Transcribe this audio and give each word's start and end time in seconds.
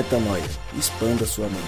Metanoia. 0.00 0.42
Expanda 0.78 1.26
sua 1.26 1.46
mente. 1.46 1.60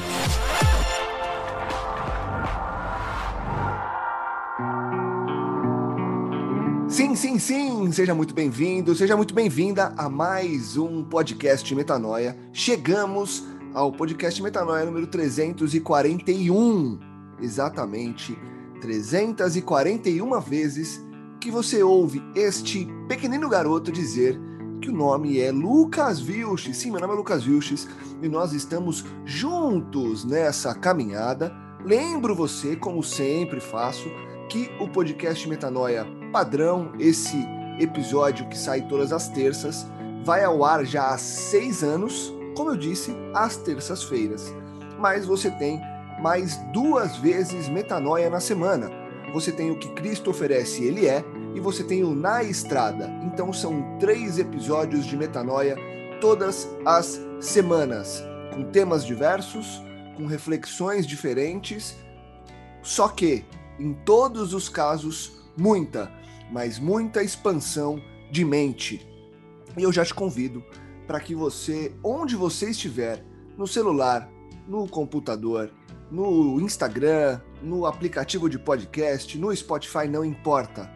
Sim, 6.89 7.15
sim, 7.15 7.39
sim! 7.39 7.93
Seja 7.93 8.15
muito 8.15 8.33
bem-vindo, 8.33 8.95
seja 8.95 9.19
muito 9.19 9.35
bem-vinda 9.35 9.93
a 9.99 10.09
mais 10.09 10.79
um 10.79 11.05
podcast 11.05 11.75
Metanoia. 11.75 12.35
Chegamos 12.55 13.45
ao 13.75 13.93
podcast 13.93 14.43
Metanoia 14.43 14.87
número 14.87 15.07
341. 15.09 16.99
Exatamente 17.39 18.35
341 18.81 20.41
vezes 20.41 21.05
que 21.39 21.51
você 21.51 21.83
ouve 21.83 22.23
este 22.35 22.89
pequenino 23.09 23.47
garoto 23.51 23.93
dizer 23.93 24.41
que 24.83 24.91
o 24.91 24.93
nome 24.93 25.39
é 25.39 25.53
Lucas 25.53 26.19
Vilches. 26.19 26.77
Sim, 26.77 26.91
meu 26.91 27.01
nome 27.01 27.15
é 27.15 27.17
Lucas 27.17 27.45
Vilches 27.45 27.89
e 28.21 28.29
nós 28.29 28.53
estamos 28.53 29.05
juntos 29.25 30.25
nessa 30.25 30.75
caminhada. 30.75 31.53
Lembro 31.85 32.35
você, 32.35 32.75
como 32.75 33.01
sempre 33.01 33.61
faço, 33.61 34.09
que 34.49 34.69
o 34.81 34.89
podcast 34.89 35.49
Metanoia 35.49 36.05
padrão, 36.33 36.93
esse 36.99 37.37
episódio 37.79 38.49
que 38.49 38.59
sai 38.59 38.83
todas 38.83 39.13
as 39.13 39.29
terças, 39.29 39.87
vai 40.25 40.43
ao 40.43 40.65
ar 40.65 40.85
já 40.85 41.11
há 41.11 41.19
seis 41.19 41.85
anos, 41.85 42.35
como 42.57 42.71
eu 42.71 42.77
disse, 42.77 43.15
às 43.33 43.57
terças-feiras. 43.57 44.53
Mas 44.99 45.25
você 45.25 45.49
tem 45.49 45.81
mais 46.21 46.57
duas 46.73 47.17
vezes 47.19 47.69
metanoia 47.69 48.29
na 48.29 48.41
semana. 48.41 48.91
Você 49.33 49.53
tem 49.53 49.71
o 49.71 49.79
que 49.79 49.89
Cristo 49.91 50.31
oferece, 50.31 50.83
ele 50.83 51.07
é, 51.07 51.25
e 51.55 51.61
você 51.61 51.85
tem 51.85 52.03
o 52.05 52.15
Na 52.15 52.43
Estrada. 52.43 53.09
Então 53.25 53.53
são 53.53 53.99
três 53.99 54.39
episódios 54.39 55.05
de 55.05 55.17
metanoia 55.17 55.77
todas 56.21 56.69
as 56.85 57.21
semanas, 57.41 58.23
com 58.55 58.63
temas 58.65 59.05
diversos, 59.05 59.83
com 60.17 60.27
reflexões 60.27 61.07
diferentes, 61.07 61.97
só 62.83 63.09
que, 63.09 63.45
em 63.79 63.93
todos 63.93 64.55
os 64.55 64.69
casos, 64.69 65.33
muita, 65.57 66.13
mas 66.51 66.79
muita 66.79 67.23
expansão 67.23 68.01
de 68.31 68.45
mente. 68.45 69.07
E 69.77 69.83
eu 69.83 69.93
já 69.93 70.05
te 70.05 70.15
convido 70.15 70.63
para 71.07 71.21
que 71.21 71.35
você, 71.35 71.93
onde 72.05 72.37
você 72.37 72.71
estiver, 72.71 73.25
no 73.57 73.67
celular, 73.67 74.29
no 74.67 74.89
computador, 74.89 75.71
no 76.11 76.61
Instagram, 76.61 77.41
no 77.63 77.87
aplicativo 77.87 78.49
de 78.49 78.59
podcast, 78.59 79.39
no 79.39 79.55
Spotify, 79.55 80.07
não 80.09 80.25
importa. 80.25 80.91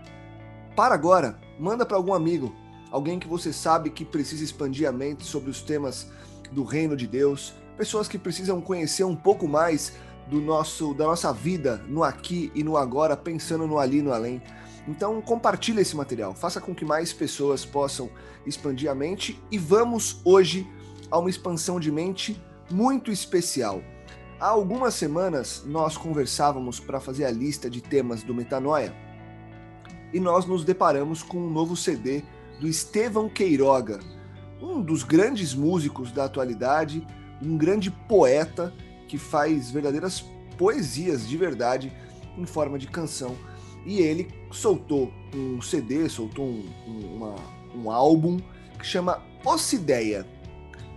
Para 0.77 0.95
agora, 0.95 1.39
manda 1.59 1.87
para 1.87 1.97
algum 1.97 2.13
amigo, 2.13 2.55
alguém 2.91 3.19
que 3.19 3.27
você 3.27 3.51
sabe 3.51 3.89
que 3.89 4.05
precisa 4.05 4.45
expandir 4.45 4.87
a 4.87 4.93
mente 4.93 5.25
sobre 5.25 5.49
os 5.49 5.63
temas 5.63 6.07
do 6.53 6.65
reino 6.65 6.95
de 6.95 7.07
Deus, 7.07 7.55
pessoas 7.79 8.07
que 8.07 8.19
precisam 8.19 8.61
conhecer 8.61 9.03
um 9.03 9.17
pouco 9.17 9.49
mais 9.49 9.95
do 10.29 10.39
nosso 10.39 10.93
da 10.93 11.07
nossa 11.07 11.33
vida 11.33 11.83
no 11.89 12.05
aqui 12.05 12.53
e 12.55 12.63
no 12.63 12.77
agora, 12.77 13.17
pensando 13.17 13.67
no 13.67 13.79
ali 13.79 14.01
e 14.01 14.03
no 14.03 14.13
além. 14.13 14.43
Então 14.87 15.23
compartilhe 15.23 15.81
esse 15.81 15.97
material, 15.97 16.35
faça 16.35 16.61
com 16.61 16.75
que 16.75 16.85
mais 16.85 17.11
pessoas 17.11 17.65
possam 17.65 18.11
expandir 18.45 18.91
a 18.91 18.95
mente 18.95 19.43
e 19.51 19.57
vamos 19.57 20.21
hoje 20.27 20.71
a 21.11 21.19
uma 21.19 21.31
expansão 21.31 21.81
de 21.81 21.91
mente 21.91 22.39
muito 22.71 23.11
especial. 23.11 23.81
Há 24.39 24.49
algumas 24.49 24.93
semanas 24.93 25.63
nós 25.65 25.97
conversávamos 25.97 26.79
para 26.79 27.01
fazer 27.01 27.25
a 27.25 27.31
lista 27.31 27.71
de 27.71 27.81
temas 27.81 28.23
do 28.23 28.35
Metanoia 28.35 29.06
e 30.13 30.21
nós 30.21 30.47
nos 30.47 30.65
deparamos 30.65 31.23
com 31.23 31.39
um 31.39 31.51
novo 31.51 31.77
CD 31.77 32.23
do 32.61 32.67
Estevão 32.67 33.29
Queiroga, 33.29 34.01
um 34.61 34.81
dos 34.81 35.03
grandes 35.03 35.55
músicos 35.55 36.11
da 36.11 36.25
atualidade, 36.25 37.07
um 37.43 37.57
grande 37.57 37.91
poeta 37.91 38.73
que 39.09 39.19
faz 39.19 39.71
verdadeiras 39.71 40.25
poesias 40.57 41.29
de 41.29 41.37
verdade 41.37 41.93
em 42.37 42.47
forma 42.47 42.79
de 42.79 42.87
canção. 42.87 43.37
E 43.85 44.01
ele 44.01 44.29
soltou 44.51 45.13
um 45.35 45.61
CD, 45.61 46.09
soltou 46.09 46.47
um, 46.47 46.65
um, 46.87 47.17
uma, 47.17 47.35
um 47.75 47.91
álbum 47.91 48.39
que 48.79 48.87
chama 48.87 49.23
Ocideia. 49.45 50.27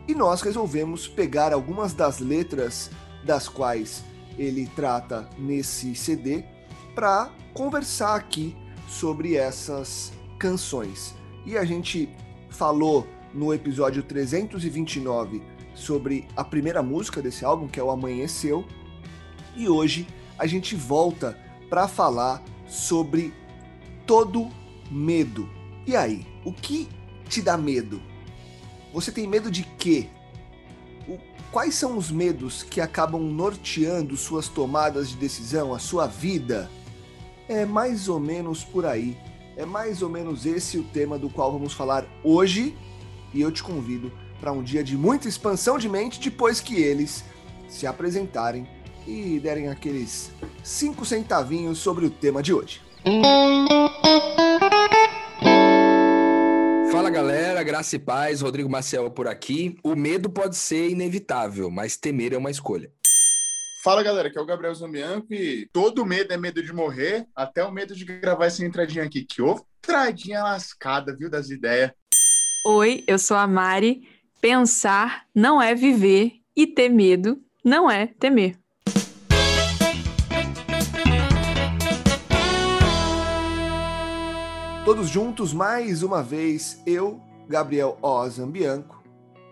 E 0.08 0.16
nós 0.16 0.42
resolvemos 0.42 1.08
pegar 1.08 1.54
algumas 1.54 1.94
das 1.94 2.20
letras 2.20 2.90
das 3.24 3.48
quais 3.48 4.04
ele 4.38 4.68
trata 4.76 5.30
nesse 5.38 5.94
CD, 5.94 6.44
para 6.96 7.30
conversar 7.54 8.16
aqui 8.16 8.56
sobre 8.90 9.36
essas 9.36 10.12
canções. 10.38 11.14
E 11.46 11.58
a 11.58 11.64
gente 11.64 12.10
falou 12.50 13.08
no 13.34 13.54
episódio 13.54 14.02
329 14.04 15.42
sobre 15.74 16.28
a 16.36 16.44
primeira 16.44 16.82
música 16.82 17.22
desse 17.22 17.46
álbum, 17.46 17.68
que 17.68 17.80
é 17.80 17.84
o 17.84 17.92
Amanheceu, 17.92 18.66
e 19.56 19.70
hoje 19.70 20.08
a 20.38 20.48
gente 20.48 20.76
volta 20.76 21.38
para 21.70 21.88
falar 21.88 22.44
sobre 22.68 23.34
todo 24.06 24.50
medo. 24.90 25.48
E 25.86 25.96
aí, 25.96 26.26
o 26.44 26.52
que 26.52 26.90
te 27.28 27.42
dá 27.42 27.58
medo? 27.58 28.02
Você 28.94 29.12
tem 29.12 29.28
medo 29.28 29.52
de 29.52 29.64
quê? 29.64 30.10
Quais 31.52 31.76
são 31.76 31.98
os 31.98 32.12
medos 32.12 32.64
que 32.64 32.80
acabam 32.80 33.22
norteando 33.22 34.16
suas 34.16 34.48
tomadas 34.48 35.10
de 35.10 35.18
decisão, 35.18 35.74
a 35.74 35.80
sua 35.80 36.08
vida? 36.08 36.70
É 37.50 37.66
mais 37.66 38.08
ou 38.08 38.20
menos 38.20 38.64
por 38.64 38.86
aí. 38.86 39.18
É 39.58 39.66
mais 39.66 40.04
ou 40.04 40.10
menos 40.10 40.46
esse 40.46 40.78
o 40.78 40.84
tema 40.84 41.18
do 41.18 41.32
qual 41.32 41.52
vamos 41.52 41.74
falar 41.74 42.06
hoje. 42.24 42.78
E 43.34 43.42
eu 43.42 43.52
te 43.52 43.64
convido 43.64 44.12
para 44.40 44.52
um 44.52 44.62
dia 44.62 44.84
de 44.84 44.96
muita 44.96 45.28
expansão 45.28 45.80
de 45.80 45.90
mente 45.90 46.20
depois 46.20 46.62
que 46.62 46.76
eles 46.76 47.26
se 47.68 47.88
apresentarem 47.88 48.68
e 49.08 49.40
derem 49.40 49.68
aqueles 49.68 50.32
cinco 50.64 51.04
centavinhos 51.04 51.80
sobre 51.80 52.06
o 52.06 52.10
tema 52.12 52.44
de 52.44 52.54
hoje. 52.54 52.82
Fala 56.92 57.10
galera, 57.10 57.64
graça 57.64 57.96
e 57.96 58.00
paz, 58.00 58.42
Rodrigo 58.42 58.70
Maciel 58.70 59.10
por 59.10 59.28
aqui. 59.28 59.76
O 59.84 59.96
medo 59.96 60.30
pode 60.30 60.56
ser 60.56 60.90
inevitável, 60.90 61.72
mas 61.72 61.98
temer 61.98 62.34
é 62.34 62.38
uma 62.38 62.52
escolha. 62.52 62.92
Fala 63.82 64.04
galera, 64.04 64.28
aqui 64.28 64.38
é 64.38 64.42
o 64.42 64.46
Gabriel 64.46 64.76
Zambianco 64.76 65.34
e 65.34 65.66
todo 65.72 66.06
medo 66.06 66.34
é 66.34 66.38
medo 66.38 66.62
de 66.62 66.74
morrer, 66.74 67.26
até 67.34 67.64
o 67.64 67.72
medo 67.72 67.96
de 67.96 68.04
gravar 68.04 68.48
essa 68.48 68.66
entradinha 68.66 69.06
aqui. 69.06 69.24
Que 69.24 69.42
entradinha 69.42 70.44
lascada, 70.44 71.16
viu, 71.16 71.30
das 71.30 71.50
ideias. 71.50 71.90
Oi, 72.66 73.06
eu 73.08 73.18
sou 73.18 73.38
a 73.38 73.48
Mari. 73.48 74.06
Pensar 74.42 75.26
não 75.34 75.62
é 75.62 75.74
viver 75.74 76.42
e 76.54 76.68
ter 76.68 76.90
medo 76.90 77.42
não 77.64 77.90
é 77.90 78.08
temer. 78.08 78.60
Todos 84.84 85.08
juntos 85.08 85.54
mais 85.54 86.04
uma 86.04 86.22
vez, 86.22 86.84
eu, 86.86 87.22
Gabriel 87.48 87.98
Ozambianco, 88.02 89.02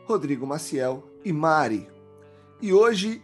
Rodrigo 0.03 0.45
Maciel 0.45 1.09
e 1.23 1.31
Mari. 1.31 1.87
E 2.61 2.73
hoje, 2.73 3.23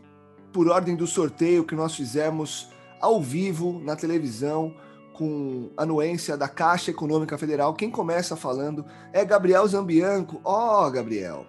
por 0.53 0.69
ordem 0.69 0.95
do 0.95 1.07
sorteio 1.07 1.65
que 1.65 1.75
nós 1.75 1.95
fizemos 1.95 2.69
ao 3.01 3.19
vivo 3.19 3.81
na 3.83 3.95
televisão, 3.95 4.73
com 5.13 5.69
anuência 5.75 6.37
da 6.37 6.47
Caixa 6.47 6.91
Econômica 6.91 7.37
Federal, 7.37 7.73
quem 7.73 7.89
começa 7.91 8.35
falando 8.35 8.85
é 9.11 9.25
Gabriel 9.25 9.67
Zambianco. 9.67 10.39
Ó, 10.43 10.87
oh, 10.87 10.91
Gabriel. 10.91 11.45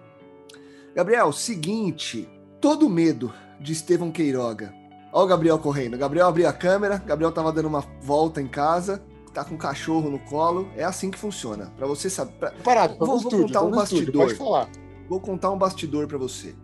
Gabriel, 0.93 1.31
seguinte, 1.31 2.29
todo 2.59 2.89
medo 2.89 3.33
de 3.59 3.73
Estevão 3.73 4.11
Queiroga. 4.11 4.73
Ó 5.13 5.23
o 5.23 5.27
Gabriel 5.27 5.57
correndo. 5.57 5.97
Gabriel 5.97 6.27
abriu 6.27 6.47
a 6.47 6.53
câmera, 6.53 6.97
Gabriel 6.97 7.31
tava 7.31 7.51
dando 7.51 7.67
uma 7.67 7.83
volta 8.01 8.41
em 8.41 8.47
casa, 8.47 9.01
tá 9.33 9.43
com 9.43 9.55
um 9.55 9.57
cachorro 9.57 10.09
no 10.09 10.19
colo. 10.19 10.67
É 10.75 10.83
assim 10.83 11.09
que 11.09 11.17
funciona. 11.17 11.71
Para 11.77 11.87
você 11.87 12.09
saber. 12.09 12.33
Pra... 12.33 12.51
Parado, 12.63 12.97
vou, 12.97 13.19
vou 13.19 13.31
contar 13.31 13.61
um 13.61 13.71
bastidor. 13.71 14.25
Pode 14.25 14.35
falar. 14.35 14.69
Vou 15.07 15.19
contar 15.19 15.51
um 15.51 15.57
bastidor 15.57 16.07
para 16.07 16.17
você. 16.17 16.55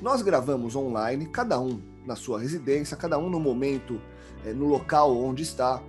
Nós 0.00 0.22
gravamos 0.22 0.74
online, 0.74 1.26
cada 1.26 1.60
um 1.60 1.80
na 2.06 2.16
sua 2.16 2.40
residência, 2.40 2.96
cada 2.96 3.18
um 3.18 3.28
no 3.28 3.38
momento, 3.38 4.00
é, 4.44 4.52
no 4.52 4.66
local 4.66 5.16
onde 5.16 5.42
está. 5.42 5.82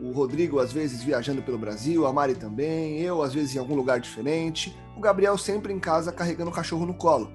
O 0.00 0.12
Rodrigo, 0.12 0.60
às 0.60 0.72
vezes, 0.72 1.02
viajando 1.02 1.42
pelo 1.42 1.58
Brasil, 1.58 2.06
a 2.06 2.12
Mari 2.12 2.34
também, 2.34 3.00
eu, 3.00 3.22
às 3.22 3.34
vezes, 3.34 3.56
em 3.56 3.58
algum 3.58 3.74
lugar 3.74 3.98
diferente. 3.98 4.76
O 4.96 5.00
Gabriel 5.00 5.36
sempre 5.36 5.72
em 5.72 5.80
casa 5.80 6.12
carregando 6.12 6.50
o 6.50 6.54
cachorro 6.54 6.86
no 6.86 6.94
colo. 6.94 7.32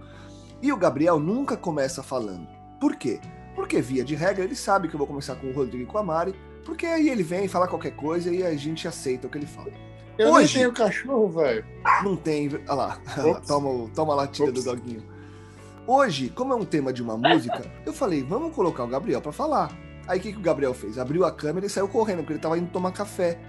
E 0.62 0.71
o 0.71 0.77
Gabriel 0.77 1.19
nunca 1.19 1.57
começa 1.57 2.01
falando. 2.01 2.48
Por 2.80 2.95
quê? 2.95 3.19
Porque, 3.56 3.81
via 3.81 4.04
de 4.04 4.16
regra, 4.16 4.44
ele 4.44 4.56
sabe 4.56 4.88
que 4.88 4.95
eu 4.95 4.98
vou 4.98 5.07
começar 5.07 5.36
com 5.36 5.48
o 5.48 5.54
Rodrigo 5.54 5.83
e 5.83 5.86
com 5.86 5.98
a 5.98 6.04
Mari, 6.04 6.33
porque 6.63 6.86
aí 6.86 7.09
ele 7.09 7.24
vem 7.24 7.48
falar 7.48 7.68
qualquer 7.68 7.95
coisa 7.95 8.31
e 8.33 8.44
a 8.44 8.56
gente 8.56 8.88
aceita 8.88 9.27
o 9.27 9.30
que 9.30 9.38
ele 9.38 9.45
fala. 9.45 9.71
Eu 10.18 10.31
Hoje, 10.31 10.56
nem 10.56 10.63
tenho 10.63 10.74
cachorro, 10.74 11.27
velho. 11.27 11.66
Não 12.04 12.16
tem. 12.16 12.50
Olha 12.68 12.74
lá, 12.74 13.01
toma, 13.48 13.89
toma 13.95 14.13
a 14.13 14.16
latida 14.18 14.50
Ops. 14.50 14.63
do 14.63 14.71
doguinho. 14.71 15.12
Hoje, 15.85 16.30
como 16.30 16.53
é 16.53 16.56
um 16.56 16.65
tema 16.65 16.94
de 16.94 17.01
uma 17.01 17.18
música, 17.18 17.62
eu 17.85 17.94
falei, 17.94 18.24
vamos 18.24 18.56
colocar 18.56 18.83
o 18.83 18.88
Gabriel 18.88 19.21
para 19.21 19.31
falar. 19.31 19.71
Aí 20.07 20.19
o 20.19 20.21
que, 20.21 20.31
que 20.33 20.39
o 20.39 20.41
Gabriel 20.41 20.74
fez? 20.74 20.97
Abriu 20.97 21.25
a 21.25 21.31
câmera 21.31 21.65
e 21.65 21.69
saiu 21.69 21.88
correndo, 21.88 22.19
porque 22.19 22.33
ele 22.33 22.39
tava 22.39 22.57
indo 22.57 22.71
tomar 22.71 22.91
café. 22.91 23.39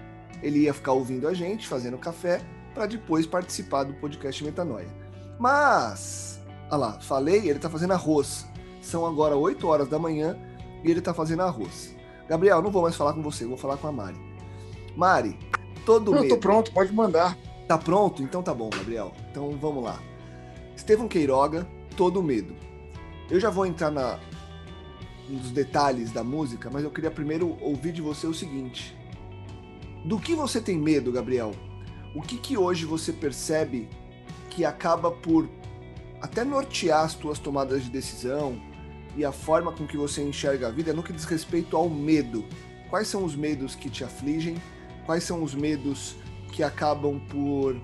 Ele 0.43 0.59
ia 0.59 0.73
ficar 0.73 0.91
ouvindo 0.93 1.27
a 1.27 1.33
gente, 1.33 1.67
fazendo 1.67 1.97
café, 1.97 2.41
para 2.73 2.85
depois 2.85 3.25
participar 3.25 3.83
do 3.83 3.93
podcast 3.93 4.43
Metanoia. 4.43 4.87
Mas 5.39 6.35
Olha 6.69 6.77
lá, 6.77 6.91
falei, 6.99 7.47
ele 7.47 7.59
tá 7.59 7.69
fazendo 7.69 7.93
arroz. 7.93 8.45
São 8.81 9.05
agora 9.05 9.35
8 9.35 9.67
horas 9.67 9.87
da 9.87 9.99
manhã 9.99 10.37
e 10.83 10.89
ele 10.89 11.01
tá 11.01 11.13
fazendo 11.13 11.43
arroz. 11.43 11.95
Gabriel, 12.27 12.61
não 12.61 12.71
vou 12.71 12.81
mais 12.81 12.95
falar 12.95 13.13
com 13.13 13.21
você, 13.21 13.45
vou 13.45 13.57
falar 13.57 13.77
com 13.77 13.87
a 13.87 13.91
Mari. 13.91 14.17
Mari, 14.95 15.37
todo 15.85 16.13
Eu 16.13 16.21
medo. 16.21 16.33
tô 16.33 16.37
pronto, 16.39 16.71
pode 16.71 16.91
mandar. 16.91 17.37
Tá 17.67 17.77
pronto? 17.77 18.23
Então 18.23 18.41
tá 18.41 18.53
bom, 18.53 18.69
Gabriel. 18.69 19.11
Então 19.29 19.51
vamos 19.51 19.83
lá. 19.83 19.99
Estevão 20.75 21.07
Queiroga, 21.07 21.67
Todo 21.95 22.21
Medo. 22.21 22.55
Eu 23.29 23.39
já 23.39 23.49
vou 23.49 23.65
entrar 23.65 23.89
na, 23.89 24.19
nos 25.29 25.51
detalhes 25.51 26.11
da 26.11 26.23
música, 26.23 26.69
mas 26.69 26.83
eu 26.83 26.91
queria 26.91 27.11
primeiro 27.11 27.57
ouvir 27.61 27.91
de 27.91 28.01
você 28.01 28.27
o 28.27 28.33
seguinte. 28.33 28.95
Do 30.03 30.19
que 30.19 30.35
você 30.35 30.61
tem 30.61 30.77
medo, 30.77 31.11
Gabriel? 31.11 31.51
O 32.13 32.21
que 32.21 32.37
que 32.37 32.57
hoje 32.57 32.85
você 32.85 33.11
percebe 33.11 33.89
que 34.49 34.63
acaba 34.63 35.11
por 35.11 35.49
até 36.21 36.43
nortear 36.43 37.03
as 37.03 37.15
tuas 37.15 37.39
tomadas 37.39 37.83
de 37.83 37.89
decisão 37.89 38.61
e 39.17 39.25
a 39.25 39.31
forma 39.31 39.71
com 39.71 39.87
que 39.87 39.97
você 39.97 40.21
enxerga 40.21 40.67
a 40.67 40.71
vida 40.71 40.93
no 40.93 41.03
que 41.03 41.11
diz 41.11 41.25
respeito 41.25 41.75
ao 41.75 41.89
medo? 41.89 42.45
Quais 42.89 43.07
são 43.07 43.23
os 43.23 43.35
medos 43.35 43.73
que 43.73 43.89
te 43.89 44.03
afligem? 44.03 44.55
Quais 45.05 45.23
são 45.23 45.43
os 45.43 45.55
medos 45.55 46.15
que 46.51 46.63
acabam 46.63 47.19
por, 47.27 47.75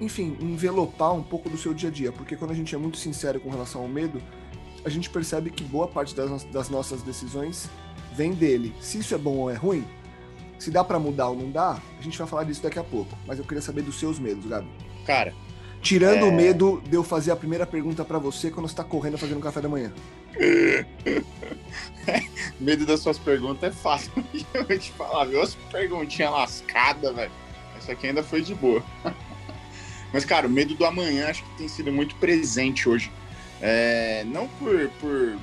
enfim, 0.00 0.36
envelopar 0.40 1.12
um 1.14 1.22
pouco 1.22 1.48
do 1.48 1.56
seu 1.56 1.74
dia 1.74 1.88
a 1.88 1.92
dia. 1.92 2.12
Porque 2.12 2.36
quando 2.36 2.52
a 2.52 2.54
gente 2.54 2.74
é 2.74 2.78
muito 2.78 2.98
sincero 2.98 3.40
com 3.40 3.50
relação 3.50 3.82
ao 3.82 3.88
medo, 3.88 4.20
a 4.84 4.88
gente 4.88 5.10
percebe 5.10 5.50
que 5.50 5.64
boa 5.64 5.88
parte 5.88 6.14
das, 6.14 6.44
das 6.44 6.68
nossas 6.68 7.02
decisões 7.02 7.68
vem 8.14 8.32
dele. 8.32 8.74
Se 8.80 8.98
isso 8.98 9.14
é 9.14 9.18
bom 9.18 9.36
ou 9.36 9.50
é 9.50 9.54
ruim, 9.54 9.84
se 10.58 10.70
dá 10.70 10.82
pra 10.82 10.98
mudar 10.98 11.28
ou 11.28 11.36
não 11.36 11.50
dá, 11.50 11.80
a 11.98 12.02
gente 12.02 12.18
vai 12.18 12.26
falar 12.26 12.44
disso 12.44 12.62
daqui 12.62 12.78
a 12.78 12.84
pouco. 12.84 13.16
Mas 13.26 13.38
eu 13.38 13.44
queria 13.44 13.62
saber 13.62 13.82
dos 13.82 13.98
seus 13.98 14.18
medos, 14.18 14.46
Gabi. 14.46 14.68
Cara, 15.06 15.34
Tirando 15.80 16.24
É. 16.24 16.24
o 16.24 16.32
medo 16.32 16.82
de 16.88 16.96
eu 16.96 17.04
fazer 17.04 17.30
a 17.30 17.36
primeira 17.36 17.64
pergunta 17.64 18.04
pra 18.04 18.18
você 18.18 18.50
quando 18.50 18.68
você 18.68 18.74
tá 18.74 18.82
correndo 18.82 19.16
fazendo 19.16 19.38
café 19.40 19.60
da 19.60 19.68
manhã. 19.68 19.92
medo 22.58 22.84
das 22.84 23.00
suas 23.00 23.18
perguntas 23.18 23.62
é 23.62 23.72
fácil. 23.72 24.12
Eu 24.52 24.64
vou 24.66 24.78
te 24.78 24.90
falar, 24.92 25.24
viu? 25.26 25.40
As 25.40 25.54
perguntinhas 25.70 26.32
lascadas, 26.32 27.14
velho. 27.14 27.30
Essa 27.76 27.92
aqui 27.92 28.08
ainda 28.08 28.22
foi 28.22 28.42
de 28.42 28.54
boa. 28.54 28.82
Mas, 30.12 30.24
cara, 30.24 30.46
o 30.46 30.50
medo 30.50 30.74
do 30.74 30.84
amanhã 30.84 31.28
acho 31.28 31.42
que 31.42 31.58
tem 31.58 31.68
sido 31.68 31.92
muito 31.92 32.14
presente 32.16 32.88
hoje. 32.88 33.10
É, 33.60 34.24
não 34.26 34.46
por, 34.46 34.88
por, 35.00 35.36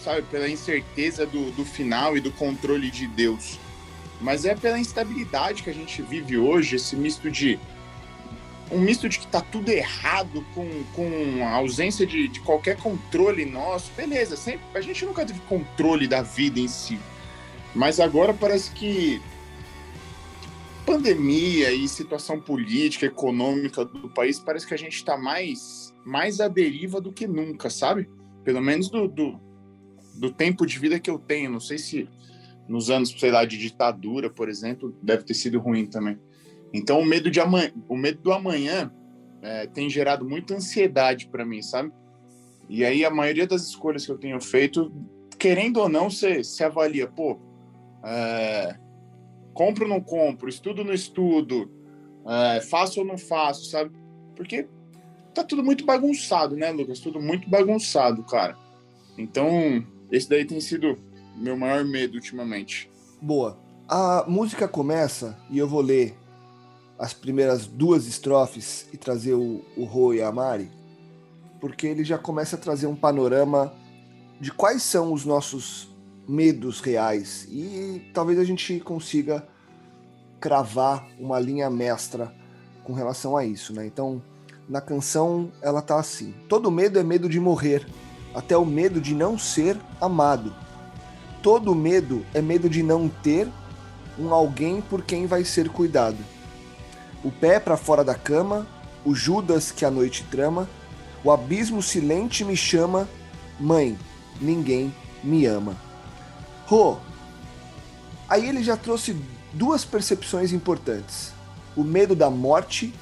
sabe, 0.00 0.22
pela 0.22 0.48
incerteza 0.48 1.24
do, 1.24 1.50
do 1.52 1.64
final 1.64 2.16
e 2.16 2.20
do 2.20 2.30
controle 2.32 2.90
de 2.90 3.06
Deus, 3.06 3.58
mas 4.20 4.44
é 4.44 4.54
pela 4.54 4.78
instabilidade 4.78 5.62
que 5.62 5.70
a 5.70 5.74
gente 5.74 6.02
vive 6.02 6.36
hoje, 6.38 6.76
esse 6.76 6.96
misto 6.96 7.30
de. 7.30 7.58
Um 8.70 8.80
misto 8.80 9.06
de 9.06 9.18
que 9.18 9.26
tá 9.26 9.40
tudo 9.40 9.68
errado, 9.68 10.44
com, 10.54 10.66
com 10.94 11.46
a 11.46 11.50
ausência 11.50 12.06
de, 12.06 12.26
de 12.26 12.40
qualquer 12.40 12.76
controle 12.76 13.44
nosso. 13.44 13.90
Beleza, 13.94 14.34
sempre, 14.34 14.64
a 14.74 14.80
gente 14.80 15.04
nunca 15.04 15.26
teve 15.26 15.40
controle 15.40 16.06
da 16.06 16.22
vida 16.22 16.58
em 16.58 16.68
si. 16.68 16.98
Mas 17.74 18.00
agora 18.00 18.32
parece 18.32 18.70
que 18.70 19.20
pandemia 20.84 21.72
e 21.72 21.88
situação 21.88 22.40
política, 22.40 23.06
econômica 23.06 23.84
do 23.84 24.08
país, 24.08 24.38
parece 24.38 24.66
que 24.66 24.74
a 24.74 24.78
gente 24.78 24.96
está 24.96 25.16
mais, 25.16 25.94
mais 26.04 26.40
à 26.40 26.48
deriva 26.48 27.00
do 27.00 27.12
que 27.12 27.26
nunca, 27.26 27.70
sabe? 27.70 28.08
Pelo 28.44 28.60
menos 28.60 28.90
do, 28.90 29.08
do, 29.08 29.40
do 30.14 30.32
tempo 30.32 30.66
de 30.66 30.78
vida 30.78 30.98
que 30.98 31.10
eu 31.10 31.18
tenho. 31.18 31.50
Não 31.50 31.60
sei 31.60 31.78
se 31.78 32.08
nos 32.68 32.90
anos, 32.90 33.10
sei 33.18 33.30
lá, 33.30 33.44
de 33.44 33.58
ditadura, 33.58 34.30
por 34.30 34.48
exemplo, 34.48 34.96
deve 35.02 35.24
ter 35.24 35.34
sido 35.34 35.58
ruim 35.60 35.86
também. 35.86 36.18
Então 36.72 37.00
o 37.00 37.04
medo, 37.04 37.30
de 37.30 37.40
amanhã, 37.40 37.72
o 37.88 37.96
medo 37.96 38.20
do 38.20 38.32
amanhã 38.32 38.92
é, 39.42 39.66
tem 39.66 39.90
gerado 39.90 40.28
muita 40.28 40.54
ansiedade 40.54 41.28
para 41.28 41.44
mim, 41.44 41.62
sabe? 41.62 41.92
E 42.68 42.84
aí 42.84 43.04
a 43.04 43.10
maioria 43.10 43.46
das 43.46 43.62
escolhas 43.66 44.06
que 44.06 44.12
eu 44.12 44.18
tenho 44.18 44.40
feito, 44.40 44.90
querendo 45.38 45.78
ou 45.78 45.88
não, 45.88 46.08
você 46.08 46.42
se 46.42 46.64
avalia, 46.64 47.06
pô, 47.06 47.38
é, 48.04 48.76
compro 49.52 49.84
ou 49.84 49.90
não 49.90 50.00
compro, 50.00 50.48
estudo 50.48 50.80
ou 50.80 50.84
não 50.84 50.94
estudo, 50.94 51.70
é, 52.26 52.60
faço 52.60 53.00
ou 53.00 53.06
não 53.06 53.18
faço, 53.18 53.66
sabe? 53.66 53.90
Porque 54.36 54.66
tá 55.34 55.44
tudo 55.44 55.62
muito 55.62 55.84
bagunçado, 55.84 56.56
né, 56.56 56.70
Lucas? 56.70 57.00
Tudo 57.00 57.20
muito 57.20 57.48
bagunçado, 57.48 58.22
cara. 58.24 58.56
Então, 59.16 59.84
esse 60.10 60.28
daí 60.28 60.44
tem 60.44 60.60
sido 60.60 60.98
meu 61.36 61.56
maior 61.56 61.84
medo 61.84 62.14
ultimamente. 62.14 62.90
Boa. 63.20 63.58
A 63.88 64.24
música 64.26 64.66
começa 64.66 65.38
e 65.50 65.58
eu 65.58 65.68
vou 65.68 65.80
ler 65.80 66.16
as 66.98 67.12
primeiras 67.12 67.66
duas 67.66 68.06
estrofes 68.06 68.88
e 68.92 68.96
trazer 68.96 69.34
o, 69.34 69.64
o 69.76 69.84
Rô 69.84 70.14
e 70.14 70.22
a 70.22 70.30
Mari, 70.30 70.70
porque 71.60 71.86
ele 71.86 72.04
já 72.04 72.16
começa 72.16 72.56
a 72.56 72.58
trazer 72.58 72.86
um 72.86 72.96
panorama 72.96 73.74
de 74.40 74.52
quais 74.52 74.82
são 74.82 75.12
os 75.12 75.24
nossos 75.24 75.91
medos 76.28 76.80
reais 76.80 77.46
e 77.50 78.10
talvez 78.12 78.38
a 78.38 78.44
gente 78.44 78.78
consiga 78.80 79.46
cravar 80.40 81.06
uma 81.18 81.38
linha 81.38 81.70
mestra 81.70 82.32
com 82.84 82.92
relação 82.92 83.36
a 83.36 83.44
isso, 83.44 83.72
né? 83.72 83.86
Então, 83.86 84.22
na 84.68 84.80
canção 84.80 85.50
ela 85.60 85.82
tá 85.82 85.98
assim: 85.98 86.34
todo 86.48 86.70
medo 86.70 86.98
é 86.98 87.02
medo 87.02 87.28
de 87.28 87.40
morrer, 87.40 87.86
até 88.34 88.56
o 88.56 88.64
medo 88.64 89.00
de 89.00 89.14
não 89.14 89.38
ser 89.38 89.76
amado. 90.00 90.54
Todo 91.42 91.74
medo 91.74 92.24
é 92.32 92.40
medo 92.40 92.68
de 92.68 92.82
não 92.82 93.08
ter 93.08 93.48
um 94.18 94.32
alguém 94.32 94.80
por 94.80 95.02
quem 95.02 95.26
vai 95.26 95.44
ser 95.44 95.68
cuidado. 95.68 96.18
O 97.24 97.30
pé 97.30 97.58
para 97.58 97.76
fora 97.76 98.04
da 98.04 98.14
cama, 98.14 98.66
o 99.04 99.14
Judas 99.14 99.70
que 99.70 99.84
a 99.84 99.90
noite 99.90 100.24
trama, 100.30 100.68
o 101.24 101.30
abismo 101.30 101.82
silente 101.82 102.44
me 102.44 102.56
chama, 102.56 103.08
mãe, 103.58 103.96
ninguém 104.40 104.92
me 105.22 105.46
ama. 105.46 105.76
Rô, 106.72 106.96
aí 108.26 108.48
ele 108.48 108.62
já 108.62 108.78
trouxe 108.78 109.14
duas 109.52 109.84
percepções 109.84 110.54
importantes: 110.54 111.34
o 111.76 111.84
medo 111.84 112.16
da 112.16 112.30
morte 112.30 112.94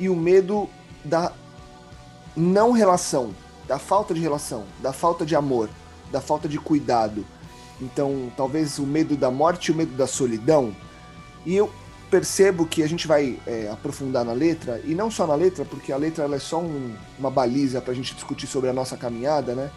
e 0.00 0.08
o 0.08 0.16
medo 0.16 0.68
da 1.04 1.32
não 2.36 2.72
relação, 2.72 3.32
da 3.68 3.78
falta 3.78 4.12
de 4.12 4.18
relação, 4.20 4.64
da 4.82 4.92
falta 4.92 5.24
de 5.24 5.36
amor, 5.36 5.70
da 6.10 6.20
falta 6.20 6.48
de 6.48 6.58
cuidado. 6.58 7.24
Então, 7.80 8.32
talvez 8.36 8.80
o 8.80 8.82
medo 8.84 9.16
da 9.16 9.30
morte 9.30 9.66
e 9.66 9.70
o 9.70 9.76
medo 9.76 9.96
da 9.96 10.08
solidão. 10.08 10.74
E 11.46 11.54
eu 11.54 11.70
percebo 12.10 12.66
que 12.66 12.82
a 12.82 12.88
gente 12.88 13.06
vai 13.06 13.38
é, 13.46 13.70
aprofundar 13.70 14.24
na 14.24 14.32
letra, 14.32 14.82
e 14.84 14.92
não 14.92 15.08
só 15.08 15.24
na 15.24 15.36
letra, 15.36 15.64
porque 15.64 15.92
a 15.92 15.96
letra 15.96 16.24
é 16.34 16.38
só 16.40 16.58
um- 16.58 16.96
uma 17.16 17.30
baliza 17.30 17.80
para 17.80 17.92
a 17.92 17.94
gente 17.94 18.12
discutir 18.12 18.48
sobre 18.48 18.68
a 18.68 18.72
nossa 18.72 18.96
caminhada, 18.96 19.54
né? 19.54 19.70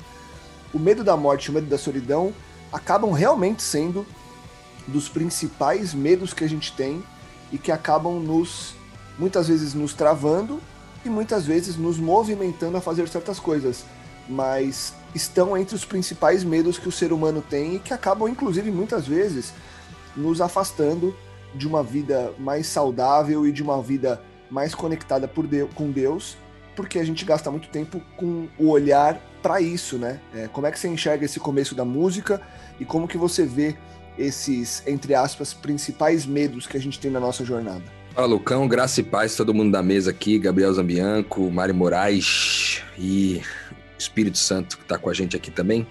O 0.74 0.80
medo 0.80 1.04
da 1.04 1.16
morte 1.16 1.46
e 1.46 1.52
o 1.52 1.54
medo 1.54 1.68
da 1.68 1.78
solidão 1.78 2.34
acabam 2.72 3.12
realmente 3.12 3.62
sendo 3.62 4.06
dos 4.88 5.08
principais 5.10 5.94
medos 5.94 6.34
que 6.34 6.44
a 6.44 6.50
gente 6.50 6.74
tem 6.74 7.04
e 7.52 7.58
que 7.58 7.72
acabam 7.72 8.20
nos, 8.20 8.74
muitas 9.18 9.48
vezes, 9.48 9.74
nos 9.74 9.94
travando 9.94 10.60
e 11.06 11.10
muitas 11.10 11.46
vezes 11.46 11.76
nos 11.76 11.98
movimentando 11.98 12.78
a 12.78 12.82
fazer 12.82 13.08
certas 13.08 13.40
coisas. 13.40 13.84
Mas 14.28 14.94
estão 15.14 15.58
entre 15.58 15.76
os 15.76 15.84
principais 15.84 16.44
medos 16.44 16.80
que 16.80 16.88
o 16.88 16.92
ser 16.92 17.12
humano 17.12 17.44
tem 17.48 17.76
e 17.76 17.80
que 17.80 17.94
acabam, 17.94 18.30
inclusive, 18.30 18.72
muitas 18.72 19.06
vezes, 19.06 19.54
nos 20.16 20.40
afastando 20.42 21.16
de 21.54 21.68
uma 21.68 21.84
vida 21.84 22.34
mais 22.40 22.68
saudável 22.68 23.46
e 23.46 23.52
de 23.52 23.62
uma 23.62 23.82
vida 23.82 24.22
mais 24.50 24.74
conectada 24.74 25.28
por 25.28 25.46
Deu- 25.48 25.70
com 25.76 25.92
Deus, 25.92 26.38
porque 26.76 27.00
a 27.00 27.04
gente 27.04 27.26
gasta 27.26 27.52
muito 27.52 27.68
tempo 27.70 28.02
com 28.16 28.48
o 28.58 28.70
olhar 28.70 29.22
para 29.42 29.62
isso, 29.62 29.98
né? 29.98 30.20
É, 30.34 30.48
como 30.48 30.68
é 30.68 30.72
que 30.72 30.80
você 30.80 30.88
enxerga 30.88 31.26
esse 31.26 31.40
começo 31.40 31.76
da 31.76 31.86
música 31.86 32.42
e 32.80 32.86
como 32.86 33.08
que 33.08 33.18
você 33.18 33.46
vê 33.46 33.76
esses, 34.18 34.84
entre 34.86 35.16
aspas, 35.16 35.54
principais 35.54 36.26
medos 36.26 36.68
que 36.68 36.78
a 36.78 36.80
gente 36.80 37.00
tem 37.00 37.10
na 37.10 37.20
nossa 37.20 37.44
jornada? 37.44 37.84
Fala, 38.14 38.28
Lucão, 38.28 38.68
graça 38.68 39.00
e 39.00 39.04
paz, 39.04 39.36
todo 39.36 39.54
mundo 39.54 39.72
da 39.72 39.82
mesa 39.82 40.12
aqui, 40.12 40.38
Gabriel 40.38 40.74
Zambianco, 40.74 41.50
Mário 41.50 41.74
Moraes 41.74 42.84
e 42.98 43.42
Espírito 43.98 44.38
Santo 44.38 44.78
que 44.78 44.86
tá 44.86 44.98
com 44.98 45.10
a 45.10 45.14
gente 45.14 45.36
aqui 45.36 45.50
também. 45.50 45.88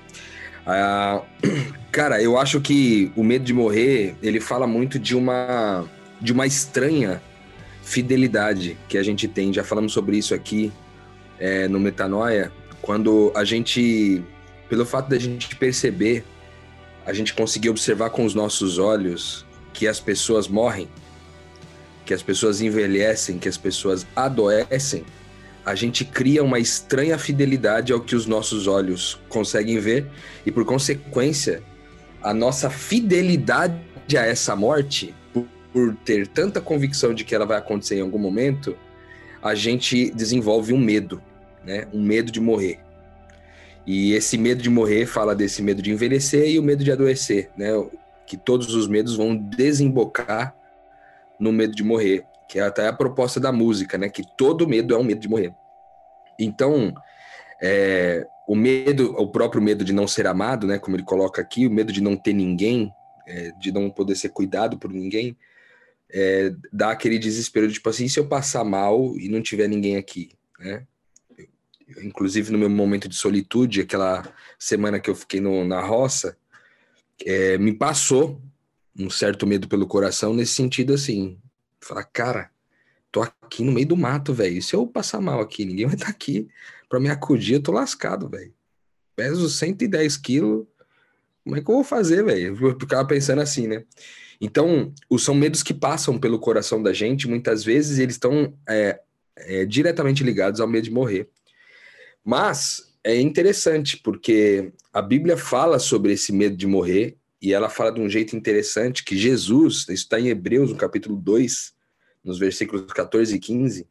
Ah, 0.66 1.22
cara, 1.90 2.22
eu 2.22 2.38
acho 2.38 2.60
que 2.60 3.10
o 3.16 3.24
medo 3.24 3.44
de 3.44 3.54
morrer, 3.54 4.14
ele 4.22 4.38
fala 4.38 4.66
muito 4.66 4.98
de 4.98 5.16
uma 5.16 5.84
de 6.20 6.32
uma 6.34 6.46
estranha 6.46 7.22
fidelidade 7.82 8.76
que 8.88 8.98
a 8.98 9.02
gente 9.02 9.26
tem. 9.26 9.52
Já 9.52 9.64
falamos 9.64 9.92
sobre 9.92 10.18
isso 10.18 10.34
aqui 10.34 10.70
é, 11.38 11.66
no 11.66 11.80
Metanoia, 11.80 12.52
quando 12.90 13.30
a 13.36 13.44
gente, 13.44 14.20
pelo 14.68 14.84
fato 14.84 15.10
da 15.10 15.16
gente 15.16 15.54
perceber, 15.54 16.24
a 17.06 17.12
gente 17.12 17.32
conseguir 17.32 17.68
observar 17.68 18.10
com 18.10 18.24
os 18.24 18.34
nossos 18.34 18.78
olhos 18.78 19.46
que 19.72 19.86
as 19.86 20.00
pessoas 20.00 20.48
morrem, 20.48 20.88
que 22.04 22.12
as 22.12 22.20
pessoas 22.20 22.60
envelhecem, 22.60 23.38
que 23.38 23.48
as 23.48 23.56
pessoas 23.56 24.04
adoecem, 24.16 25.04
a 25.64 25.76
gente 25.76 26.04
cria 26.04 26.42
uma 26.42 26.58
estranha 26.58 27.16
fidelidade 27.16 27.92
ao 27.92 28.00
que 28.00 28.16
os 28.16 28.26
nossos 28.26 28.66
olhos 28.66 29.20
conseguem 29.28 29.78
ver 29.78 30.10
e, 30.44 30.50
por 30.50 30.64
consequência, 30.64 31.62
a 32.20 32.34
nossa 32.34 32.68
fidelidade 32.68 34.18
a 34.18 34.26
essa 34.26 34.56
morte, 34.56 35.14
por, 35.32 35.46
por 35.72 35.94
ter 36.04 36.26
tanta 36.26 36.60
convicção 36.60 37.14
de 37.14 37.22
que 37.22 37.36
ela 37.36 37.46
vai 37.46 37.58
acontecer 37.58 37.98
em 37.98 38.00
algum 38.00 38.18
momento, 38.18 38.76
a 39.40 39.54
gente 39.54 40.10
desenvolve 40.10 40.72
um 40.72 40.78
medo. 40.78 41.22
Né? 41.64 41.86
Um 41.92 42.02
medo 42.02 42.30
de 42.30 42.40
morrer. 42.40 42.80
E 43.86 44.12
esse 44.12 44.36
medo 44.36 44.62
de 44.62 44.70
morrer 44.70 45.06
fala 45.06 45.34
desse 45.34 45.62
medo 45.62 45.82
de 45.82 45.90
envelhecer 45.90 46.48
e 46.48 46.58
o 46.58 46.62
medo 46.62 46.84
de 46.84 46.92
adoecer, 46.92 47.50
né? 47.56 47.70
Que 48.26 48.36
todos 48.36 48.74
os 48.74 48.86
medos 48.86 49.16
vão 49.16 49.34
desembocar 49.34 50.54
no 51.38 51.52
medo 51.52 51.74
de 51.74 51.82
morrer, 51.82 52.24
que 52.48 52.58
é 52.58 52.62
até 52.62 52.86
a 52.86 52.92
proposta 52.92 53.40
da 53.40 53.50
música, 53.50 53.96
né? 53.96 54.08
Que 54.08 54.22
todo 54.36 54.68
medo 54.68 54.94
é 54.94 54.98
um 54.98 55.04
medo 55.04 55.20
de 55.20 55.28
morrer. 55.28 55.54
Então, 56.38 56.94
é, 57.62 58.26
o 58.46 58.54
medo, 58.54 59.14
o 59.16 59.28
próprio 59.28 59.62
medo 59.62 59.84
de 59.84 59.92
não 59.92 60.06
ser 60.06 60.26
amado, 60.26 60.66
né? 60.66 60.78
Como 60.78 60.96
ele 60.96 61.02
coloca 61.02 61.40
aqui, 61.40 61.66
o 61.66 61.70
medo 61.70 61.92
de 61.92 62.02
não 62.02 62.16
ter 62.16 62.32
ninguém, 62.32 62.92
é, 63.26 63.52
de 63.52 63.72
não 63.72 63.90
poder 63.90 64.14
ser 64.14 64.30
cuidado 64.30 64.78
por 64.78 64.92
ninguém, 64.92 65.36
é, 66.12 66.52
dá 66.72 66.90
aquele 66.90 67.18
desespero 67.18 67.68
de 67.68 67.74
tipo 67.74 67.88
assim, 67.88 68.08
se 68.08 68.18
eu 68.18 68.26
passar 68.26 68.64
mal 68.64 69.16
e 69.16 69.28
não 69.28 69.40
tiver 69.40 69.68
ninguém 69.68 69.96
aqui, 69.96 70.30
né? 70.58 70.84
Inclusive 72.02 72.52
no 72.52 72.58
meu 72.58 72.70
momento 72.70 73.08
de 73.08 73.16
solitude, 73.16 73.80
aquela 73.80 74.22
semana 74.58 75.00
que 75.00 75.10
eu 75.10 75.14
fiquei 75.14 75.40
no, 75.40 75.64
na 75.64 75.80
roça, 75.80 76.36
é, 77.24 77.58
me 77.58 77.72
passou 77.72 78.40
um 78.98 79.10
certo 79.10 79.46
medo 79.46 79.68
pelo 79.68 79.86
coração 79.86 80.34
nesse 80.34 80.54
sentido 80.54 80.94
assim, 80.94 81.38
falar, 81.80 82.04
cara, 82.04 82.50
tô 83.10 83.22
aqui 83.22 83.64
no 83.64 83.72
meio 83.72 83.86
do 83.86 83.96
mato, 83.96 84.32
velho, 84.32 84.62
se 84.62 84.74
eu 84.74 84.86
passar 84.86 85.20
mal 85.20 85.40
aqui, 85.40 85.64
ninguém 85.64 85.86
vai 85.86 85.94
estar 85.94 86.06
tá 86.06 86.12
aqui 86.12 86.48
para 86.88 87.00
me 87.00 87.08
acudir, 87.08 87.54
eu 87.54 87.62
tô 87.62 87.72
lascado, 87.72 88.28
velho. 88.28 88.52
Peso 89.16 89.48
110 89.48 90.16
quilos, 90.16 90.66
como 91.44 91.56
é 91.56 91.60
que 91.60 91.70
eu 91.70 91.74
vou 91.74 91.84
fazer, 91.84 92.24
velho? 92.24 92.56
Eu 92.60 92.78
ficava 92.78 93.06
pensando 93.06 93.40
assim, 93.40 93.66
né? 93.66 93.84
Então, 94.40 94.92
são 95.18 95.34
medos 95.34 95.62
que 95.62 95.74
passam 95.74 96.18
pelo 96.18 96.38
coração 96.38 96.82
da 96.82 96.92
gente, 96.92 97.28
muitas 97.28 97.62
vezes 97.62 97.98
eles 97.98 98.14
estão 98.14 98.54
é, 98.68 99.00
é, 99.36 99.64
diretamente 99.66 100.24
ligados 100.24 100.60
ao 100.60 100.68
medo 100.68 100.84
de 100.84 100.90
morrer. 100.90 101.28
Mas 102.24 102.92
é 103.02 103.20
interessante, 103.20 103.96
porque 103.96 104.72
a 104.92 105.00
Bíblia 105.00 105.36
fala 105.36 105.78
sobre 105.78 106.12
esse 106.12 106.32
medo 106.32 106.56
de 106.56 106.66
morrer, 106.66 107.16
e 107.40 107.54
ela 107.54 107.70
fala 107.70 107.92
de 107.92 108.00
um 108.00 108.08
jeito 108.08 108.36
interessante 108.36 109.02
que 109.02 109.16
Jesus, 109.16 109.82
isso 109.82 109.92
está 109.92 110.20
em 110.20 110.28
Hebreus, 110.28 110.70
no 110.70 110.76
capítulo 110.76 111.16
2, 111.16 111.72
nos 112.22 112.38
versículos 112.38 112.92
14 112.92 113.34
e 113.34 113.38
15, 113.38 113.86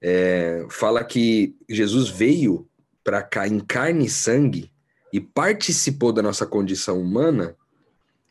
é, 0.00 0.66
fala 0.70 1.04
que 1.04 1.54
Jesus 1.68 2.08
veio 2.08 2.66
para 3.04 3.22
cá 3.22 3.46
em 3.46 3.60
carne 3.60 4.06
e 4.06 4.10
sangue 4.10 4.72
e 5.12 5.20
participou 5.20 6.12
da 6.12 6.22
nossa 6.22 6.46
condição 6.46 7.00
humana 7.00 7.54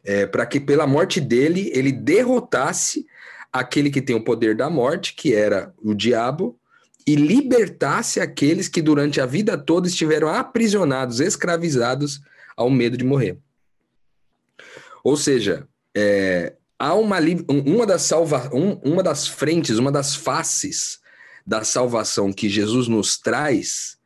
é, 0.04 0.25
para 0.25 0.46
que 0.46 0.60
pela 0.60 0.88
morte 0.88 1.22
dele 1.22 1.72
ele 1.74 1.92
derrotasse 1.92 3.06
aquele 3.54 3.92
que 3.92 4.01
tem 4.01 4.16
o 4.16 4.24
poder 4.24 4.56
da 4.56 4.70
morte, 4.70 5.13
que 5.13 5.34
era 5.36 5.74
o 5.78 5.94
diabo, 5.94 6.60
e 7.05 7.15
libertasse 7.15 8.20
aqueles 8.20 8.67
que 8.67 8.81
durante 8.81 9.20
a 9.20 9.25
vida 9.25 9.58
toda 9.58 9.88
estiveram 9.88 10.27
aprisionados, 10.27 11.20
escravizados 11.20 12.22
ao 12.55 12.70
medo 12.70 12.98
de 12.98 13.03
morrer. 13.03 13.38
Ou 15.03 15.17
seja, 15.17 15.67
é, 15.96 16.53
há 16.77 16.93
uma, 16.93 17.17
uma, 17.48 17.86
das 17.86 18.03
salva, 18.03 18.50
um, 18.53 18.74
uma 18.84 19.01
das 19.03 19.27
frentes, 19.27 19.77
uma 19.77 19.91
das 19.91 20.15
faces 20.15 21.00
da 21.46 21.63
salvação 21.63 22.31
que 22.31 22.48
Jesus 22.48 22.88
nos 22.88 23.17
traz, 23.17 23.98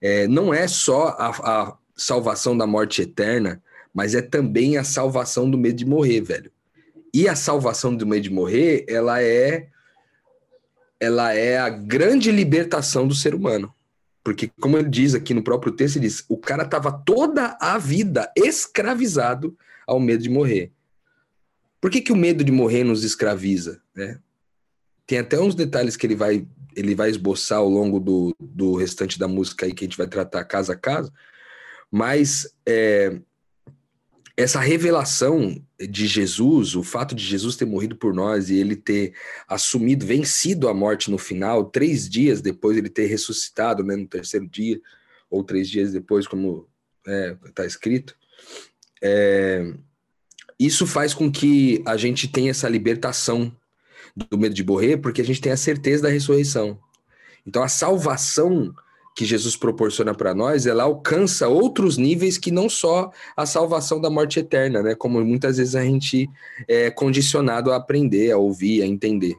é, 0.00 0.28
não 0.28 0.54
é 0.54 0.68
só 0.68 1.08
a, 1.18 1.28
a 1.28 1.76
salvação 1.96 2.56
da 2.56 2.66
morte 2.66 3.02
eterna, 3.02 3.62
mas 3.92 4.14
é 4.14 4.22
também 4.22 4.76
a 4.76 4.84
salvação 4.84 5.50
do 5.50 5.56
medo 5.56 5.76
de 5.76 5.84
morrer, 5.84 6.20
velho. 6.20 6.50
E 7.12 7.28
a 7.28 7.36
salvação 7.36 7.94
do 7.94 8.06
medo 8.06 8.22
de 8.22 8.30
morrer, 8.30 8.84
ela 8.88 9.22
é 9.22 9.68
ela 11.04 11.32
é 11.32 11.58
a 11.58 11.68
grande 11.68 12.30
libertação 12.32 13.06
do 13.06 13.14
ser 13.14 13.34
humano. 13.34 13.72
Porque, 14.24 14.50
como 14.60 14.78
ele 14.78 14.88
diz 14.88 15.14
aqui 15.14 15.34
no 15.34 15.44
próprio 15.44 15.72
texto, 15.72 15.96
ele 15.96 16.06
diz: 16.06 16.24
o 16.28 16.38
cara 16.38 16.64
estava 16.64 16.90
toda 16.90 17.56
a 17.60 17.76
vida 17.76 18.32
escravizado 18.34 19.56
ao 19.86 20.00
medo 20.00 20.22
de 20.22 20.30
morrer. 20.30 20.72
Por 21.80 21.90
que, 21.90 22.00
que 22.00 22.12
o 22.12 22.16
medo 22.16 22.42
de 22.42 22.50
morrer 22.50 22.82
nos 22.82 23.04
escraviza? 23.04 23.82
Né? 23.94 24.18
Tem 25.06 25.18
até 25.18 25.38
uns 25.38 25.54
detalhes 25.54 25.96
que 25.96 26.06
ele 26.06 26.16
vai, 26.16 26.46
ele 26.74 26.94
vai 26.94 27.10
esboçar 27.10 27.58
ao 27.58 27.68
longo 27.68 28.00
do, 28.00 28.34
do 28.40 28.74
restante 28.74 29.18
da 29.18 29.28
música 29.28 29.66
aí 29.66 29.74
que 29.74 29.84
a 29.84 29.86
gente 29.86 29.98
vai 29.98 30.06
tratar 30.06 30.42
caso 30.44 30.72
a 30.72 30.76
caso, 30.76 31.12
mas 31.90 32.48
é, 32.66 33.20
essa 34.36 34.58
revelação 34.58 35.62
de 35.78 36.06
Jesus, 36.06 36.74
o 36.74 36.82
fato 36.82 37.14
de 37.14 37.24
Jesus 37.24 37.56
ter 37.56 37.64
morrido 37.64 37.94
por 37.94 38.12
nós 38.12 38.50
e 38.50 38.56
ele 38.56 38.74
ter 38.74 39.14
assumido, 39.46 40.04
vencido 40.04 40.68
a 40.68 40.74
morte 40.74 41.10
no 41.10 41.18
final, 41.18 41.64
três 41.64 42.08
dias 42.08 42.40
depois 42.40 42.76
ele 42.76 42.88
ter 42.88 43.06
ressuscitado, 43.06 43.84
né, 43.84 43.94
no 43.94 44.06
terceiro 44.06 44.46
dia, 44.46 44.80
ou 45.30 45.44
três 45.44 45.68
dias 45.68 45.92
depois, 45.92 46.26
como 46.26 46.68
está 47.06 47.12
é, 47.12 47.52
tá 47.54 47.66
escrito, 47.66 48.16
é, 49.02 49.72
isso 50.58 50.86
faz 50.86 51.14
com 51.14 51.30
que 51.30 51.82
a 51.86 51.96
gente 51.96 52.26
tenha 52.26 52.50
essa 52.50 52.68
libertação 52.68 53.54
do 54.16 54.38
medo 54.38 54.54
de 54.54 54.64
morrer, 54.64 54.96
porque 54.96 55.20
a 55.20 55.24
gente 55.24 55.40
tem 55.40 55.52
a 55.52 55.56
certeza 55.56 56.04
da 56.04 56.08
ressurreição. 56.08 56.78
Então 57.46 57.62
a 57.62 57.68
salvação 57.68 58.74
que 59.14 59.24
Jesus 59.24 59.56
proporciona 59.56 60.12
para 60.12 60.34
nós, 60.34 60.66
ela 60.66 60.82
alcança 60.82 61.46
outros 61.46 61.96
níveis 61.96 62.36
que 62.36 62.50
não 62.50 62.68
só 62.68 63.12
a 63.36 63.46
salvação 63.46 64.00
da 64.00 64.10
morte 64.10 64.40
eterna, 64.40 64.82
né? 64.82 64.94
Como 64.96 65.24
muitas 65.24 65.56
vezes 65.56 65.76
a 65.76 65.84
gente 65.84 66.28
é 66.66 66.90
condicionado 66.90 67.70
a 67.70 67.76
aprender, 67.76 68.32
a 68.32 68.36
ouvir, 68.36 68.82
a 68.82 68.86
entender. 68.86 69.36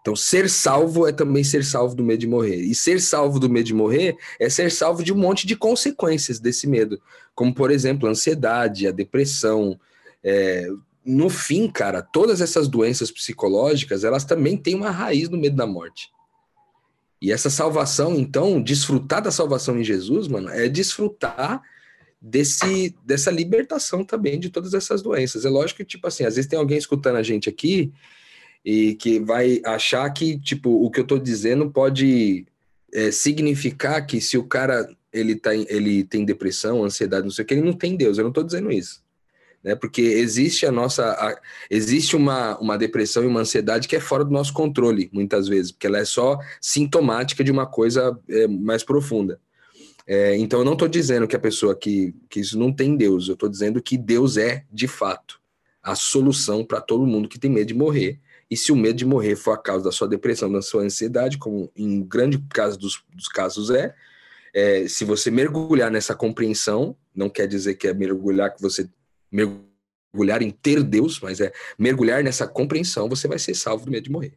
Então, 0.00 0.16
ser 0.16 0.48
salvo 0.48 1.06
é 1.06 1.12
também 1.12 1.44
ser 1.44 1.64
salvo 1.64 1.94
do 1.94 2.02
medo 2.02 2.20
de 2.20 2.26
morrer. 2.26 2.60
E 2.60 2.74
ser 2.74 3.00
salvo 3.00 3.38
do 3.38 3.50
medo 3.50 3.66
de 3.66 3.74
morrer 3.74 4.16
é 4.40 4.48
ser 4.48 4.70
salvo 4.70 5.02
de 5.02 5.12
um 5.12 5.18
monte 5.18 5.46
de 5.46 5.56
consequências 5.56 6.38
desse 6.38 6.66
medo, 6.66 6.98
como, 7.34 7.52
por 7.52 7.70
exemplo, 7.70 8.06
a 8.06 8.12
ansiedade, 8.12 8.86
a 8.86 8.92
depressão. 8.92 9.78
É... 10.24 10.68
No 11.04 11.28
fim, 11.28 11.68
cara, 11.68 12.02
todas 12.02 12.40
essas 12.40 12.66
doenças 12.66 13.10
psicológicas, 13.10 14.04
elas 14.04 14.24
também 14.24 14.56
têm 14.56 14.74
uma 14.74 14.90
raiz 14.90 15.28
no 15.28 15.36
medo 15.36 15.56
da 15.56 15.66
morte. 15.66 16.08
E 17.20 17.32
essa 17.32 17.48
salvação, 17.48 18.14
então, 18.16 18.62
desfrutar 18.62 19.22
da 19.22 19.30
salvação 19.30 19.78
em 19.78 19.84
Jesus, 19.84 20.28
mano, 20.28 20.48
é 20.50 20.68
desfrutar 20.68 21.62
desse, 22.20 22.94
dessa 23.04 23.30
libertação 23.30 24.04
também 24.04 24.38
de 24.38 24.50
todas 24.50 24.74
essas 24.74 25.02
doenças. 25.02 25.44
É 25.44 25.48
lógico 25.48 25.78
que, 25.78 25.84
tipo 25.84 26.06
assim, 26.06 26.24
às 26.24 26.36
vezes 26.36 26.48
tem 26.48 26.58
alguém 26.58 26.76
escutando 26.76 27.16
a 27.16 27.22
gente 27.22 27.48
aqui 27.48 27.92
e 28.64 28.94
que 28.94 29.18
vai 29.18 29.62
achar 29.64 30.08
que, 30.10 30.38
tipo, 30.38 30.70
o 30.70 30.90
que 30.90 31.00
eu 31.00 31.06
tô 31.06 31.18
dizendo 31.18 31.70
pode 31.70 32.46
é, 32.92 33.10
significar 33.10 34.04
que 34.06 34.20
se 34.20 34.36
o 34.36 34.44
cara 34.44 34.88
ele, 35.12 35.36
tá, 35.36 35.54
ele 35.54 36.04
tem 36.04 36.24
depressão, 36.24 36.84
ansiedade, 36.84 37.24
não 37.24 37.30
sei 37.30 37.44
o 37.44 37.46
que, 37.46 37.54
ele 37.54 37.62
não 37.62 37.72
tem 37.72 37.96
Deus. 37.96 38.18
Eu 38.18 38.24
não 38.24 38.32
tô 38.32 38.42
dizendo 38.42 38.70
isso 38.70 39.05
né? 39.66 39.74
Porque 39.74 40.00
existe 40.00 40.64
a 40.64 40.70
nossa, 40.70 41.10
a, 41.10 41.36
existe 41.68 42.14
uma, 42.14 42.56
uma 42.58 42.78
depressão 42.78 43.24
e 43.24 43.26
uma 43.26 43.40
ansiedade 43.40 43.88
que 43.88 43.96
é 43.96 44.00
fora 44.00 44.24
do 44.24 44.30
nosso 44.30 44.52
controle, 44.52 45.10
muitas 45.12 45.48
vezes, 45.48 45.72
porque 45.72 45.88
ela 45.88 45.98
é 45.98 46.04
só 46.04 46.38
sintomática 46.60 47.42
de 47.42 47.50
uma 47.50 47.66
coisa 47.66 48.16
é, 48.30 48.46
mais 48.46 48.84
profunda. 48.84 49.40
É, 50.06 50.36
então, 50.36 50.60
eu 50.60 50.64
não 50.64 50.74
estou 50.74 50.86
dizendo 50.86 51.26
que 51.26 51.34
a 51.34 51.40
pessoa 51.40 51.74
que, 51.74 52.14
que 52.30 52.38
isso 52.38 52.56
não 52.56 52.72
tem 52.72 52.96
Deus, 52.96 53.26
eu 53.26 53.34
estou 53.34 53.48
dizendo 53.48 53.82
que 53.82 53.98
Deus 53.98 54.36
é, 54.36 54.64
de 54.72 54.86
fato, 54.86 55.40
a 55.82 55.96
solução 55.96 56.64
para 56.64 56.80
todo 56.80 57.04
mundo 57.04 57.28
que 57.28 57.38
tem 57.38 57.50
medo 57.50 57.66
de 57.66 57.74
morrer. 57.74 58.20
E 58.48 58.56
se 58.56 58.70
o 58.70 58.76
medo 58.76 58.96
de 58.96 59.04
morrer 59.04 59.34
for 59.34 59.50
a 59.50 59.58
causa 59.58 59.82
da 59.82 59.90
sua 59.90 60.06
depressão, 60.06 60.50
da 60.50 60.62
sua 60.62 60.82
ansiedade, 60.82 61.38
como 61.38 61.72
em 61.74 62.00
grande 62.04 62.38
caso 62.50 62.78
dos, 62.78 63.02
dos 63.12 63.26
casos 63.26 63.70
é, 63.70 63.92
é, 64.54 64.86
se 64.86 65.04
você 65.04 65.28
mergulhar 65.28 65.90
nessa 65.90 66.14
compreensão, 66.14 66.96
não 67.12 67.28
quer 67.28 67.48
dizer 67.48 67.74
que 67.74 67.88
é 67.88 67.92
mergulhar 67.92 68.54
que 68.54 68.62
você 68.62 68.88
mergulhar 69.30 70.42
em 70.42 70.50
ter 70.50 70.82
Deus, 70.82 71.20
mas 71.20 71.40
é 71.40 71.52
mergulhar 71.78 72.22
nessa 72.22 72.46
compreensão, 72.46 73.08
você 73.08 73.28
vai 73.28 73.38
ser 73.38 73.54
salvo 73.54 73.84
do 73.84 73.90
medo 73.90 74.04
de 74.04 74.10
morrer. 74.10 74.34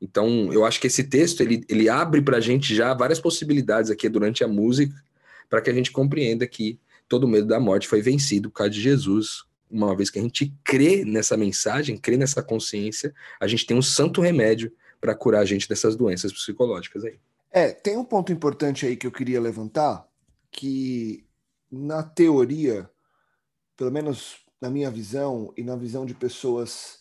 Então, 0.00 0.52
eu 0.52 0.64
acho 0.64 0.80
que 0.80 0.86
esse 0.86 1.04
texto 1.04 1.42
ele, 1.42 1.62
ele 1.68 1.88
abre 1.88 2.22
para 2.22 2.38
a 2.38 2.40
gente 2.40 2.74
já 2.74 2.94
várias 2.94 3.20
possibilidades 3.20 3.90
aqui 3.90 4.08
durante 4.08 4.42
a 4.42 4.48
música, 4.48 4.94
para 5.48 5.60
que 5.60 5.68
a 5.68 5.74
gente 5.74 5.90
compreenda 5.90 6.46
que 6.46 6.78
todo 7.08 7.28
medo 7.28 7.46
da 7.46 7.60
morte 7.60 7.86
foi 7.86 8.00
vencido 8.00 8.48
por 8.50 8.56
causa 8.56 8.70
de 8.70 8.80
Jesus. 8.80 9.44
Uma 9.70 9.94
vez 9.94 10.08
que 10.08 10.18
a 10.18 10.22
gente 10.22 10.54
crê 10.64 11.04
nessa 11.04 11.36
mensagem, 11.36 11.98
crê 11.98 12.16
nessa 12.16 12.42
consciência, 12.42 13.14
a 13.38 13.46
gente 13.46 13.66
tem 13.66 13.76
um 13.76 13.82
santo 13.82 14.20
remédio 14.20 14.72
para 15.00 15.14
curar 15.14 15.42
a 15.42 15.44
gente 15.44 15.68
dessas 15.68 15.96
doenças 15.96 16.32
psicológicas 16.32 17.04
aí. 17.04 17.18
É, 17.52 17.72
tem 17.72 17.96
um 17.96 18.04
ponto 18.04 18.32
importante 18.32 18.86
aí 18.86 18.96
que 18.96 19.06
eu 19.06 19.12
queria 19.12 19.40
levantar, 19.40 20.06
que 20.50 21.24
na 21.70 22.02
teoria 22.02 22.88
pelo 23.80 23.90
menos 23.90 24.40
na 24.60 24.68
minha 24.68 24.90
visão 24.90 25.54
e 25.56 25.62
na 25.62 25.74
visão 25.74 26.04
de 26.04 26.12
pessoas 26.12 26.98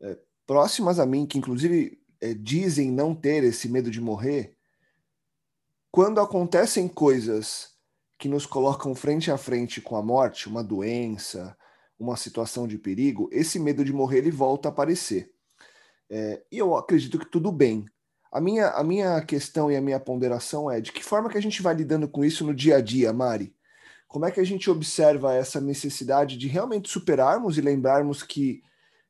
é, 0.00 0.16
próximas 0.46 1.00
a 1.00 1.04
mim, 1.04 1.26
que 1.26 1.36
inclusive 1.36 2.00
é, 2.20 2.32
dizem 2.32 2.92
não 2.92 3.12
ter 3.12 3.42
esse 3.42 3.68
medo 3.68 3.90
de 3.90 4.00
morrer, 4.00 4.56
quando 5.90 6.20
acontecem 6.20 6.86
coisas 6.86 7.70
que 8.20 8.28
nos 8.28 8.46
colocam 8.46 8.94
frente 8.94 9.32
a 9.32 9.36
frente 9.36 9.80
com 9.80 9.96
a 9.96 10.02
morte, 10.02 10.48
uma 10.48 10.62
doença, 10.62 11.56
uma 11.98 12.16
situação 12.16 12.68
de 12.68 12.78
perigo, 12.78 13.28
esse 13.32 13.58
medo 13.58 13.84
de 13.84 13.92
morrer 13.92 14.18
ele 14.18 14.30
volta 14.30 14.68
a 14.68 14.70
aparecer. 14.70 15.32
É, 16.08 16.40
e 16.52 16.58
eu 16.58 16.76
acredito 16.76 17.18
que 17.18 17.26
tudo 17.26 17.50
bem. 17.50 17.84
A 18.30 18.40
minha, 18.40 18.68
a 18.68 18.84
minha 18.84 19.20
questão 19.22 19.72
e 19.72 19.76
a 19.76 19.80
minha 19.80 19.98
ponderação 19.98 20.70
é 20.70 20.80
de 20.80 20.92
que 20.92 21.02
forma 21.02 21.28
que 21.28 21.36
a 21.36 21.42
gente 21.42 21.60
vai 21.60 21.74
lidando 21.74 22.06
com 22.06 22.24
isso 22.24 22.46
no 22.46 22.54
dia 22.54 22.76
a 22.76 22.80
dia, 22.80 23.12
Mari? 23.12 23.52
Como 24.12 24.26
é 24.26 24.30
que 24.30 24.40
a 24.40 24.44
gente 24.44 24.70
observa 24.70 25.34
essa 25.34 25.58
necessidade 25.58 26.36
de 26.36 26.46
realmente 26.46 26.90
superarmos 26.90 27.56
e 27.56 27.62
lembrarmos 27.62 28.22
que 28.22 28.62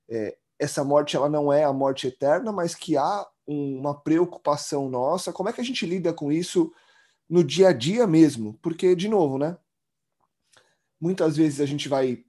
é, 0.09 0.38
essa 0.56 0.85
morte 0.85 1.16
ela 1.16 1.28
não 1.28 1.52
é 1.52 1.64
a 1.64 1.73
morte 1.73 2.06
eterna, 2.06 2.52
mas 2.52 2.73
que 2.73 2.97
há 2.97 3.26
uma 3.44 4.00
preocupação 4.00 4.88
nossa? 4.88 5.32
Como 5.32 5.49
é 5.49 5.52
que 5.52 5.61
a 5.61 5.64
gente 5.64 5.85
lida 5.85 6.12
com 6.12 6.30
isso 6.30 6.73
no 7.28 7.42
dia 7.42 7.71
a 7.71 7.73
dia 7.73 8.06
mesmo? 8.06 8.56
Porque, 8.62 8.94
de 8.94 9.09
novo, 9.09 9.38
né? 9.38 9.59
Muitas 11.00 11.37
vezes 11.37 11.61
a 11.61 11.66
gente 11.66 11.88
vai 11.88 12.25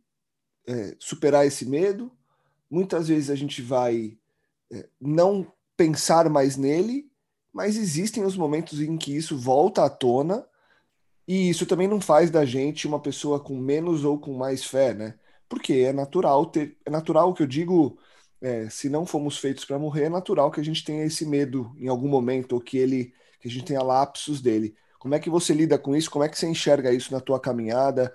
é, 0.66 0.96
superar 0.98 1.46
esse 1.46 1.68
medo, 1.68 2.12
muitas 2.72 3.08
vezes 3.08 3.30
a 3.30 3.36
gente 3.36 3.62
vai 3.62 4.18
é, 4.72 4.90
não 5.00 5.46
pensar 5.78 6.28
mais 6.28 6.58
nele, 6.58 7.08
mas 7.54 7.78
existem 7.78 8.26
os 8.26 8.36
momentos 8.36 8.82
em 8.82 8.98
que 8.98 9.16
isso 9.16 9.38
volta 9.38 9.86
à 9.86 9.92
tona 9.92 10.44
e 11.28 11.50
isso 11.50 11.66
também 11.66 11.88
não 11.88 12.02
faz 12.02 12.30
da 12.30 12.46
gente 12.46 12.88
uma 12.88 13.02
pessoa 13.02 13.40
com 13.40 13.58
menos 13.58 14.04
ou 14.04 14.20
com 14.20 14.34
mais 14.34 14.64
fé, 14.66 14.94
né? 14.94 15.16
Porque 15.48 15.74
é 15.74 15.94
natural 15.94 16.46
ter, 16.48 16.78
é 16.86 16.90
natural 16.90 17.34
que 17.34 17.44
eu 17.44 17.48
digo, 17.48 17.98
é, 18.42 18.70
se 18.70 18.90
não 18.90 19.06
fomos 19.06 19.38
feitos 19.38 19.66
para 19.66 19.80
morrer, 19.80 20.06
é 20.06 20.10
natural 20.10 20.52
que 20.52 20.60
a 20.60 20.64
gente 20.64 20.84
tenha 20.84 21.06
esse 21.06 21.26
medo 21.26 21.74
em 21.78 21.88
algum 21.88 22.08
momento 22.10 22.54
ou 22.54 22.62
que 22.62 22.78
ele, 22.78 23.14
que 23.40 23.48
a 23.48 23.52
gente 23.52 23.66
tenha 23.66 23.82
lapsos 23.82 24.42
dele. 24.42 24.76
Como 25.00 25.16
é 25.16 25.20
que 25.20 25.30
você 25.30 25.54
lida 25.54 25.78
com 25.78 25.96
isso? 25.96 26.10
Como 26.12 26.24
é 26.24 26.30
que 26.30 26.38
você 26.38 26.48
enxerga 26.48 26.92
isso 26.94 27.14
na 27.14 27.20
tua 27.22 27.40
caminhada? 27.40 28.14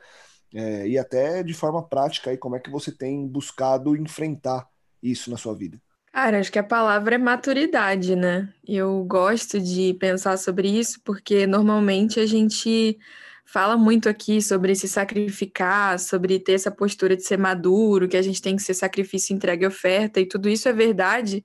É, 0.55 0.89
e 0.89 0.99
até 0.99 1.43
de 1.43 1.55
forma 1.55 1.87
prática, 1.87 2.31
aí, 2.31 2.39
como 2.39 2.57
é 2.57 2.61
que 2.61 2.71
você 2.71 2.93
tem 2.93 3.27
buscado 3.29 3.97
enfrentar 3.97 4.69
isso 5.03 5.31
na 5.31 5.37
sua 5.37 5.55
vida? 5.55 5.81
Cara, 6.13 6.41
acho 6.41 6.51
que 6.51 6.59
a 6.59 6.65
palavra 6.65 7.15
é 7.15 7.19
maturidade, 7.19 8.17
né? 8.17 8.49
Eu 8.67 9.05
gosto 9.05 9.61
de 9.61 9.95
pensar 9.95 10.37
sobre 10.37 10.69
isso 10.69 11.01
porque 11.05 11.47
normalmente 11.47 12.19
a 12.19 12.27
gente 12.27 12.99
fala 13.45 13.77
muito 13.77 14.09
aqui 14.09 14.43
sobre 14.43 14.75
se 14.75 14.89
sacrificar, 14.89 15.99
sobre 15.99 16.39
ter 16.39 16.53
essa 16.55 16.71
postura 16.71 17.17
de 17.17 17.23
ser 17.23 17.39
maduro, 17.39 18.09
que 18.09 18.17
a 18.17 18.23
gente 18.23 18.43
tem 18.43 18.57
que 18.57 18.63
ser 18.63 18.75
sacrifício, 18.75 19.35
entrega 19.35 19.65
e 19.65 19.69
oferta, 19.69 20.21
e 20.21 20.27
tudo 20.27 20.49
isso 20.49 20.69
é 20.69 20.73
verdade. 20.73 21.45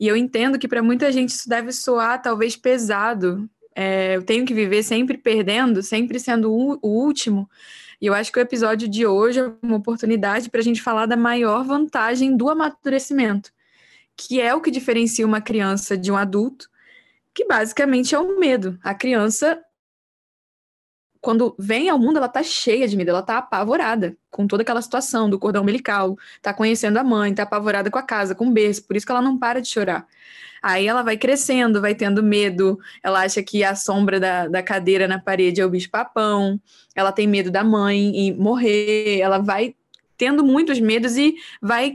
E 0.00 0.08
eu 0.08 0.16
entendo 0.16 0.58
que 0.58 0.68
para 0.68 0.82
muita 0.82 1.12
gente 1.12 1.30
isso 1.30 1.48
deve 1.48 1.72
soar 1.72 2.22
talvez 2.22 2.56
pesado. 2.56 3.48
É, 3.74 4.16
eu 4.16 4.22
tenho 4.24 4.46
que 4.46 4.54
viver 4.54 4.82
sempre 4.82 5.18
perdendo, 5.18 5.82
sempre 5.82 6.18
sendo 6.20 6.52
o, 6.52 6.78
último. 6.82 7.48
E 8.00 8.06
eu 8.06 8.14
acho 8.14 8.32
que 8.32 8.38
o 8.38 8.42
episódio 8.42 8.88
de 8.88 9.06
hoje 9.06 9.40
é 9.40 9.52
uma 9.62 9.76
oportunidade 9.76 10.50
para 10.50 10.60
a 10.60 10.64
gente 10.64 10.82
falar 10.82 11.06
da 11.06 11.16
maior 11.16 11.64
vantagem 11.64 12.36
do 12.36 12.48
amadurecimento 12.48 13.52
que 14.18 14.40
é 14.40 14.52
o 14.52 14.60
que 14.60 14.68
diferencia 14.68 15.24
uma 15.24 15.40
criança 15.40 15.96
de 15.96 16.10
um 16.10 16.16
adulto, 16.16 16.68
que 17.32 17.44
basicamente 17.44 18.16
é 18.16 18.18
o 18.18 18.36
medo. 18.40 18.76
A 18.82 18.92
criança, 18.92 19.62
quando 21.20 21.54
vem 21.56 21.88
ao 21.88 22.00
mundo, 22.00 22.16
ela 22.16 22.28
tá 22.28 22.42
cheia 22.42 22.88
de 22.88 22.96
medo, 22.96 23.10
ela 23.10 23.22
tá 23.22 23.38
apavorada 23.38 24.16
com 24.28 24.44
toda 24.44 24.62
aquela 24.62 24.82
situação 24.82 25.30
do 25.30 25.38
cordão 25.38 25.62
umbilical, 25.62 26.18
tá 26.42 26.52
conhecendo 26.52 26.98
a 26.98 27.04
mãe, 27.04 27.32
tá 27.32 27.44
apavorada 27.44 27.92
com 27.92 27.98
a 27.98 28.02
casa, 28.02 28.34
com 28.34 28.48
o 28.48 28.50
berço, 28.50 28.84
por 28.84 28.96
isso 28.96 29.06
que 29.06 29.12
ela 29.12 29.22
não 29.22 29.38
para 29.38 29.62
de 29.62 29.68
chorar. 29.68 30.04
Aí 30.60 30.88
ela 30.88 31.02
vai 31.02 31.16
crescendo, 31.16 31.80
vai 31.80 31.94
tendo 31.94 32.20
medo, 32.20 32.76
ela 33.04 33.22
acha 33.22 33.40
que 33.40 33.62
a 33.62 33.76
sombra 33.76 34.18
da, 34.18 34.48
da 34.48 34.64
cadeira 34.64 35.06
na 35.06 35.20
parede 35.20 35.60
é 35.60 35.64
o 35.64 35.70
bicho-papão, 35.70 36.60
ela 36.92 37.12
tem 37.12 37.28
medo 37.28 37.52
da 37.52 37.62
mãe 37.62 38.26
e 38.26 38.32
morrer, 38.34 39.20
ela 39.20 39.38
vai 39.38 39.76
tendo 40.16 40.42
muitos 40.42 40.80
medos 40.80 41.16
e 41.16 41.36
vai 41.62 41.92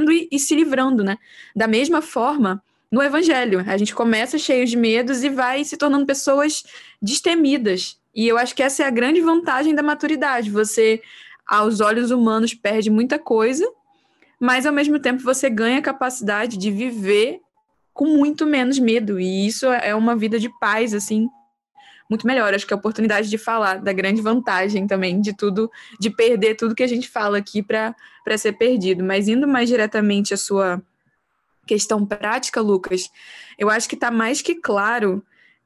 crescer 0.00 0.12
e, 0.12 0.28
e 0.30 0.38
se 0.38 0.54
livrando, 0.54 1.02
né? 1.04 1.18
Da 1.54 1.66
mesma 1.66 2.00
forma, 2.00 2.62
no 2.90 3.02
Evangelho, 3.02 3.64
a 3.66 3.76
gente 3.76 3.94
começa 3.94 4.38
cheio 4.38 4.66
de 4.66 4.76
medos 4.76 5.24
e 5.24 5.30
vai 5.30 5.64
se 5.64 5.76
tornando 5.76 6.06
pessoas 6.06 6.62
destemidas. 7.00 7.98
E 8.14 8.28
eu 8.28 8.36
acho 8.36 8.54
que 8.54 8.62
essa 8.62 8.82
é 8.82 8.86
a 8.86 8.90
grande 8.90 9.20
vantagem 9.20 9.74
da 9.74 9.82
maturidade. 9.82 10.50
Você, 10.50 11.00
aos 11.46 11.80
olhos 11.80 12.10
humanos, 12.10 12.52
perde 12.52 12.90
muita 12.90 13.18
coisa, 13.18 13.66
mas 14.38 14.66
ao 14.66 14.72
mesmo 14.72 14.98
tempo 14.98 15.22
você 15.22 15.48
ganha 15.48 15.78
a 15.78 15.82
capacidade 15.82 16.58
de 16.58 16.70
viver 16.70 17.40
com 17.94 18.06
muito 18.06 18.46
menos 18.46 18.78
medo. 18.78 19.18
E 19.18 19.46
isso 19.46 19.66
é 19.66 19.94
uma 19.94 20.14
vida 20.14 20.38
de 20.38 20.50
paz, 20.60 20.92
assim, 20.92 21.28
muito 22.12 22.26
melhor. 22.26 22.52
Acho 22.52 22.66
que 22.66 22.74
a 22.74 22.76
oportunidade 22.76 23.30
de 23.30 23.38
falar 23.38 23.80
da 23.80 23.92
grande 23.92 24.20
vantagem 24.20 24.86
também 24.86 25.18
de 25.18 25.34
tudo, 25.34 25.70
de 25.98 26.10
perder 26.10 26.56
tudo 26.56 26.74
que 26.74 26.82
a 26.82 26.86
gente 26.86 27.08
fala 27.08 27.38
aqui 27.38 27.62
para 27.62 27.94
ser 28.36 28.52
perdido. 28.52 29.02
Mas 29.02 29.28
indo 29.28 29.48
mais 29.48 29.68
diretamente 29.68 30.34
à 30.34 30.36
sua 30.36 30.82
questão 31.66 32.04
prática, 32.04 32.60
Lucas, 32.60 33.10
eu 33.58 33.70
acho 33.70 33.88
que 33.88 33.94
está 33.94 34.10
mais 34.10 34.42
que 34.42 34.54
claro, 34.56 35.24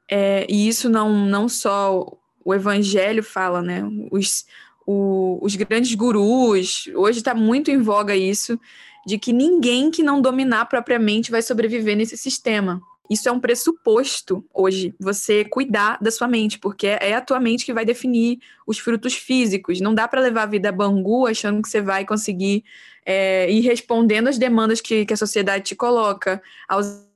é, 0.09 0.47
e 0.49 0.69
isso 0.69 0.89
não, 0.89 1.25
não 1.25 1.49
só 1.49 2.17
o 2.45 2.53
evangelho 2.53 3.21
fala, 3.21 3.61
né? 3.61 3.83
Os, 4.09 4.45
o, 4.85 5.37
os 5.41 5.53
grandes 5.57 5.93
gurus, 5.95 6.89
hoje 6.95 7.17
está 7.17 7.35
muito 7.35 7.69
em 7.69 7.81
voga 7.81 8.15
isso, 8.15 8.57
de 9.05 9.17
que 9.17 9.33
ninguém 9.33 9.91
que 9.91 10.01
não 10.01 10.21
dominar 10.21 10.65
propriamente 10.67 11.29
vai 11.29 11.41
sobreviver 11.41 11.97
nesse 11.97 12.15
sistema. 12.15 12.81
Isso 13.09 13.29
é 13.29 13.31
um 13.31 13.39
pressuposto 13.39 14.45
hoje, 14.53 14.93
você 14.99 15.45
cuidar 15.45 15.97
da 16.01 16.11
sua 16.11 16.27
mente, 16.27 16.59
porque 16.59 16.87
é 16.87 17.13
a 17.13 17.21
tua 17.21 17.39
mente 17.39 17.65
que 17.65 17.73
vai 17.73 17.85
definir 17.85 18.39
os 18.65 18.79
frutos 18.79 19.13
físicos. 19.13 19.79
Não 19.79 19.95
dá 19.95 20.07
para 20.07 20.21
levar 20.21 20.43
a 20.43 20.47
vida 20.47 20.71
bangu 20.71 21.25
achando 21.25 21.61
que 21.61 21.69
você 21.69 21.81
vai 21.81 22.05
conseguir 22.05 22.63
é, 23.05 23.49
ir 23.49 23.61
respondendo 23.61 24.27
às 24.27 24.37
demandas 24.37 24.81
que, 24.81 25.05
que 25.05 25.13
a 25.13 25.17
sociedade 25.17 25.63
te 25.63 25.75
coloca, 25.75 26.41
aos 26.67 27.07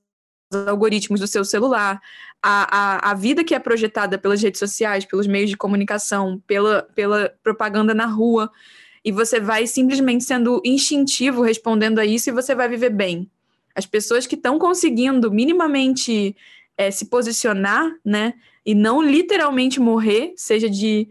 algoritmos 0.67 1.19
do 1.19 1.27
seu 1.27 1.43
celular. 1.43 2.01
A, 2.41 3.09
a, 3.09 3.11
a 3.11 3.13
vida 3.13 3.43
que 3.43 3.53
é 3.53 3.59
projetada 3.59 4.17
pelas 4.17 4.41
redes 4.41 4.59
sociais, 4.59 5.05
pelos 5.05 5.27
meios 5.27 5.49
de 5.49 5.57
comunicação, 5.57 6.41
pela, 6.47 6.83
pela 6.95 7.33
propaganda 7.43 7.93
na 7.93 8.05
rua, 8.05 8.49
e 9.03 9.11
você 9.11 9.39
vai 9.39 9.67
simplesmente 9.67 10.23
sendo 10.23 10.61
instintivo 10.63 11.41
respondendo 11.41 11.99
a 11.99 12.05
isso 12.05 12.29
e 12.29 12.33
você 12.33 12.55
vai 12.55 12.69
viver 12.69 12.91
bem. 12.91 13.29
As 13.75 13.85
pessoas 13.85 14.27
que 14.27 14.35
estão 14.35 14.59
conseguindo 14.59 15.31
minimamente 15.31 16.35
é, 16.77 16.89
se 16.91 17.05
posicionar, 17.05 17.91
né, 18.03 18.33
e 18.65 18.73
não 18.73 19.01
literalmente 19.01 19.79
morrer, 19.79 20.33
seja 20.35 20.69
de, 20.69 21.07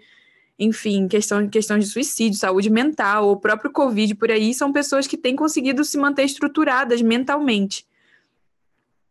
enfim, 0.59 1.09
questão, 1.09 1.49
questão 1.49 1.79
de 1.79 1.87
suicídio, 1.87 2.39
saúde 2.39 2.71
mental, 2.71 3.29
ou 3.29 3.37
próprio 3.37 3.73
Covid 3.73 4.15
por 4.15 4.31
aí, 4.31 4.55
são 4.55 4.73
pessoas 4.73 5.07
que 5.07 5.17
têm 5.17 5.35
conseguido 5.35 5.85
se 5.85 5.99
manter 5.99 6.25
estruturadas 6.25 7.03
mentalmente. 7.03 7.87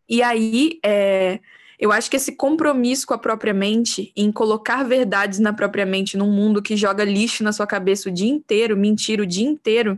E 0.07 0.23
aí, 0.23 0.79
é, 0.83 1.39
eu 1.79 1.91
acho 1.91 2.09
que 2.09 2.17
esse 2.17 2.33
compromisso 2.33 3.07
com 3.07 3.13
a 3.13 3.17
própria 3.17 3.53
mente, 3.53 4.11
em 4.15 4.31
colocar 4.31 4.83
verdades 4.83 5.39
na 5.39 5.53
própria 5.53 5.85
mente 5.85 6.17
num 6.17 6.31
mundo 6.31 6.61
que 6.61 6.75
joga 6.75 7.05
lixo 7.05 7.43
na 7.43 7.53
sua 7.53 7.65
cabeça 7.65 8.09
o 8.09 8.11
dia 8.11 8.29
inteiro, 8.29 8.75
mentir 8.75 9.21
o 9.21 9.25
dia 9.25 9.47
inteiro, 9.47 9.97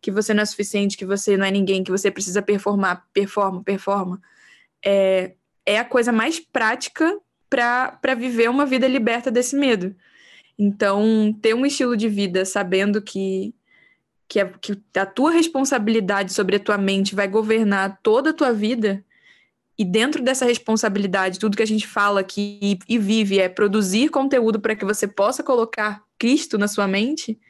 que 0.00 0.10
você 0.10 0.32
não 0.32 0.42
é 0.42 0.46
suficiente, 0.46 0.96
que 0.96 1.04
você 1.04 1.36
não 1.36 1.44
é 1.44 1.50
ninguém, 1.50 1.84
que 1.84 1.90
você 1.90 2.10
precisa 2.10 2.40
performar, 2.40 3.06
performa, 3.12 3.62
performa, 3.62 4.20
é, 4.84 5.34
é 5.66 5.78
a 5.78 5.84
coisa 5.84 6.10
mais 6.10 6.40
prática 6.40 7.18
para 7.48 8.14
viver 8.16 8.48
uma 8.48 8.64
vida 8.64 8.86
liberta 8.88 9.30
desse 9.30 9.56
medo. 9.56 9.94
Então, 10.58 11.36
ter 11.40 11.54
um 11.54 11.66
estilo 11.66 11.96
de 11.96 12.08
vida 12.08 12.44
sabendo 12.44 13.02
que, 13.02 13.54
que, 14.28 14.40
é, 14.40 14.52
que 14.60 14.80
a 14.96 15.06
tua 15.06 15.30
responsabilidade 15.30 16.32
sobre 16.32 16.56
a 16.56 16.60
tua 16.60 16.78
mente 16.78 17.14
vai 17.14 17.28
governar 17.28 17.98
toda 18.02 18.30
a 18.30 18.34
tua 18.34 18.52
vida, 18.52 19.04
e 19.78 19.84
dentro 19.84 20.22
dessa 20.22 20.44
responsabilidade, 20.44 21.38
tudo 21.38 21.56
que 21.56 21.62
a 21.62 21.66
gente 21.66 21.86
fala 21.86 22.20
aqui 22.20 22.58
e, 22.62 22.78
e 22.86 22.98
vive 22.98 23.38
é 23.38 23.48
produzir 23.48 24.10
conteúdo 24.10 24.60
para 24.60 24.76
que 24.76 24.84
você 24.84 25.08
possa 25.08 25.42
colocar 25.42 26.04
Cristo 26.18 26.58
na 26.58 26.68
sua 26.68 26.86
mente, 26.86 27.40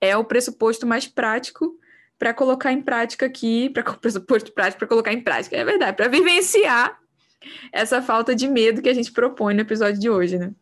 é 0.00 0.16
o 0.16 0.24
pressuposto 0.24 0.86
mais 0.86 1.06
prático 1.06 1.78
para 2.18 2.34
colocar 2.34 2.72
em 2.72 2.82
prática 2.82 3.26
aqui, 3.26 3.70
para 3.70 3.82
pressuposto 3.94 4.52
prático 4.52 4.78
para 4.78 4.88
colocar 4.88 5.12
em 5.12 5.22
prática, 5.22 5.56
é 5.56 5.64
verdade, 5.64 5.96
para 5.96 6.08
vivenciar 6.08 6.98
essa 7.72 8.02
falta 8.02 8.34
de 8.34 8.48
medo 8.48 8.82
que 8.82 8.88
a 8.88 8.94
gente 8.94 9.12
propõe 9.12 9.54
no 9.54 9.60
episódio 9.60 10.00
de 10.00 10.10
hoje, 10.10 10.38
né? 10.38 10.54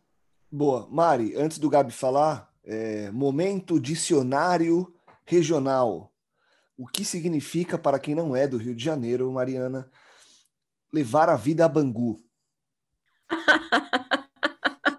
Boa. 0.51 0.87
Mari, 0.89 1.35
antes 1.35 1.57
do 1.57 1.69
Gabi 1.69 1.91
falar, 1.91 2.49
é, 2.63 3.09
momento 3.11 3.79
dicionário 3.79 4.93
regional. 5.25 6.11
O 6.77 6.87
que 6.87 7.05
significa 7.05 7.77
para 7.77 7.99
quem 7.99 8.13
não 8.13 8.35
é 8.35 8.47
do 8.47 8.57
Rio 8.57 8.75
de 8.75 8.83
Janeiro, 8.83 9.31
Mariana, 9.31 9.89
levar 10.93 11.29
a 11.29 11.35
vida 11.35 11.65
a 11.65 11.69
Bangu? 11.69 12.21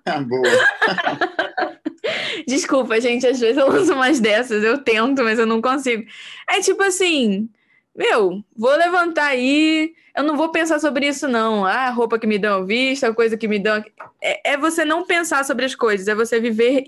Ah, 0.04 0.20
boa. 0.24 0.42
Desculpa, 2.46 3.00
gente, 3.00 3.26
às 3.26 3.40
vezes 3.40 3.56
eu 3.56 3.68
uso 3.68 3.92
umas 3.92 4.20
dessas, 4.20 4.62
eu 4.62 4.78
tento, 4.78 5.24
mas 5.24 5.38
eu 5.38 5.46
não 5.46 5.60
consigo. 5.60 6.04
É 6.48 6.60
tipo 6.60 6.82
assim, 6.82 7.48
meu, 7.94 8.44
vou 8.56 8.76
levantar 8.76 9.26
aí, 9.26 9.92
eu 10.16 10.22
não 10.22 10.36
vou 10.36 10.50
pensar 10.50 10.78
sobre 10.78 11.08
isso, 11.08 11.26
não. 11.26 11.64
Ah, 11.64 11.90
roupa 11.90 12.18
que 12.18 12.26
me 12.26 12.38
dão 12.38 12.64
vista, 12.64 13.08
a 13.08 13.14
coisa 13.14 13.36
que 13.36 13.48
me 13.48 13.58
dão. 13.58 13.82
É, 14.22 14.52
é 14.52 14.56
você 14.56 14.84
não 14.84 15.04
pensar 15.04 15.44
sobre 15.44 15.64
as 15.64 15.74
coisas, 15.74 16.06
é 16.06 16.14
você 16.14 16.38
viver 16.38 16.84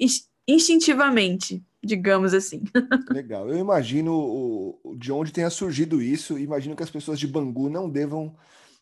instintivamente, 0.46 1.62
digamos 1.82 2.34
assim. 2.34 2.62
Legal. 3.10 3.48
Eu 3.48 3.58
imagino 3.58 4.78
de 4.96 5.10
onde 5.10 5.32
tenha 5.32 5.50
surgido 5.50 6.00
isso, 6.00 6.38
imagino 6.38 6.76
que 6.76 6.84
as 6.84 6.90
pessoas 6.90 7.18
de 7.18 7.26
Bangu 7.26 7.68
não 7.68 7.90
devam 7.90 8.36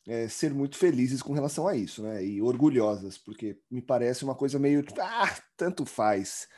é, 0.07 0.29
ser 0.29 0.55
muito 0.55 0.77
felizes 0.77 1.21
com 1.23 1.33
relação 1.33 1.67
a 1.67 1.75
isso, 1.75 2.03
né? 2.03 2.25
E 2.25 2.41
orgulhosas, 2.41 3.19
porque 3.19 3.59
me 3.71 3.83
parece 3.83 4.25
uma 4.25 4.35
coisa 4.35 4.59
meio 4.59 4.83
tipo, 4.83 5.01
ah, 5.01 5.35
tanto 5.57 5.85
faz. 5.85 6.49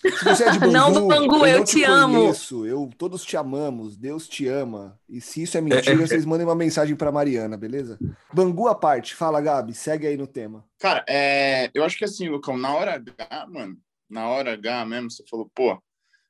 Se 0.00 0.24
você 0.24 0.44
é 0.44 0.50
de 0.52 0.58
Bangu, 0.60 0.72
não, 0.72 1.08
Bangu, 1.08 1.46
eu, 1.46 1.58
eu 1.58 1.64
te, 1.64 1.76
te 1.76 1.84
amo. 1.84 2.32
eu, 2.66 2.90
todos 2.96 3.24
te 3.24 3.36
amamos, 3.36 3.96
Deus 3.96 4.26
te 4.26 4.46
ama. 4.48 4.98
E 5.08 5.20
se 5.20 5.42
isso 5.42 5.58
é 5.58 5.60
mentira, 5.60 5.96
vocês 5.96 6.24
mandem 6.24 6.46
uma 6.46 6.54
mensagem 6.54 6.96
para 6.96 7.12
Mariana, 7.12 7.56
beleza? 7.56 7.98
Bangu 8.32 8.68
à 8.68 8.74
parte, 8.74 9.14
fala, 9.14 9.40
Gabi, 9.40 9.74
segue 9.74 10.06
aí 10.06 10.16
no 10.16 10.26
tema. 10.26 10.64
Cara, 10.78 11.04
é, 11.08 11.70
eu 11.74 11.84
acho 11.84 11.98
que 11.98 12.04
assim, 12.04 12.28
Lucão, 12.28 12.56
na 12.56 12.74
hora 12.74 12.94
H, 12.94 13.46
mano, 13.48 13.76
na 14.08 14.28
hora 14.28 14.54
H 14.54 14.86
mesmo, 14.86 15.10
você 15.10 15.24
falou, 15.28 15.50
pô, 15.54 15.78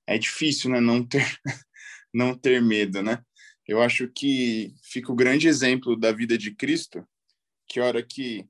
é 0.07 0.18
difícil, 0.18 0.70
né, 0.70 0.81
não 0.81 1.05
ter, 1.05 1.26
não 2.12 2.35
ter 2.35 2.62
medo, 2.62 3.02
né? 3.02 3.20
Eu 3.66 3.83
acho 3.83 4.09
que 4.09 4.74
fica 4.83 5.11
o 5.11 5.16
grande 5.16 5.48
exemplo 5.48 5.96
da 5.96 6.12
vida 6.12 6.38
de 6.38 6.55
Cristo, 6.55 7.07
que 7.66 7.81
a 7.81 7.85
hora 7.85 8.02
que 8.02 8.48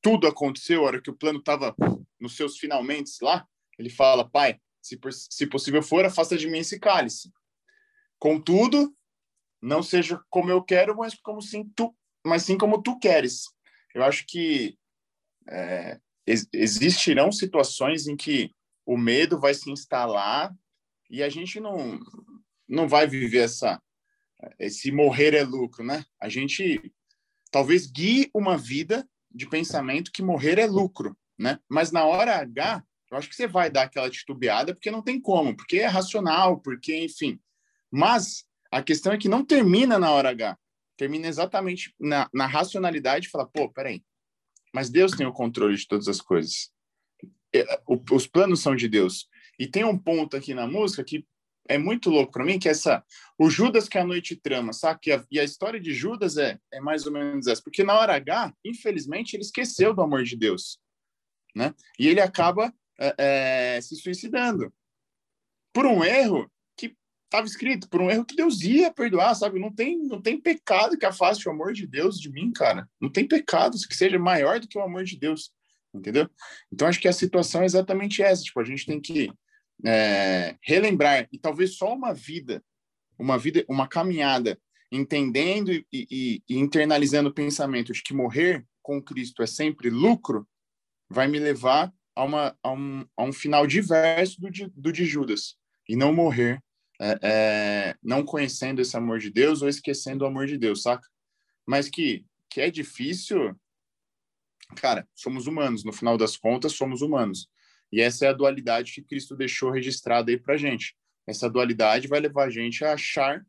tudo 0.00 0.26
aconteceu, 0.26 0.80
a 0.80 0.86
hora 0.86 1.02
que 1.02 1.10
o 1.10 1.16
plano 1.16 1.38
estava 1.38 1.74
nos 2.18 2.34
seus 2.36 2.56
finalmente 2.56 3.12
lá, 3.22 3.46
ele 3.78 3.90
fala, 3.90 4.28
pai, 4.28 4.58
se, 4.80 4.98
se 5.30 5.46
possível 5.46 5.82
for, 5.82 6.04
afasta 6.04 6.36
de 6.36 6.48
mim 6.48 6.58
esse 6.58 6.78
cálice. 6.80 7.30
Contudo, 8.18 8.96
não 9.60 9.82
seja 9.82 10.20
como 10.30 10.50
eu 10.50 10.62
quero, 10.62 10.96
mas 10.96 11.14
como 11.14 11.42
sim 11.42 11.70
tu, 11.76 11.94
mas 12.24 12.42
sim 12.42 12.56
como 12.56 12.82
tu 12.82 12.98
queres. 12.98 13.44
Eu 13.94 14.02
acho 14.02 14.24
que 14.26 14.78
é, 15.48 16.00
ex 16.26 16.48
existirão 16.52 17.30
situações 17.30 18.06
em 18.06 18.16
que 18.16 18.54
o 18.86 18.96
medo 18.96 19.38
vai 19.38 19.54
se 19.54 19.70
instalar 19.70 20.54
e 21.10 21.22
a 21.22 21.28
gente 21.28 21.60
não 21.60 21.98
não 22.68 22.86
vai 22.86 23.06
viver 23.06 23.44
essa 23.44 23.80
esse 24.58 24.90
morrer 24.92 25.34
é 25.34 25.42
lucro, 25.42 25.84
né? 25.84 26.04
A 26.20 26.28
gente 26.28 26.92
talvez 27.50 27.86
guie 27.86 28.30
uma 28.34 28.56
vida 28.56 29.08
de 29.30 29.48
pensamento 29.48 30.12
que 30.12 30.22
morrer 30.22 30.58
é 30.58 30.66
lucro, 30.66 31.16
né? 31.38 31.58
Mas 31.68 31.90
na 31.90 32.04
hora 32.04 32.36
H, 32.36 32.82
eu 33.10 33.16
acho 33.16 33.28
que 33.28 33.36
você 33.36 33.46
vai 33.46 33.70
dar 33.70 33.84
aquela 33.84 34.10
titubeada 34.10 34.74
porque 34.74 34.90
não 34.90 35.02
tem 35.02 35.20
como, 35.20 35.56
porque 35.56 35.78
é 35.78 35.86
racional, 35.86 36.60
porque, 36.60 36.96
enfim. 36.96 37.40
Mas 37.90 38.44
a 38.70 38.82
questão 38.82 39.12
é 39.12 39.18
que 39.18 39.28
não 39.28 39.44
termina 39.44 39.98
na 39.98 40.10
hora 40.10 40.30
H. 40.30 40.58
Termina 40.96 41.26
exatamente 41.26 41.94
na, 41.98 42.28
na 42.32 42.46
racionalidade 42.46 43.26
e 43.26 43.30
fala, 43.30 43.46
pô, 43.46 43.70
peraí, 43.70 44.02
mas 44.74 44.90
Deus 44.90 45.12
tem 45.12 45.26
o 45.26 45.32
controle 45.32 45.76
de 45.76 45.86
todas 45.86 46.08
as 46.08 46.20
coisas. 46.20 46.70
É, 47.54 47.64
os 48.10 48.26
planos 48.26 48.60
são 48.60 48.76
de 48.76 48.88
Deus. 48.88 49.28
E 49.58 49.66
tem 49.66 49.84
um 49.84 49.98
ponto 49.98 50.36
aqui 50.36 50.54
na 50.54 50.66
música 50.66 51.02
que 51.02 51.26
é 51.68 51.78
muito 51.78 52.10
louco 52.10 52.32
para 52.32 52.44
mim, 52.44 52.58
que 52.58 52.68
essa 52.68 53.04
o 53.38 53.48
Judas 53.50 53.88
que 53.88 53.98
a 53.98 54.04
noite 54.04 54.34
trama, 54.34 54.72
sabe? 54.72 55.00
E 55.06 55.12
a, 55.12 55.24
e 55.30 55.40
a 55.40 55.44
história 55.44 55.78
de 55.78 55.92
Judas 55.92 56.36
é, 56.36 56.58
é 56.72 56.80
mais 56.80 57.06
ou 57.06 57.12
menos 57.12 57.46
essa, 57.46 57.62
porque 57.62 57.84
na 57.84 57.98
hora 57.98 58.16
H, 58.16 58.52
infelizmente, 58.64 59.34
ele 59.34 59.42
esqueceu 59.42 59.94
do 59.94 60.02
amor 60.02 60.24
de 60.24 60.36
Deus, 60.36 60.80
né? 61.54 61.74
E 61.98 62.08
ele 62.08 62.20
acaba 62.20 62.72
é, 62.98 63.14
é, 63.76 63.80
se 63.80 63.94
suicidando 63.96 64.72
por 65.72 65.86
um 65.86 66.02
erro 66.02 66.50
que 66.76 66.96
estava 67.26 67.46
escrito, 67.46 67.88
por 67.88 68.00
um 68.00 68.10
erro 68.10 68.24
que 68.24 68.34
Deus 68.34 68.62
ia 68.62 68.92
perdoar, 68.92 69.34
sabe? 69.34 69.60
Não 69.60 69.72
tem, 69.72 69.96
não 69.98 70.20
tem 70.20 70.40
pecado 70.40 70.98
que 70.98 71.06
afaste 71.06 71.48
o 71.48 71.52
amor 71.52 71.72
de 71.72 71.86
Deus 71.86 72.18
de 72.18 72.30
mim, 72.30 72.50
cara. 72.50 72.88
Não 73.00 73.10
tem 73.10 73.28
pecado 73.28 73.76
que 73.86 73.94
seja 73.94 74.18
maior 74.18 74.58
do 74.58 74.66
que 74.66 74.78
o 74.78 74.82
amor 74.82 75.04
de 75.04 75.16
Deus, 75.16 75.52
entendeu? 75.94 76.28
Então 76.72 76.88
acho 76.88 77.00
que 77.00 77.06
a 77.06 77.12
situação 77.12 77.62
é 77.62 77.66
exatamente 77.66 78.22
essa. 78.22 78.42
Tipo, 78.42 78.60
a 78.60 78.64
gente 78.64 78.86
tem 78.86 79.00
que 79.00 79.30
é, 79.84 80.56
relembrar 80.62 81.28
e 81.32 81.38
talvez 81.38 81.76
só 81.76 81.94
uma 81.94 82.12
vida, 82.12 82.62
uma 83.18 83.38
vida, 83.38 83.64
uma 83.68 83.88
caminhada, 83.88 84.58
entendendo 84.90 85.72
e, 85.72 85.86
e, 85.92 86.42
e 86.48 86.58
internalizando 86.58 87.28
o 87.28 87.34
pensamento 87.34 87.92
de 87.92 88.02
que 88.02 88.14
morrer 88.14 88.64
com 88.82 89.02
Cristo 89.02 89.42
é 89.42 89.46
sempre 89.46 89.90
lucro, 89.90 90.48
vai 91.08 91.28
me 91.28 91.38
levar 91.38 91.92
a, 92.14 92.24
uma, 92.24 92.58
a, 92.62 92.72
um, 92.72 93.06
a 93.16 93.24
um 93.24 93.32
final 93.32 93.66
diverso 93.66 94.40
do 94.40 94.50
de, 94.50 94.68
do 94.74 94.92
de 94.92 95.04
Judas 95.04 95.56
e 95.88 95.94
não 95.94 96.12
morrer 96.12 96.62
é, 97.00 97.18
é, 97.22 97.96
não 98.02 98.24
conhecendo 98.24 98.80
esse 98.80 98.96
amor 98.96 99.20
de 99.20 99.30
Deus 99.30 99.62
ou 99.62 99.68
esquecendo 99.68 100.24
o 100.24 100.26
amor 100.26 100.46
de 100.46 100.58
Deus, 100.58 100.82
saca? 100.82 101.06
Mas 101.64 101.88
que, 101.88 102.24
que 102.50 102.60
é 102.60 102.70
difícil, 102.70 103.54
cara, 104.76 105.06
somos 105.14 105.46
humanos, 105.46 105.84
no 105.84 105.92
final 105.92 106.16
das 106.18 106.36
contas, 106.36 106.72
somos 106.72 107.00
humanos. 107.00 107.48
E 107.92 108.00
essa 108.00 108.26
é 108.26 108.28
a 108.28 108.32
dualidade 108.32 108.92
que 108.92 109.02
Cristo 109.02 109.36
deixou 109.36 109.70
registrada 109.70 110.30
aí 110.30 110.38
pra 110.38 110.56
gente. 110.56 110.94
Essa 111.26 111.48
dualidade 111.48 112.08
vai 112.08 112.20
levar 112.20 112.46
a 112.46 112.50
gente 112.50 112.84
a 112.84 112.92
achar 112.92 113.44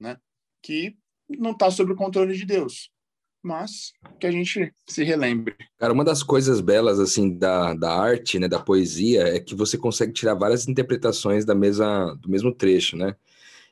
né, 0.00 0.16
que 0.62 0.96
não 1.28 1.52
está 1.52 1.70
sob 1.70 1.92
o 1.92 1.96
controle 1.96 2.36
de 2.36 2.44
Deus 2.44 2.92
mas 3.42 3.92
que 4.20 4.26
a 4.26 4.30
gente 4.30 4.72
se 4.86 5.02
relembre. 5.02 5.56
Cara, 5.76 5.92
uma 5.92 6.04
das 6.04 6.22
coisas 6.22 6.60
belas, 6.60 7.00
assim, 7.00 7.36
da, 7.36 7.74
da 7.74 7.92
arte, 7.92 8.38
né, 8.38 8.46
da 8.46 8.60
poesia, 8.60 9.22
é 9.22 9.40
que 9.40 9.54
você 9.54 9.76
consegue 9.76 10.12
tirar 10.12 10.34
várias 10.34 10.68
interpretações 10.68 11.44
da 11.44 11.54
mesa, 11.54 12.16
do 12.20 12.30
mesmo 12.30 12.54
trecho, 12.54 12.96
né? 12.96 13.16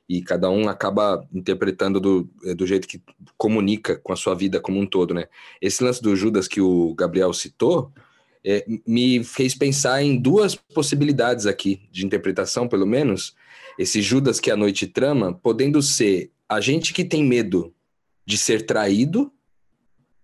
E 0.09 0.22
cada 0.22 0.50
um 0.50 0.68
acaba 0.68 1.24
interpretando 1.33 2.00
do, 2.00 2.28
eh, 2.44 2.52
do 2.52 2.66
jeito 2.66 2.88
que 2.88 3.00
comunica 3.37 3.96
com 3.96 4.12
a 4.12 4.16
sua 4.16 4.35
vida 4.35 4.61
como 4.61 4.80
um 4.80 4.87
todo, 4.87 5.14
né? 5.14 5.26
Esse 5.62 5.85
lance 5.85 6.02
do 6.02 6.16
Judas 6.16 6.48
que 6.48 6.61
o 6.61 6.92
Gabriel 6.94 7.33
citou, 7.33 7.92
é, 8.44 8.64
me 8.87 9.22
fez 9.24 9.55
pensar 9.55 10.03
em 10.03 10.16
duas 10.16 10.55
possibilidades 10.55 11.46
aqui 11.46 11.83
de 11.90 12.05
interpretação, 12.05 12.68
pelo 12.68 12.87
menos. 12.87 13.35
Esse 13.79 14.03
Judas 14.03 14.40
que 14.40 14.50
a 14.50 14.57
noite 14.57 14.87
trama, 14.87 15.33
podendo 15.33 15.83
ser 15.83 16.31
a 16.48 16.61
gente 16.61 16.92
que 16.92 17.05
tem 17.05 17.24
medo 17.24 17.72
de 18.26 18.37
ser 18.37 18.66
traído 18.66 19.33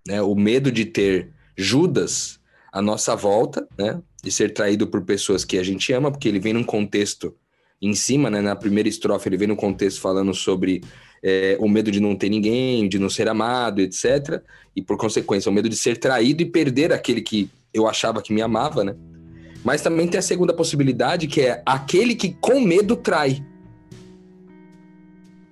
né? 0.06 0.22
O 0.22 0.34
medo 0.34 0.70
de 0.70 0.84
ter 0.84 1.30
Judas 1.56 2.38
à 2.72 2.80
nossa 2.80 3.16
volta, 3.16 3.66
né? 3.76 4.00
De 4.22 4.30
ser 4.30 4.52
traído 4.52 4.86
por 4.86 5.02
pessoas 5.02 5.44
que 5.44 5.58
a 5.58 5.62
gente 5.62 5.92
ama, 5.92 6.10
porque 6.10 6.28
ele 6.28 6.38
vem 6.38 6.52
num 6.52 6.64
contexto 6.64 7.34
em 7.82 7.94
cima, 7.94 8.30
né? 8.30 8.40
Na 8.40 8.54
primeira 8.54 8.88
estrofe 8.88 9.28
ele 9.28 9.36
vem 9.36 9.48
num 9.48 9.56
contexto 9.56 10.00
falando 10.00 10.32
sobre 10.32 10.82
é, 11.22 11.56
o 11.60 11.68
medo 11.68 11.90
de 11.90 12.00
não 12.00 12.14
ter 12.14 12.28
ninguém, 12.28 12.88
de 12.88 12.98
não 12.98 13.10
ser 13.10 13.28
amado, 13.28 13.80
etc. 13.80 14.42
E 14.74 14.80
por 14.80 14.96
consequência, 14.96 15.50
o 15.50 15.54
medo 15.54 15.68
de 15.68 15.76
ser 15.76 15.96
traído 15.98 16.42
e 16.42 16.46
perder 16.46 16.92
aquele 16.92 17.20
que 17.20 17.50
eu 17.76 17.86
achava 17.86 18.22
que 18.22 18.32
me 18.32 18.40
amava, 18.40 18.82
né? 18.82 18.96
Mas 19.62 19.82
também 19.82 20.08
tem 20.08 20.18
a 20.18 20.22
segunda 20.22 20.54
possibilidade, 20.54 21.26
que 21.26 21.42
é 21.42 21.62
aquele 21.66 22.14
que 22.14 22.34
com 22.40 22.60
medo 22.60 22.96
trai. 22.96 23.44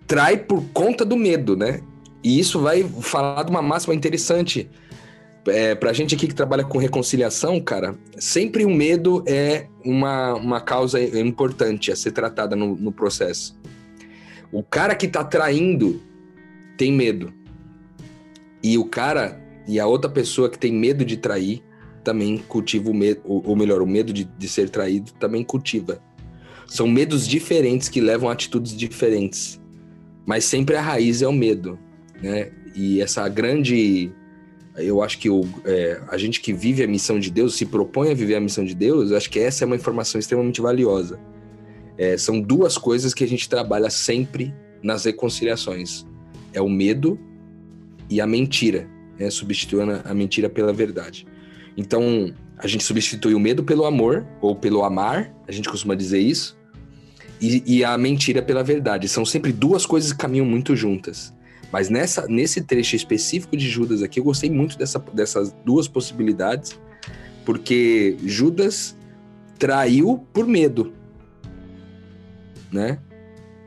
Trai 0.06 0.36
por 0.36 0.62
conta 0.72 1.04
do 1.04 1.16
medo, 1.16 1.56
né? 1.56 1.80
E 2.22 2.38
isso 2.38 2.60
vai 2.60 2.82
falar 3.00 3.42
de 3.42 3.50
uma 3.50 3.60
máxima 3.60 3.94
interessante. 3.94 4.70
É, 5.46 5.74
pra 5.74 5.92
gente 5.92 6.14
aqui 6.14 6.26
que 6.26 6.34
trabalha 6.34 6.64
com 6.64 6.78
reconciliação, 6.78 7.60
cara, 7.60 7.94
sempre 8.16 8.64
o 8.64 8.70
medo 8.70 9.22
é 9.26 9.66
uma, 9.84 10.34
uma 10.34 10.60
causa 10.60 10.98
importante 11.18 11.92
a 11.92 11.96
ser 11.96 12.12
tratada 12.12 12.56
no, 12.56 12.74
no 12.76 12.90
processo. 12.90 13.54
O 14.50 14.62
cara 14.62 14.94
que 14.94 15.06
tá 15.06 15.22
traindo 15.22 16.00
tem 16.78 16.90
medo. 16.90 17.32
E 18.62 18.78
o 18.78 18.86
cara 18.86 19.38
e 19.66 19.80
a 19.80 19.86
outra 19.86 20.10
pessoa 20.10 20.48
que 20.48 20.58
tem 20.58 20.72
medo 20.72 21.04
de 21.04 21.16
trair 21.16 21.62
também 22.04 22.38
cultiva 22.38 22.90
o 22.90 22.94
medo, 22.94 23.20
ou 23.24 23.56
melhor, 23.56 23.82
o 23.82 23.86
medo 23.86 24.12
de, 24.12 24.24
de 24.24 24.48
ser 24.48 24.70
traído 24.70 25.12
também 25.14 25.42
cultiva. 25.42 26.00
São 26.66 26.86
medos 26.86 27.26
diferentes 27.26 27.88
que 27.88 28.00
levam 28.00 28.28
a 28.28 28.32
atitudes 28.32 28.76
diferentes. 28.76 29.60
Mas 30.26 30.44
sempre 30.44 30.76
a 30.76 30.80
raiz 30.80 31.22
é 31.22 31.28
o 31.28 31.32
medo 31.32 31.78
né? 32.24 32.50
E 32.74 33.00
essa 33.00 33.28
grande. 33.28 34.10
Eu 34.76 35.02
acho 35.02 35.18
que 35.18 35.30
o, 35.30 35.42
é, 35.64 36.00
a 36.08 36.18
gente 36.18 36.40
que 36.40 36.52
vive 36.52 36.82
a 36.82 36.86
missão 36.86 37.20
de 37.20 37.30
Deus, 37.30 37.54
se 37.54 37.64
propõe 37.64 38.10
a 38.10 38.14
viver 38.14 38.34
a 38.34 38.40
missão 38.40 38.64
de 38.64 38.74
Deus, 38.74 39.10
eu 39.10 39.16
acho 39.16 39.30
que 39.30 39.38
essa 39.38 39.64
é 39.64 39.66
uma 39.66 39.76
informação 39.76 40.18
extremamente 40.18 40.60
valiosa. 40.60 41.20
É, 41.96 42.16
são 42.16 42.40
duas 42.40 42.76
coisas 42.76 43.14
que 43.14 43.22
a 43.22 43.28
gente 43.28 43.48
trabalha 43.48 43.88
sempre 43.90 44.52
nas 44.82 45.04
reconciliações: 45.04 46.04
é 46.52 46.60
o 46.60 46.68
medo 46.68 47.18
e 48.10 48.20
a 48.20 48.26
mentira, 48.26 48.88
né? 49.18 49.30
substituindo 49.30 50.00
a 50.04 50.14
mentira 50.14 50.48
pela 50.48 50.72
verdade. 50.72 51.26
Então, 51.76 52.32
a 52.58 52.66
gente 52.66 52.84
substitui 52.84 53.34
o 53.34 53.40
medo 53.40 53.64
pelo 53.64 53.84
amor, 53.84 54.26
ou 54.40 54.54
pelo 54.54 54.84
amar, 54.84 55.34
a 55.46 55.52
gente 55.52 55.68
costuma 55.68 55.94
dizer 55.94 56.20
isso, 56.20 56.56
e, 57.40 57.62
e 57.66 57.84
a 57.84 57.96
mentira 57.98 58.42
pela 58.42 58.62
verdade. 58.62 59.08
São 59.08 59.24
sempre 59.24 59.52
duas 59.52 59.84
coisas 59.84 60.12
que 60.12 60.18
caminham 60.18 60.46
muito 60.46 60.74
juntas. 60.76 61.34
Mas 61.72 61.90
nessa, 61.90 62.26
nesse 62.28 62.62
trecho 62.62 62.94
específico 62.94 63.56
de 63.56 63.68
Judas 63.68 64.02
aqui, 64.02 64.20
eu 64.20 64.24
gostei 64.24 64.48
muito 64.48 64.78
dessa, 64.78 64.98
dessas 65.12 65.52
duas 65.64 65.88
possibilidades, 65.88 66.78
porque 67.44 68.16
Judas 68.24 68.96
traiu 69.58 70.24
por 70.32 70.46
medo, 70.46 70.92
né? 72.70 72.98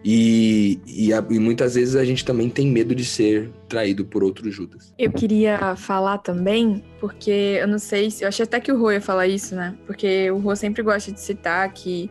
E, 0.04 0.80
e, 0.86 1.10
e, 1.12 1.40
muitas 1.40 1.76
vezes 1.76 1.96
a 1.96 2.06
gente 2.06 2.24
também 2.24 2.50
tem 2.50 2.68
medo 2.68 2.94
de 2.96 3.04
ser 3.04 3.50
traído 3.68 4.06
por 4.06 4.24
outro 4.24 4.50
Judas. 4.50 4.94
Eu 4.98 5.12
queria 5.12 5.76
falar 5.76 6.20
também, 6.20 6.84
porque 7.00 7.58
eu 7.60 7.68
não 7.68 7.80
sei 7.80 8.10
se. 8.12 8.24
Eu 8.24 8.30
achei 8.30 8.44
até 8.44 8.60
que 8.60 8.72
o 8.72 8.80
Rô 8.80 8.92
ia 8.92 9.02
falar 9.02 9.28
isso, 9.28 9.56
né? 9.56 9.76
Porque 9.86 10.30
o 10.32 10.38
Rô 10.38 10.56
sempre 10.56 10.82
gosta 10.82 11.12
de 11.12 11.20
citar 11.20 11.72
que 11.74 12.10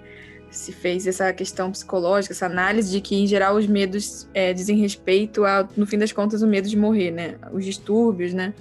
se 0.51 0.73
fez 0.73 1.07
essa 1.07 1.33
questão 1.33 1.71
psicológica, 1.71 2.33
essa 2.33 2.47
análise 2.47 2.91
de 2.91 3.01
que, 3.01 3.15
em 3.15 3.27
geral, 3.27 3.57
os 3.57 3.67
medos 3.67 4.29
é, 4.33 4.53
dizem 4.53 4.79
respeito 4.79 5.45
a, 5.45 5.69
no 5.77 5.87
fim 5.87 5.99
das 5.99 6.13
contas, 6.13 6.43
o 6.43 6.47
medo 6.47 6.69
de 6.69 6.77
morrer, 6.77 7.11
né? 7.11 7.37
Os 7.53 7.65
distúrbios, 7.65 8.33
né? 8.33 8.55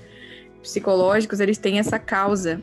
Psicológicos, 0.61 1.39
eles 1.39 1.57
têm 1.57 1.79
essa 1.79 1.97
causa. 1.97 2.61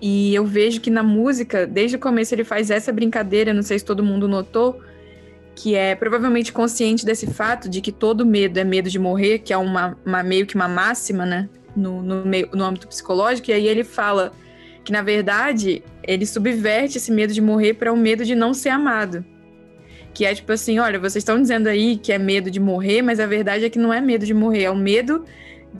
E 0.00 0.34
eu 0.34 0.44
vejo 0.44 0.80
que 0.80 0.90
na 0.90 1.02
música, 1.02 1.66
desde 1.66 1.96
o 1.96 1.98
começo, 1.98 2.34
ele 2.34 2.44
faz 2.44 2.70
essa 2.70 2.92
brincadeira, 2.92 3.54
não 3.54 3.62
sei 3.62 3.78
se 3.78 3.84
todo 3.84 4.02
mundo 4.02 4.26
notou, 4.26 4.80
que 5.54 5.74
é 5.74 5.94
provavelmente 5.94 6.52
consciente 6.52 7.04
desse 7.04 7.26
fato 7.26 7.68
de 7.68 7.80
que 7.80 7.92
todo 7.92 8.24
medo 8.24 8.58
é 8.58 8.64
medo 8.64 8.88
de 8.88 8.98
morrer, 8.98 9.38
que 9.38 9.52
é 9.52 9.56
uma, 9.56 9.98
uma 10.04 10.22
meio 10.22 10.46
que 10.46 10.54
uma 10.54 10.68
máxima, 10.68 11.26
né? 11.26 11.48
No, 11.76 12.02
no, 12.02 12.24
meio, 12.24 12.48
no 12.52 12.64
âmbito 12.64 12.88
psicológico, 12.88 13.50
e 13.50 13.54
aí 13.54 13.66
ele 13.66 13.84
fala 13.84 14.32
que, 14.84 14.92
na 14.92 15.02
verdade, 15.02 15.82
ele 16.02 16.26
subverte 16.26 16.98
esse 16.98 17.10
medo 17.10 17.32
de 17.32 17.40
morrer 17.40 17.74
para 17.74 17.92
o 17.92 17.94
um 17.94 17.98
medo 17.98 18.24
de 18.24 18.34
não 18.34 18.52
ser 18.52 18.70
amado. 18.70 19.24
Que 20.12 20.24
é 20.24 20.34
tipo 20.34 20.52
assim: 20.52 20.78
olha, 20.78 20.98
vocês 20.98 21.22
estão 21.22 21.40
dizendo 21.40 21.68
aí 21.68 21.96
que 21.96 22.12
é 22.12 22.18
medo 22.18 22.50
de 22.50 22.60
morrer, 22.60 23.02
mas 23.02 23.20
a 23.20 23.26
verdade 23.26 23.64
é 23.64 23.70
que 23.70 23.78
não 23.78 23.92
é 23.92 24.00
medo 24.00 24.26
de 24.26 24.34
morrer, 24.34 24.64
é 24.64 24.70
o 24.70 24.76
medo. 24.76 25.24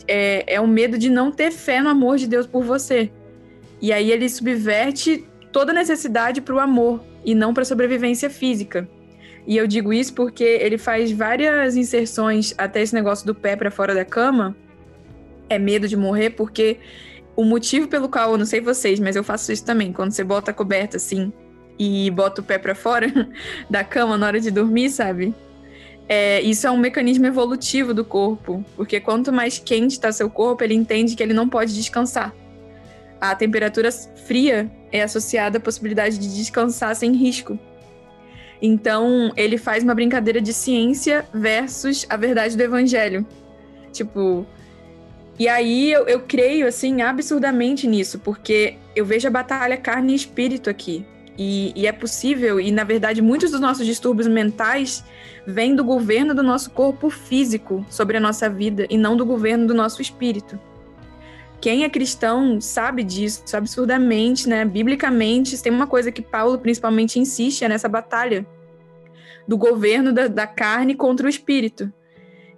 É, 0.09 0.55
é 0.55 0.61
o 0.61 0.67
medo 0.67 0.97
de 0.97 1.11
não 1.11 1.31
ter 1.31 1.51
fé 1.51 1.83
no 1.83 1.91
amor 1.91 2.17
de 2.17 2.27
Deus 2.27 2.47
por 2.47 2.65
você. 2.65 3.11
E 3.81 3.93
aí 3.93 4.11
ele 4.11 4.27
subverte 4.29 5.27
toda 5.51 5.73
necessidade 5.73 6.41
para 6.41 6.55
o 6.55 6.59
amor 6.59 7.05
e 7.25 7.35
não 7.35 7.53
para 7.53 7.63
a 7.63 7.67
sobrevivência 7.67 8.31
física. 8.31 8.89
E 9.47 9.57
eu 9.57 9.67
digo 9.67 9.93
isso 9.93 10.15
porque 10.15 10.45
ele 10.45 10.79
faz 10.79 11.11
várias 11.11 11.77
inserções 11.77 12.55
até 12.57 12.81
esse 12.81 12.95
negócio 12.95 13.27
do 13.27 13.35
pé 13.35 13.57
para 13.57 13.71
fora 13.71 13.95
da 13.95 14.05
cama. 14.05 14.57
É 15.49 15.59
medo 15.59 15.89
de 15.89 15.97
morrer 15.97 16.31
porque 16.31 16.79
o 17.35 17.45
motivo 17.45 17.89
pelo 17.89 18.09
qual, 18.09 18.33
eu 18.33 18.39
não 18.39 18.47
sei 18.47 18.61
vocês, 18.61 19.01
mas 19.01 19.17
eu 19.17 19.25
faço 19.25 19.53
isso 19.53 19.65
também, 19.65 19.93
quando 19.93 20.13
você 20.13 20.23
bota 20.23 20.51
a 20.51 20.55
coberta 20.55 20.97
assim 20.97 21.33
e 21.79 22.11
bota 22.11 22.41
o 22.41 22.45
pé 22.45 22.59
para 22.59 22.75
fora 22.75 23.07
da 23.69 23.83
cama 23.83 24.17
na 24.17 24.27
hora 24.27 24.41
de 24.41 24.51
dormir, 24.51 24.91
sabe? 24.91 25.35
É, 26.09 26.41
isso 26.43 26.67
é 26.67 26.71
um 26.71 26.77
mecanismo 26.77 27.27
evolutivo 27.27 27.95
do 27.95 28.05
corpo, 28.05 28.65
porque 28.77 29.01
quanto 29.01 29.33
mais 29.33 29.59
quente 29.59 29.93
está 29.93 30.13
seu 30.13 30.29
corpo, 30.29 30.63
ele 30.63 30.75
entende 30.75 31.17
que 31.17 31.23
ele 31.23 31.33
não 31.33 31.49
pode 31.49 31.75
descansar. 31.75 32.35
A 33.21 33.35
temperatura 33.35 33.91
fria 34.27 34.71
é 34.91 35.03
associada 35.03 35.59
à 35.59 35.61
possibilidade 35.61 36.19
de 36.19 36.35
descansar 36.35 36.95
sem 36.95 37.13
risco. 37.13 37.59
Então, 38.62 39.33
ele 39.37 39.59
faz 39.59 39.83
uma 39.83 39.92
brincadeira 39.92 40.40
de 40.40 40.53
ciência 40.53 41.27
versus 41.35 42.07
a 42.09 42.16
verdade 42.16 42.57
do 42.57 42.62
evangelho. 42.62 43.27
Tipo, 43.92 44.46
e 45.37 45.48
aí 45.48 45.90
eu, 45.90 46.07
eu 46.07 46.20
creio, 46.20 46.68
assim, 46.68 47.03
absurdamente 47.03 47.88
nisso, 47.88 48.20
porque 48.20 48.77
eu 48.94 49.05
vejo 49.05 49.27
a 49.27 49.31
batalha 49.31 49.77
carne 49.77 50.12
e 50.12 50.16
espírito 50.16 50.70
aqui. 50.70 51.05
E, 51.37 51.72
e, 51.75 51.87
é 51.88 51.92
possível, 51.92 52.61
e 52.61 52.70
na 52.70 52.85
verdade, 52.85 53.20
muitos 53.20 53.51
dos 53.51 53.61
nossos 53.61 53.85
distúrbios 53.85 54.29
mentais 54.29 55.03
vêm 55.44 55.75
do 55.75 55.83
governo 55.83 56.33
do 56.33 56.42
nosso 56.42 56.70
corpo 56.70 57.11
físico 57.11 57.85
sobre 57.90 58.16
a 58.16 58.20
nossa 58.20 58.48
vida 58.48 58.87
e 58.88 58.96
não 58.96 59.16
do 59.16 59.27
governo 59.27 59.66
do 59.66 59.75
nosso 59.75 60.01
espírito. 60.01 60.57
Quem 61.62 61.85
é 61.85 61.88
cristão 61.88 62.61
sabe 62.61 63.05
disso 63.05 63.44
absurdamente, 63.57 64.48
né? 64.48 64.64
Biblicamente, 64.64 65.62
tem 65.62 65.72
uma 65.72 65.87
coisa 65.87 66.11
que 66.11 66.20
Paulo 66.20 66.59
principalmente 66.59 67.20
insiste 67.20 67.64
é 67.64 67.68
nessa 67.68 67.88
batalha 67.88 68.44
do 69.46 69.57
governo 69.57 70.12
da, 70.12 70.27
da 70.27 70.44
carne 70.44 70.96
contra 70.96 71.25
o 71.25 71.31
espírito. 71.31 71.92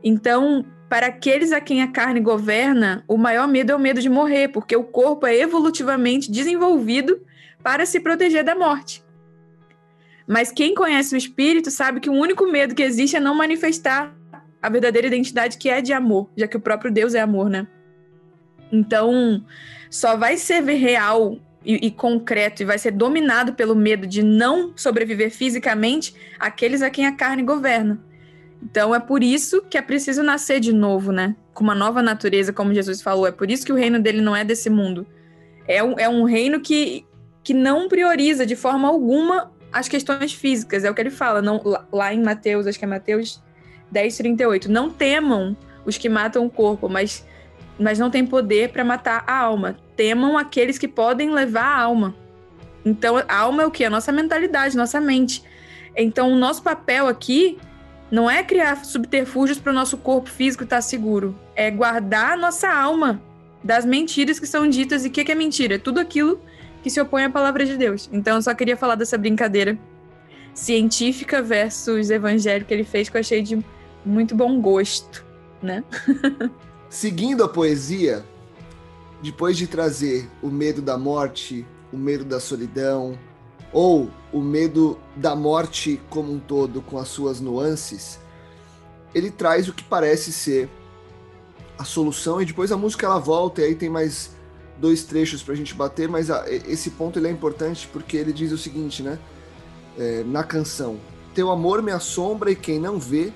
Então, 0.02 0.64
para 0.88 1.08
aqueles 1.08 1.52
a 1.52 1.60
quem 1.60 1.82
a 1.82 1.88
carne 1.88 2.18
governa, 2.18 3.04
o 3.06 3.18
maior 3.18 3.46
medo 3.46 3.72
é 3.72 3.76
o 3.76 3.78
medo 3.78 4.00
de 4.00 4.08
morrer, 4.08 4.48
porque 4.48 4.74
o 4.74 4.84
corpo 4.84 5.26
é 5.26 5.36
evolutivamente 5.36 6.32
desenvolvido 6.32 7.20
para 7.62 7.84
se 7.84 8.00
proteger 8.00 8.42
da 8.42 8.54
morte. 8.54 9.04
Mas 10.26 10.50
quem 10.50 10.74
conhece 10.74 11.14
o 11.14 11.18
espírito 11.18 11.70
sabe 11.70 12.00
que 12.00 12.08
o 12.08 12.14
único 12.14 12.50
medo 12.50 12.74
que 12.74 12.82
existe 12.82 13.16
é 13.16 13.20
não 13.20 13.34
manifestar 13.34 14.16
a 14.62 14.68
verdadeira 14.70 15.08
identidade 15.08 15.58
que 15.58 15.68
é 15.68 15.82
de 15.82 15.92
amor, 15.92 16.30
já 16.34 16.48
que 16.48 16.56
o 16.56 16.60
próprio 16.60 16.90
Deus 16.90 17.14
é 17.14 17.20
amor, 17.20 17.50
né? 17.50 17.66
Então, 18.72 19.44
só 19.90 20.16
vai 20.16 20.36
ser 20.36 20.62
real 20.64 21.38
e, 21.64 21.86
e, 21.86 21.90
concreto 21.90 22.62
e 22.62 22.64
vai 22.64 22.78
ser 22.78 22.90
dominado 22.90 23.54
pelo 23.54 23.74
medo 23.74 24.06
de 24.06 24.22
não 24.22 24.72
sobreviver 24.76 25.30
fisicamente 25.30 26.14
aqueles 26.38 26.82
a 26.82 26.90
quem 26.90 27.06
a 27.06 27.12
carne 27.12 27.42
governa. 27.42 28.00
Então 28.62 28.94
é 28.94 29.00
por 29.00 29.22
isso 29.22 29.62
que 29.62 29.76
é 29.76 29.82
preciso 29.82 30.22
nascer 30.22 30.58
de 30.58 30.72
novo, 30.72 31.12
né? 31.12 31.36
Com 31.52 31.64
uma 31.64 31.74
nova 31.74 32.02
natureza, 32.02 32.52
como 32.52 32.72
Jesus 32.72 33.02
falou. 33.02 33.26
É 33.26 33.32
por 33.32 33.50
isso 33.50 33.64
que 33.64 33.72
o 33.72 33.76
reino 33.76 34.00
dele 34.00 34.20
não 34.20 34.34
é 34.34 34.42
desse 34.42 34.70
mundo. 34.70 35.06
É 35.66 35.82
um, 35.82 35.98
é 35.98 36.08
um 36.08 36.24
reino 36.24 36.60
que, 36.60 37.04
que 37.42 37.52
não 37.52 37.88
prioriza 37.88 38.46
de 38.46 38.56
forma 38.56 38.88
alguma 38.88 39.52
as 39.72 39.88
questões 39.88 40.32
físicas. 40.32 40.84
É 40.84 40.90
o 40.90 40.94
que 40.94 41.02
ele 41.02 41.10
fala 41.10 41.42
não, 41.42 41.60
lá, 41.92 42.14
em 42.14 42.22
Mateus, 42.22 42.66
acho 42.66 42.78
que 42.78 42.84
é 42.84 42.88
Mateus 42.88 43.42
10, 43.90 44.16
38. 44.16 44.70
Não 44.70 44.88
temam 44.88 45.56
os 45.84 45.98
que 45.98 46.08
matam 46.08 46.46
o 46.46 46.50
corpo, 46.50 46.88
mas, 46.88 47.26
mas 47.78 47.98
não 47.98 48.10
tem 48.10 48.26
poder 48.26 48.70
para 48.70 48.84
matar 48.84 49.24
a 49.26 49.36
alma. 49.36 49.76
Temam 49.96 50.38
aqueles 50.38 50.78
que 50.78 50.88
podem 50.88 51.30
levar 51.30 51.64
a 51.64 51.80
alma. 51.80 52.14
Então, 52.84 53.16
a 53.16 53.36
alma 53.36 53.62
é 53.62 53.66
o 53.66 53.70
que? 53.70 53.84
A 53.84 53.90
nossa 53.90 54.12
mentalidade, 54.12 54.76
nossa 54.76 55.00
mente. 55.00 55.42
Então, 55.96 56.32
o 56.32 56.36
nosso 56.36 56.62
papel 56.62 57.06
aqui 57.06 57.58
não 58.10 58.30
é 58.30 58.42
criar 58.42 58.84
subterfúgios 58.84 59.58
para 59.58 59.72
o 59.72 59.74
nosso 59.74 59.96
corpo 59.96 60.28
físico 60.28 60.64
estar 60.64 60.80
seguro. 60.82 61.34
É 61.56 61.70
guardar 61.70 62.32
a 62.32 62.36
nossa 62.36 62.68
alma 62.68 63.20
das 63.62 63.84
mentiras 63.84 64.38
que 64.38 64.46
são 64.46 64.68
ditas. 64.68 65.04
E 65.04 65.08
o 65.08 65.10
que, 65.10 65.24
que 65.24 65.32
é 65.32 65.34
mentira? 65.34 65.76
É 65.76 65.78
tudo 65.78 65.98
aquilo 65.98 66.40
que 66.82 66.90
se 66.90 67.00
opõe 67.00 67.24
à 67.24 67.30
palavra 67.30 67.64
de 67.64 67.76
Deus. 67.76 68.10
Então, 68.12 68.36
eu 68.36 68.42
só 68.42 68.54
queria 68.54 68.76
falar 68.76 68.94
dessa 68.94 69.16
brincadeira 69.16 69.78
científica 70.52 71.42
versus 71.42 72.10
evangélica 72.10 72.66
que 72.66 72.74
ele 72.74 72.84
fez, 72.84 73.08
que 73.08 73.16
eu 73.16 73.20
achei 73.20 73.42
de 73.42 73.58
muito 74.04 74.34
bom 74.34 74.60
gosto, 74.60 75.24
né? 75.62 75.82
Seguindo 76.94 77.42
a 77.42 77.48
poesia, 77.48 78.24
depois 79.20 79.56
de 79.56 79.66
trazer 79.66 80.30
o 80.40 80.46
medo 80.46 80.80
da 80.80 80.96
morte, 80.96 81.66
o 81.92 81.96
medo 81.96 82.24
da 82.24 82.38
solidão, 82.38 83.18
ou 83.72 84.08
o 84.32 84.40
medo 84.40 84.96
da 85.16 85.34
morte 85.34 86.00
como 86.08 86.32
um 86.32 86.38
todo, 86.38 86.80
com 86.80 86.96
as 86.96 87.08
suas 87.08 87.40
nuances, 87.40 88.20
ele 89.12 89.28
traz 89.28 89.68
o 89.68 89.72
que 89.72 89.82
parece 89.82 90.32
ser 90.32 90.70
a 91.76 91.82
solução 91.82 92.40
e 92.40 92.44
depois 92.44 92.70
a 92.70 92.76
música 92.76 93.06
ela 93.06 93.18
volta 93.18 93.60
e 93.60 93.64
aí 93.64 93.74
tem 93.74 93.90
mais 93.90 94.30
dois 94.78 95.02
trechos 95.02 95.42
para 95.42 95.54
a 95.54 95.56
gente 95.56 95.74
bater, 95.74 96.08
mas 96.08 96.30
a, 96.30 96.48
esse 96.48 96.90
ponto 96.90 97.18
ele 97.18 97.26
é 97.26 97.30
importante 97.32 97.90
porque 97.92 98.16
ele 98.16 98.32
diz 98.32 98.52
o 98.52 98.56
seguinte, 98.56 99.02
né? 99.02 99.18
É, 99.98 100.22
na 100.22 100.44
canção: 100.44 101.00
Teu 101.34 101.50
amor 101.50 101.82
me 101.82 101.90
assombra 101.90 102.52
e 102.52 102.54
quem 102.54 102.78
não 102.78 103.00
vê 103.00 103.32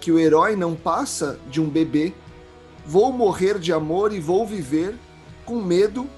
que 0.00 0.10
o 0.10 0.18
herói 0.18 0.56
não 0.56 0.74
passa 0.74 1.38
de 1.50 1.60
um 1.60 1.68
bebê, 1.68 2.14
vou 2.84 3.12
morrer 3.12 3.58
de 3.58 3.72
amor 3.72 4.12
e 4.12 4.20
vou 4.20 4.46
viver 4.46 4.96
com 5.44 5.62
medo 5.62 6.08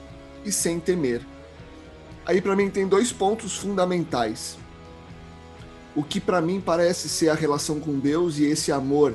e 0.44 0.52
sem 0.52 0.78
temer. 0.78 1.22
Aí 2.26 2.40
para 2.40 2.56
mim 2.56 2.70
tem 2.70 2.86
dois 2.86 3.12
pontos 3.12 3.56
fundamentais. 3.56 4.56
O 5.94 6.02
que 6.02 6.20
para 6.20 6.40
mim 6.40 6.60
parece 6.60 7.08
ser 7.08 7.28
a 7.28 7.34
relação 7.34 7.78
com 7.78 7.98
Deus 7.98 8.38
e 8.38 8.44
esse 8.44 8.72
amor 8.72 9.14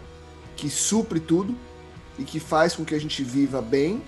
que 0.56 0.70
supre 0.70 1.20
tudo 1.20 1.56
e 2.18 2.24
que 2.24 2.40
faz 2.40 2.76
com 2.76 2.84
que 2.84 2.94
a 2.94 3.00
gente 3.00 3.24
viva 3.24 3.62
bem, 3.62 4.04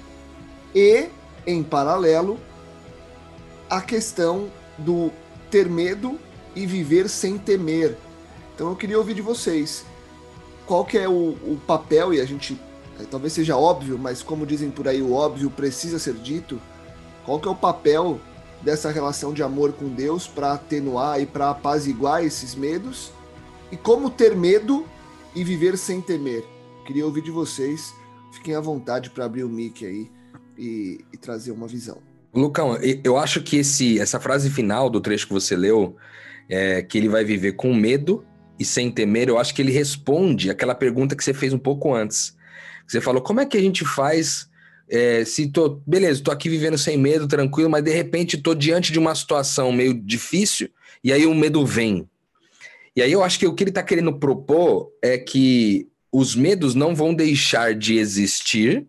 e 0.75 1.07
em 1.47 1.63
paralelo 1.63 2.37
a 3.69 3.81
questão 3.81 4.51
do 4.77 5.11
ter 5.49 5.69
medo 5.69 6.19
e 6.53 6.65
viver 6.65 7.09
sem 7.09 7.37
temer. 7.37 7.97
Então 8.53 8.69
eu 8.69 8.75
queria 8.75 8.97
ouvir 8.97 9.13
de 9.13 9.21
vocês 9.21 9.85
qual 10.65 10.83
que 10.83 10.97
é 10.97 11.07
o, 11.07 11.37
o 11.43 11.59
papel 11.65 12.13
e 12.13 12.19
a 12.19 12.25
gente 12.25 12.59
talvez 13.09 13.33
seja 13.33 13.57
óbvio, 13.57 13.97
mas 13.97 14.21
como 14.21 14.45
dizem 14.45 14.69
por 14.69 14.87
aí 14.87 15.01
o 15.01 15.13
óbvio 15.13 15.49
precisa 15.49 15.99
ser 15.99 16.13
dito. 16.15 16.61
Qual 17.25 17.39
que 17.39 17.47
é 17.47 17.51
o 17.51 17.55
papel 17.55 18.19
dessa 18.61 18.91
relação 18.91 19.33
de 19.33 19.43
amor 19.43 19.73
com 19.73 19.89
Deus 19.89 20.27
para 20.27 20.53
atenuar 20.53 21.19
e 21.19 21.25
para 21.25 21.49
apaziguar 21.49 22.23
esses 22.23 22.55
medos 22.55 23.11
e 23.71 23.77
como 23.77 24.09
ter 24.09 24.35
medo 24.35 24.85
e 25.35 25.43
viver 25.43 25.77
sem 25.77 26.01
temer. 26.01 26.43
Queria 26.85 27.05
ouvir 27.05 27.21
de 27.21 27.31
vocês. 27.31 27.93
Fiquem 28.33 28.55
à 28.55 28.59
vontade 28.59 29.09
para 29.09 29.25
abrir 29.25 29.43
o 29.43 29.49
mic 29.49 29.85
aí 29.85 30.09
e, 30.57 30.99
e, 31.11 31.17
trazer 31.17 31.51
uma 31.51 31.67
visão. 31.67 31.97
Lucão, 32.33 32.77
eu 33.03 33.17
acho 33.17 33.41
que 33.41 33.57
esse, 33.57 33.99
essa 33.99 34.19
frase 34.19 34.49
final 34.49 34.89
do 34.89 35.01
trecho 35.01 35.27
que 35.27 35.33
você 35.33 35.55
leu, 35.55 35.97
é, 36.49 36.81
que 36.81 36.97
ele 36.97 37.09
vai 37.09 37.23
viver 37.25 37.53
com 37.53 37.73
medo 37.73 38.25
e 38.57 38.63
sem 38.63 38.89
temer, 38.91 39.27
eu 39.27 39.37
acho 39.37 39.53
que 39.53 39.61
ele 39.61 39.71
responde 39.71 40.49
aquela 40.49 40.75
pergunta 40.75 41.15
que 41.15 41.23
você 41.23 41.33
fez 41.33 41.51
um 41.51 41.59
pouco 41.59 41.93
antes. 41.93 42.37
Você 42.91 42.99
falou, 42.99 43.21
como 43.21 43.39
é 43.39 43.45
que 43.45 43.57
a 43.57 43.61
gente 43.61 43.85
faz 43.85 44.49
é, 44.89 45.23
se 45.23 45.47
tô, 45.47 45.81
beleza, 45.87 46.21
tô 46.21 46.31
aqui 46.31 46.49
vivendo 46.49 46.77
sem 46.77 46.97
medo, 46.97 47.25
tranquilo, 47.25 47.69
mas 47.69 47.81
de 47.81 47.91
repente 47.91 48.37
tô 48.37 48.53
diante 48.53 48.91
de 48.91 48.99
uma 48.99 49.15
situação 49.15 49.71
meio 49.71 49.93
difícil 49.93 50.69
e 51.01 51.13
aí 51.13 51.25
o 51.25 51.33
medo 51.33 51.65
vem. 51.65 52.09
E 52.93 53.01
aí 53.01 53.09
eu 53.09 53.23
acho 53.23 53.39
que 53.39 53.47
o 53.47 53.53
que 53.55 53.63
ele 53.63 53.71
tá 53.71 53.81
querendo 53.81 54.19
propor 54.19 54.91
é 55.01 55.17
que 55.17 55.87
os 56.11 56.35
medos 56.35 56.75
não 56.75 56.93
vão 56.93 57.13
deixar 57.13 57.73
de 57.73 57.97
existir, 57.97 58.85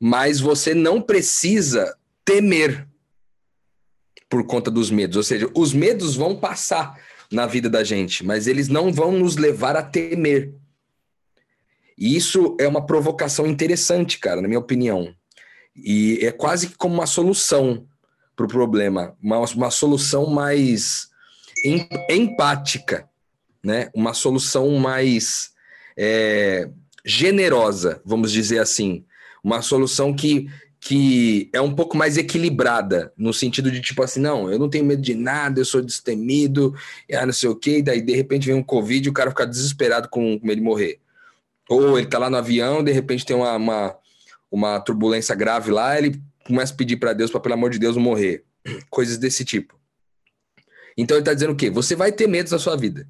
mas 0.00 0.40
você 0.40 0.74
não 0.74 1.00
precisa 1.00 1.96
temer. 2.24 2.88
por 4.28 4.44
conta 4.44 4.68
dos 4.68 4.90
medos. 4.90 5.16
Ou 5.16 5.22
seja, 5.22 5.48
os 5.54 5.72
medos 5.72 6.16
vão 6.16 6.34
passar 6.34 6.98
na 7.30 7.46
vida 7.46 7.70
da 7.70 7.84
gente, 7.84 8.24
mas 8.24 8.48
eles 8.48 8.66
não 8.66 8.92
vão 8.92 9.12
nos 9.12 9.36
levar 9.36 9.76
a 9.76 9.82
temer. 9.82 10.52
E 11.96 12.16
isso 12.16 12.56
é 12.58 12.66
uma 12.66 12.84
provocação 12.84 13.46
interessante, 13.46 14.18
cara, 14.18 14.40
na 14.40 14.48
minha 14.48 14.60
opinião. 14.60 15.14
E 15.74 16.18
é 16.22 16.32
quase 16.32 16.70
como 16.70 16.94
uma 16.94 17.06
solução 17.06 17.86
para 18.36 18.46
o 18.46 18.48
problema, 18.48 19.16
uma, 19.22 19.38
uma 19.38 19.70
solução 19.70 20.26
mais 20.26 21.08
em, 21.64 21.88
empática, 22.10 23.08
né? 23.62 23.90
Uma 23.94 24.14
solução 24.14 24.70
mais 24.70 25.50
é, 25.96 26.68
generosa, 27.04 28.00
vamos 28.04 28.32
dizer 28.32 28.58
assim, 28.58 29.04
uma 29.42 29.62
solução 29.62 30.14
que 30.14 30.48
que 30.84 31.48
é 31.52 31.60
um 31.60 31.72
pouco 31.72 31.96
mais 31.96 32.16
equilibrada, 32.16 33.12
no 33.16 33.32
sentido 33.32 33.70
de 33.70 33.80
tipo 33.80 34.02
assim, 34.02 34.18
não, 34.18 34.50
eu 34.50 34.58
não 34.58 34.68
tenho 34.68 34.84
medo 34.84 35.00
de 35.00 35.14
nada, 35.14 35.60
eu 35.60 35.64
sou 35.64 35.80
destemido, 35.80 36.74
ah, 37.12 37.24
não 37.24 37.32
sei 37.32 37.48
o 37.48 37.54
quê, 37.54 37.78
e 37.78 37.82
daí 37.82 38.02
de 38.02 38.12
repente 38.16 38.48
vem 38.48 38.56
um 38.56 38.64
Covid 38.64 39.06
e 39.06 39.08
o 39.08 39.12
cara 39.12 39.30
fica 39.30 39.46
desesperado 39.46 40.08
com, 40.08 40.40
com 40.40 40.50
ele 40.50 40.60
morrer. 40.60 40.98
Ou 41.68 41.98
ele 41.98 42.06
tá 42.06 42.18
lá 42.18 42.28
no 42.28 42.36
avião, 42.36 42.82
de 42.82 42.92
repente 42.92 43.24
tem 43.24 43.36
uma, 43.36 43.56
uma, 43.56 43.96
uma 44.50 44.80
turbulência 44.80 45.34
grave 45.34 45.70
lá, 45.70 45.96
ele 45.96 46.20
começa 46.44 46.72
a 46.72 46.76
pedir 46.76 46.96
para 46.96 47.12
Deus 47.12 47.30
para 47.30 47.40
pelo 47.40 47.54
amor 47.54 47.70
de 47.70 47.78
Deus 47.78 47.96
morrer. 47.96 48.44
Coisas 48.90 49.18
desse 49.18 49.44
tipo. 49.44 49.78
Então 50.96 51.16
ele 51.16 51.22
está 51.22 51.32
dizendo 51.32 51.52
o 51.52 51.56
quê? 51.56 51.70
Você 51.70 51.96
vai 51.96 52.12
ter 52.12 52.26
medos 52.26 52.52
na 52.52 52.58
sua 52.58 52.76
vida. 52.76 53.08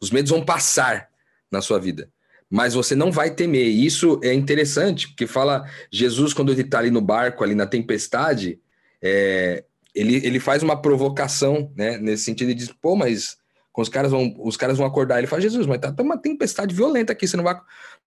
Os 0.00 0.10
medos 0.10 0.30
vão 0.30 0.44
passar 0.44 1.08
na 1.50 1.62
sua 1.62 1.78
vida. 1.78 2.10
Mas 2.50 2.74
você 2.74 2.94
não 2.94 3.10
vai 3.10 3.30
temer. 3.30 3.66
E 3.66 3.86
isso 3.86 4.20
é 4.22 4.32
interessante, 4.32 5.08
porque 5.08 5.26
fala 5.26 5.68
Jesus, 5.90 6.32
quando 6.32 6.52
ele 6.52 6.60
está 6.60 6.78
ali 6.78 6.90
no 6.90 7.00
barco, 7.00 7.42
ali 7.42 7.54
na 7.54 7.66
tempestade, 7.66 8.60
é, 9.02 9.64
ele, 9.94 10.16
ele 10.16 10.38
faz 10.38 10.62
uma 10.62 10.80
provocação, 10.80 11.72
né? 11.74 11.96
Nesse 11.98 12.24
sentido, 12.24 12.48
ele 12.48 12.58
diz, 12.58 12.70
pô, 12.70 12.94
mas 12.94 13.38
os 13.82 13.88
caras 13.88 14.10
vão, 14.10 14.34
os 14.38 14.56
caras 14.56 14.78
vão 14.78 14.86
acordar. 14.86 15.18
Ele 15.18 15.26
fala, 15.26 15.42
Jesus, 15.42 15.66
mas 15.66 15.78
tá, 15.78 15.92
tá 15.92 16.02
uma 16.02 16.18
tempestade 16.18 16.74
violenta 16.74 17.12
aqui, 17.12 17.26
você 17.26 17.36
não 17.36 17.44
vai, 17.44 17.60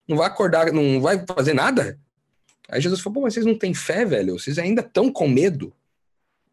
não 0.07 0.17
vai 0.17 0.27
acordar, 0.27 0.73
não 0.73 1.01
vai 1.01 1.25
fazer 1.27 1.55
nada? 1.55 1.99
Aí 2.69 2.81
Jesus 2.81 3.01
falou, 3.01 3.15
pô, 3.15 3.21
mas 3.23 3.35
vocês 3.35 3.47
não 3.47 3.57
têm 3.57 3.75
fé, 3.75 4.05
velho? 4.05 4.39
Vocês 4.39 4.59
ainda 4.59 4.81
estão 4.81 5.11
com 5.13 5.29
medo, 5.29 5.73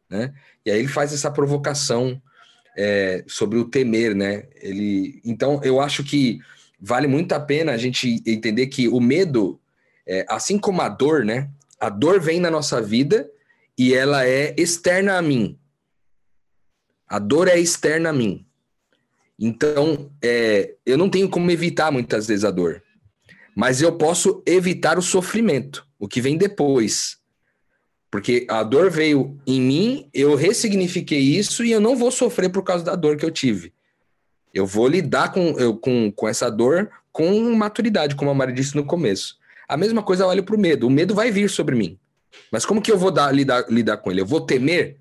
né? 0.10 0.34
E 0.65 0.71
aí 0.71 0.80
ele 0.80 0.88
faz 0.88 1.13
essa 1.13 1.32
provocação 1.32 2.21
é, 2.78 3.23
sobre 3.28 3.58
o 3.58 3.65
temer, 3.65 4.15
né? 4.15 4.47
Ele, 4.56 5.21
então, 5.23 5.60
eu 5.63 5.80
acho 5.80 6.04
que 6.04 6.39
vale 6.80 7.08
muito 7.08 7.34
a 7.34 7.39
pena 7.39 7.71
a 7.71 7.78
gente 7.78 8.21
entender 8.26 8.67
que 8.67 8.88
o 8.88 8.99
medo, 8.99 9.60
é, 10.08 10.26
assim 10.30 10.58
como 10.58 10.82
a 10.82 10.89
dor, 10.89 11.23
né? 11.23 11.49
A 11.80 11.89
dor 11.89 12.19
vem 12.19 12.39
na 12.39 12.52
nossa 12.52 12.82
vida 12.82 13.30
e 13.78 13.93
ela 13.93 14.26
é 14.26 14.54
externa 14.58 15.17
a 15.17 15.21
mim. 15.21 15.58
A 17.08 17.19
dor 17.19 17.47
é 17.47 17.60
externa 17.60 18.10
a 18.10 18.13
mim. 18.13 18.45
Então, 19.39 20.11
é, 20.21 20.75
eu 20.85 20.97
não 20.97 21.09
tenho 21.09 21.29
como 21.29 21.49
evitar 21.51 21.91
muitas 21.91 22.27
vezes 22.27 22.45
a 22.45 22.51
dor, 22.51 22.81
mas 23.55 23.81
eu 23.81 23.97
posso 23.97 24.43
evitar 24.45 24.97
o 24.97 25.01
sofrimento, 25.01 25.85
o 25.99 26.07
que 26.07 26.21
vem 26.21 26.37
depois. 26.37 27.17
Porque 28.11 28.45
a 28.49 28.61
dor 28.61 28.91
veio 28.91 29.39
em 29.45 29.59
mim, 29.59 30.09
eu 30.13 30.35
ressignifiquei 30.35 31.19
isso 31.19 31.63
e 31.63 31.71
eu 31.71 31.81
não 31.81 31.95
vou 31.95 32.11
sofrer 32.11 32.49
por 32.49 32.63
causa 32.63 32.83
da 32.83 32.95
dor 32.95 33.17
que 33.17 33.25
eu 33.25 33.31
tive. 33.31 33.73
Eu 34.53 34.67
vou 34.67 34.87
lidar 34.87 35.31
com, 35.31 35.57
eu, 35.59 35.75
com, 35.75 36.11
com 36.11 36.27
essa 36.27 36.49
dor 36.49 36.91
com 37.13 37.55
maturidade, 37.55 38.15
como 38.15 38.31
a 38.31 38.33
Mari 38.33 38.53
disse 38.53 38.75
no 38.75 38.83
começo. 38.83 39.37
A 39.69 39.77
mesma 39.77 40.01
coisa 40.01 40.23
eu 40.23 40.27
olho 40.27 40.43
para 40.43 40.55
o 40.55 40.59
medo. 40.59 40.87
O 40.87 40.89
medo 40.89 41.13
vai 41.13 41.31
vir 41.31 41.49
sobre 41.49 41.75
mim. 41.75 41.97
Mas 42.51 42.65
como 42.65 42.81
que 42.81 42.91
eu 42.91 42.97
vou 42.97 43.11
dar, 43.11 43.31
lidar, 43.31 43.65
lidar 43.69 43.97
com 43.97 44.11
ele? 44.11 44.19
Eu 44.19 44.25
vou 44.25 44.41
temer? 44.41 44.97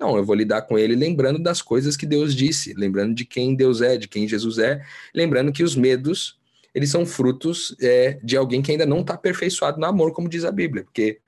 Não, 0.00 0.16
eu 0.16 0.24
vou 0.24 0.34
lidar 0.34 0.62
com 0.62 0.78
ele 0.78 0.94
lembrando 0.96 1.38
das 1.38 1.60
coisas 1.60 1.94
que 1.94 2.06
Deus 2.06 2.34
disse, 2.34 2.72
lembrando 2.72 3.14
de 3.14 3.26
quem 3.26 3.54
Deus 3.54 3.82
é, 3.82 3.98
de 3.98 4.08
quem 4.08 4.26
Jesus 4.26 4.56
é, 4.58 4.82
lembrando 5.14 5.52
que 5.52 5.62
os 5.62 5.76
medos, 5.76 6.40
eles 6.74 6.90
são 6.90 7.04
frutos 7.04 7.76
é, 7.82 8.18
de 8.22 8.34
alguém 8.34 8.62
que 8.62 8.72
ainda 8.72 8.86
não 8.86 9.00
está 9.00 9.12
aperfeiçoado 9.12 9.78
no 9.78 9.84
amor, 9.84 10.12
como 10.12 10.28
diz 10.28 10.44
a 10.46 10.50
Bíblia. 10.50 10.84
Porque 10.84 11.18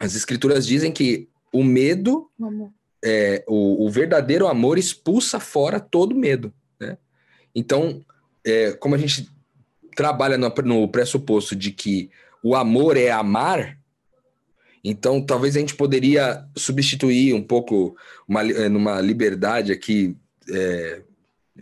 as 0.00 0.16
escrituras 0.16 0.66
dizem 0.66 0.90
que 0.90 1.28
o 1.52 1.62
medo, 1.62 2.28
é, 3.04 3.44
o, 3.46 3.86
o, 3.86 3.90
verdadeiro 3.90 4.48
amor 4.48 4.76
expulsa 4.76 5.38
fora 5.38 5.78
todo 5.78 6.16
medo. 6.16 6.52
Né? 6.80 6.98
Então, 7.54 8.04
é, 8.44 8.72
como 8.72 8.96
a 8.96 8.98
gente 8.98 9.30
trabalha 9.94 10.36
no, 10.36 10.52
no 10.64 10.88
pressuposto 10.88 11.54
de 11.54 11.70
que 11.70 12.10
o 12.42 12.56
amor 12.56 12.96
é 12.96 13.10
amar, 13.10 13.78
então 14.84 15.24
talvez 15.24 15.56
a 15.56 15.60
gente 15.60 15.74
poderia 15.74 16.44
substituir 16.56 17.34
um 17.34 17.42
pouco 17.42 17.96
uma, 18.26 18.42
é, 18.42 18.68
numa 18.68 19.00
liberdade 19.00 19.72
aqui 19.72 20.16
é, 20.50 21.02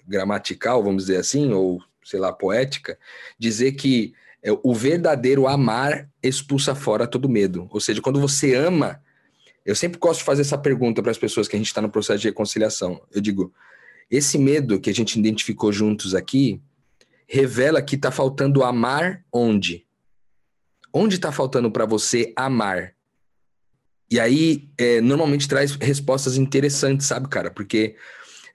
gramatical, 0.06 0.82
vamos 0.82 1.04
dizer 1.06 1.18
assim, 1.18 1.52
ou 1.52 1.82
sei 2.04 2.18
lá, 2.18 2.32
poética, 2.32 2.98
dizer 3.38 3.72
que 3.72 4.14
é, 4.42 4.50
o 4.62 4.74
verdadeiro 4.74 5.46
amar 5.46 6.08
expulsa 6.22 6.74
fora 6.74 7.06
todo 7.06 7.28
medo. 7.28 7.68
Ou 7.70 7.80
seja, 7.80 8.00
quando 8.00 8.20
você 8.20 8.54
ama, 8.54 9.02
eu 9.64 9.74
sempre 9.74 9.98
gosto 9.98 10.20
de 10.20 10.24
fazer 10.24 10.42
essa 10.42 10.58
pergunta 10.58 11.02
para 11.02 11.10
as 11.10 11.18
pessoas 11.18 11.46
que 11.46 11.56
a 11.56 11.58
gente 11.58 11.68
está 11.68 11.82
no 11.82 11.90
processo 11.90 12.20
de 12.20 12.28
reconciliação. 12.28 13.02
Eu 13.12 13.20
digo, 13.20 13.52
esse 14.10 14.38
medo 14.38 14.80
que 14.80 14.90
a 14.90 14.94
gente 14.94 15.18
identificou 15.18 15.70
juntos 15.72 16.14
aqui 16.14 16.60
revela 17.28 17.82
que 17.82 17.94
está 17.94 18.10
faltando 18.10 18.64
amar 18.64 19.24
onde? 19.32 19.86
Onde 20.92 21.16
está 21.16 21.30
faltando 21.30 21.70
para 21.70 21.86
você 21.86 22.32
amar? 22.34 22.94
E 24.10 24.18
aí, 24.18 24.68
é, 24.76 25.00
normalmente 25.00 25.48
traz 25.48 25.76
respostas 25.76 26.36
interessantes, 26.36 27.06
sabe, 27.06 27.28
cara? 27.28 27.50
Porque 27.50 27.94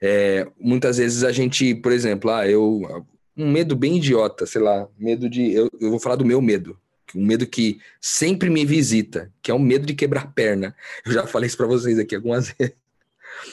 é, 0.02 0.46
muitas 0.60 0.98
vezes 0.98 1.24
a 1.24 1.32
gente, 1.32 1.74
por 1.74 1.92
exemplo, 1.92 2.30
ah, 2.30 2.46
eu 2.46 3.06
um 3.36 3.50
medo 3.50 3.76
bem 3.76 3.96
idiota, 3.98 4.46
sei 4.46 4.62
lá, 4.62 4.88
medo 4.98 5.28
de. 5.28 5.52
Eu, 5.52 5.70
eu 5.80 5.90
vou 5.90 6.00
falar 6.00 6.16
do 6.16 6.24
meu 6.24 6.40
medo. 6.40 6.78
Um 7.14 7.24
medo 7.24 7.46
que 7.46 7.78
sempre 8.00 8.50
me 8.50 8.64
visita, 8.64 9.30
que 9.42 9.50
é 9.50 9.54
o 9.54 9.58
medo 9.58 9.86
de 9.86 9.94
quebrar 9.94 10.32
perna. 10.32 10.74
Eu 11.04 11.12
já 11.12 11.26
falei 11.26 11.46
isso 11.46 11.56
para 11.56 11.66
vocês 11.66 11.98
aqui 11.98 12.16
algumas 12.16 12.48
vezes. 12.58 12.74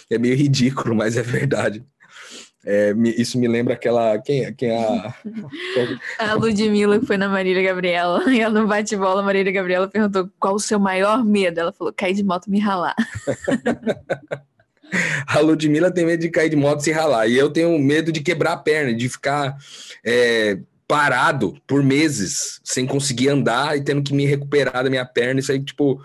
É 0.10 0.18
meio 0.18 0.36
ridículo, 0.36 0.96
mas 0.96 1.18
é 1.18 1.22
verdade. 1.22 1.84
É, 2.66 2.94
me, 2.94 3.10
isso 3.12 3.38
me 3.38 3.48
lembra 3.48 3.74
aquela. 3.74 4.18
Quem, 4.20 4.54
quem 4.54 4.70
é 4.70 4.78
a. 4.78 5.14
a 6.20 6.34
Ludmilla 6.34 7.00
que 7.00 7.06
foi 7.06 7.18
na 7.18 7.28
Marília 7.28 7.62
Gabriela. 7.62 8.24
E 8.32 8.40
ela 8.42 8.62
no 8.62 8.68
bate-bola, 8.68 9.22
a 9.22 9.26
Marília 9.26 9.52
Gabriela 9.52 9.88
perguntou 9.88 10.30
qual 10.40 10.56
o 10.56 10.60
seu 10.60 10.80
maior 10.80 11.24
medo. 11.26 11.60
Ela 11.60 11.74
falou: 11.74 11.92
cair 11.92 12.14
de 12.14 12.24
moto 12.24 12.48
e 12.48 12.52
me 12.52 12.60
ralar. 12.60 12.96
A 15.28 15.40
Ludmilla 15.40 15.92
tem 15.92 16.06
medo 16.06 16.22
de 16.22 16.30
cair 16.30 16.50
de 16.50 16.56
moto 16.56 16.82
e 16.82 16.84
se 16.84 16.92
ralar. 16.92 17.28
E 17.28 17.36
eu 17.36 17.50
tenho 17.50 17.78
medo 17.80 18.12
de 18.12 18.22
quebrar 18.22 18.54
a 18.54 18.58
perna, 18.58 18.94
de 18.94 19.10
ficar 19.10 19.58
é, 20.06 20.60
parado 20.88 21.58
por 21.66 21.82
meses, 21.82 22.62
sem 22.64 22.86
conseguir 22.86 23.30
andar 23.30 23.76
e 23.76 23.84
tendo 23.84 24.04
que 24.04 24.14
me 24.14 24.26
recuperar 24.26 24.84
da 24.84 24.90
minha 24.92 25.06
perna. 25.06 25.40
Isso 25.40 25.52
aí, 25.52 25.60
tipo, 25.60 26.00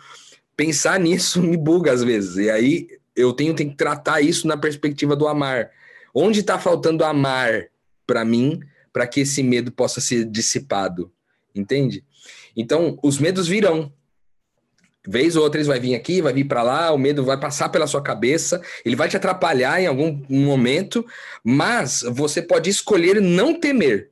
pensar 0.57 0.99
nisso 0.99 1.43
me 1.45 1.57
buga 1.57 1.93
às 1.93 2.03
vezes. 2.03 2.37
E 2.37 2.51
aí 2.51 2.89
eu 3.15 3.33
tenho, 3.33 3.55
tenho 3.55 3.71
que 3.71 3.77
tratar 3.77 4.21
isso 4.21 4.47
na 4.47 4.57
perspectiva 4.57 5.15
do 5.15 5.29
amar. 5.29 5.71
Onde 6.15 6.41
está 6.41 6.59
faltando 6.59 7.05
amar 7.05 7.69
para 8.07 8.25
mim, 8.25 8.61
para 8.93 9.07
que 9.07 9.21
esse 9.21 9.43
medo 9.43 9.71
possa 9.71 10.01
ser 10.01 10.25
dissipado? 10.25 11.13
Entende? 11.55 12.05
Então, 12.57 12.99
os 13.03 13.19
medos 13.19 13.47
virão, 13.47 13.93
Vez 15.11 15.37
ou 15.37 15.43
outra 15.43 15.59
eles 15.59 15.67
vai 15.67 15.81
vir 15.81 15.95
aqui, 15.95 16.21
vai 16.21 16.35
vir 16.35 16.45
para 16.45 16.63
lá, 16.63 16.93
o 16.93 16.99
medo 16.99 17.25
vai 17.25 17.41
passar 17.41 17.71
pela 17.71 17.87
sua 17.87 18.03
cabeça, 18.03 18.61
ele 18.85 18.95
vai 18.95 19.09
te 19.09 19.17
atrapalhar 19.17 19.81
em 19.81 19.87
algum 19.87 20.23
momento, 20.29 21.03
mas 21.43 22.03
você 22.03 22.43
pode 22.43 22.69
escolher 22.69 23.19
não 23.19 23.59
temer 23.59 24.11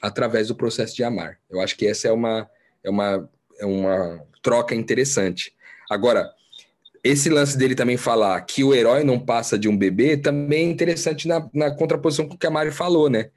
através 0.00 0.48
do 0.48 0.54
processo 0.54 0.96
de 0.96 1.04
amar. 1.04 1.38
Eu 1.50 1.60
acho 1.60 1.76
que 1.76 1.86
essa 1.86 2.08
é 2.08 2.12
uma 2.12 2.48
é 2.82 2.88
uma 2.88 3.28
é 3.58 3.66
uma 3.66 4.24
troca 4.40 4.74
interessante. 4.74 5.52
Agora, 5.90 6.32
esse 7.02 7.30
lance 7.30 7.56
dele 7.56 7.74
também 7.74 7.96
falar 7.96 8.40
que 8.42 8.62
o 8.62 8.74
herói 8.74 9.04
não 9.04 9.18
passa 9.18 9.58
de 9.58 9.68
um 9.68 9.76
bebê 9.76 10.16
também 10.16 10.68
é 10.68 10.70
interessante 10.70 11.26
na, 11.26 11.48
na 11.52 11.70
contraposição 11.70 12.28
com 12.28 12.34
o 12.34 12.38
que 12.38 12.46
a 12.46 12.50
Mari 12.50 12.70
falou, 12.70 13.08
né? 13.08 13.30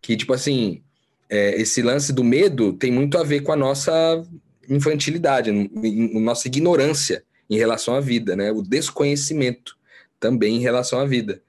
Que, 0.00 0.16
tipo 0.16 0.32
assim, 0.32 0.82
é, 1.28 1.60
esse 1.60 1.82
lance 1.82 2.12
do 2.12 2.24
medo 2.24 2.72
tem 2.72 2.90
muito 2.90 3.18
a 3.18 3.22
ver 3.22 3.40
com 3.40 3.52
a 3.52 3.56
nossa 3.56 4.22
infantilidade, 4.68 5.52
nossa 5.52 6.48
ignorância 6.48 7.22
em 7.50 7.56
relação 7.56 7.94
à 7.94 8.00
vida, 8.00 8.34
né? 8.34 8.50
O 8.50 8.62
desconhecimento 8.62 9.76
também 10.18 10.56
em 10.56 10.60
relação 10.60 10.98
à 10.98 11.04
vida. 11.04 11.42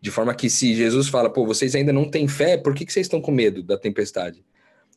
De 0.00 0.10
forma 0.10 0.34
que 0.34 0.50
se 0.50 0.74
Jesus 0.74 1.08
fala, 1.08 1.30
pô, 1.30 1.46
vocês 1.46 1.74
ainda 1.74 1.92
não 1.92 2.10
têm 2.10 2.28
fé, 2.28 2.58
por 2.58 2.74
que, 2.74 2.84
que 2.84 2.92
vocês 2.92 3.06
estão 3.06 3.20
com 3.20 3.30
medo 3.30 3.62
da 3.62 3.78
tempestade? 3.78 4.44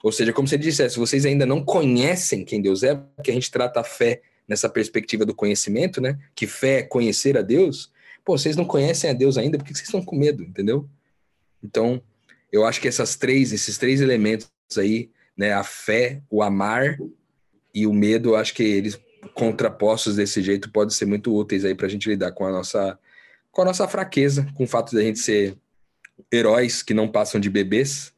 Ou 0.03 0.11
seja, 0.11 0.34
como 0.34 0.47
se 0.47 0.55
ele 0.55 0.63
dissesse, 0.63 0.99
vocês 0.99 1.26
ainda 1.26 1.45
não 1.45 1.63
conhecem 1.63 2.43
quem 2.43 2.61
Deus 2.61 2.84
é, 2.84 2.95
porque 2.95 3.32
a 3.32 3.34
gente 3.34 3.49
trata 3.49 3.80
a 3.80 3.84
fé 3.84 4.22
nessa 4.50 4.68
perspectiva 4.68 5.24
do 5.24 5.36
conhecimento, 5.36 6.02
né? 6.02 6.18
Que 6.34 6.47
fé 6.47 6.80
é 6.80 6.84
conhecer 6.84 7.38
a 7.38 7.43
Deus. 7.43 7.91
Pô, 8.26 8.36
vocês 8.36 8.56
não 8.56 8.66
conhecem 8.66 9.10
a 9.10 9.14
Deus 9.14 9.38
ainda, 9.38 9.58
por 9.60 9.66
que 9.66 9.74
vocês 9.74 9.88
estão 9.88 10.04
com 10.04 10.16
medo, 10.16 10.43
entendeu? 10.43 10.89
Então, 11.64 12.02
eu 12.52 12.66
acho 12.66 12.82
que 12.82 12.88
essas 12.88 13.16
três, 13.16 13.54
esses 13.54 13.78
três 13.78 14.02
elementos 14.02 14.50
aí, 14.76 15.12
né? 15.38 15.54
A 15.54 15.64
fé, 15.64 16.24
o 16.30 16.41
amar 16.41 16.97
e 17.74 17.86
o 17.86 17.93
medo, 17.93 18.36
acho 18.36 18.56
que 18.56 18.64
eles 18.64 19.00
contrapostos 19.36 20.16
desse 20.16 20.41
jeito 20.41 20.72
podem 20.72 20.95
ser 20.95 21.06
muito 21.06 21.34
úteis 21.36 21.64
aí 21.64 21.76
para 21.76 21.86
a 21.86 21.89
gente 21.89 22.10
lidar 22.10 22.32
com 22.32 22.45
a 22.45 22.52
nossa 22.52 22.97
com 23.52 23.62
a 23.62 23.66
nossa 23.66 23.88
fraqueza, 23.88 24.47
com 24.56 24.64
o 24.64 24.68
fato 24.68 24.91
de 24.91 25.02
a 25.02 25.04
gente 25.04 25.20
ser 25.20 25.58
heróis 26.32 26.82
que 26.82 26.93
não 26.93 27.08
passam 27.08 27.41
de 27.41 27.50
bebês, 27.50 28.14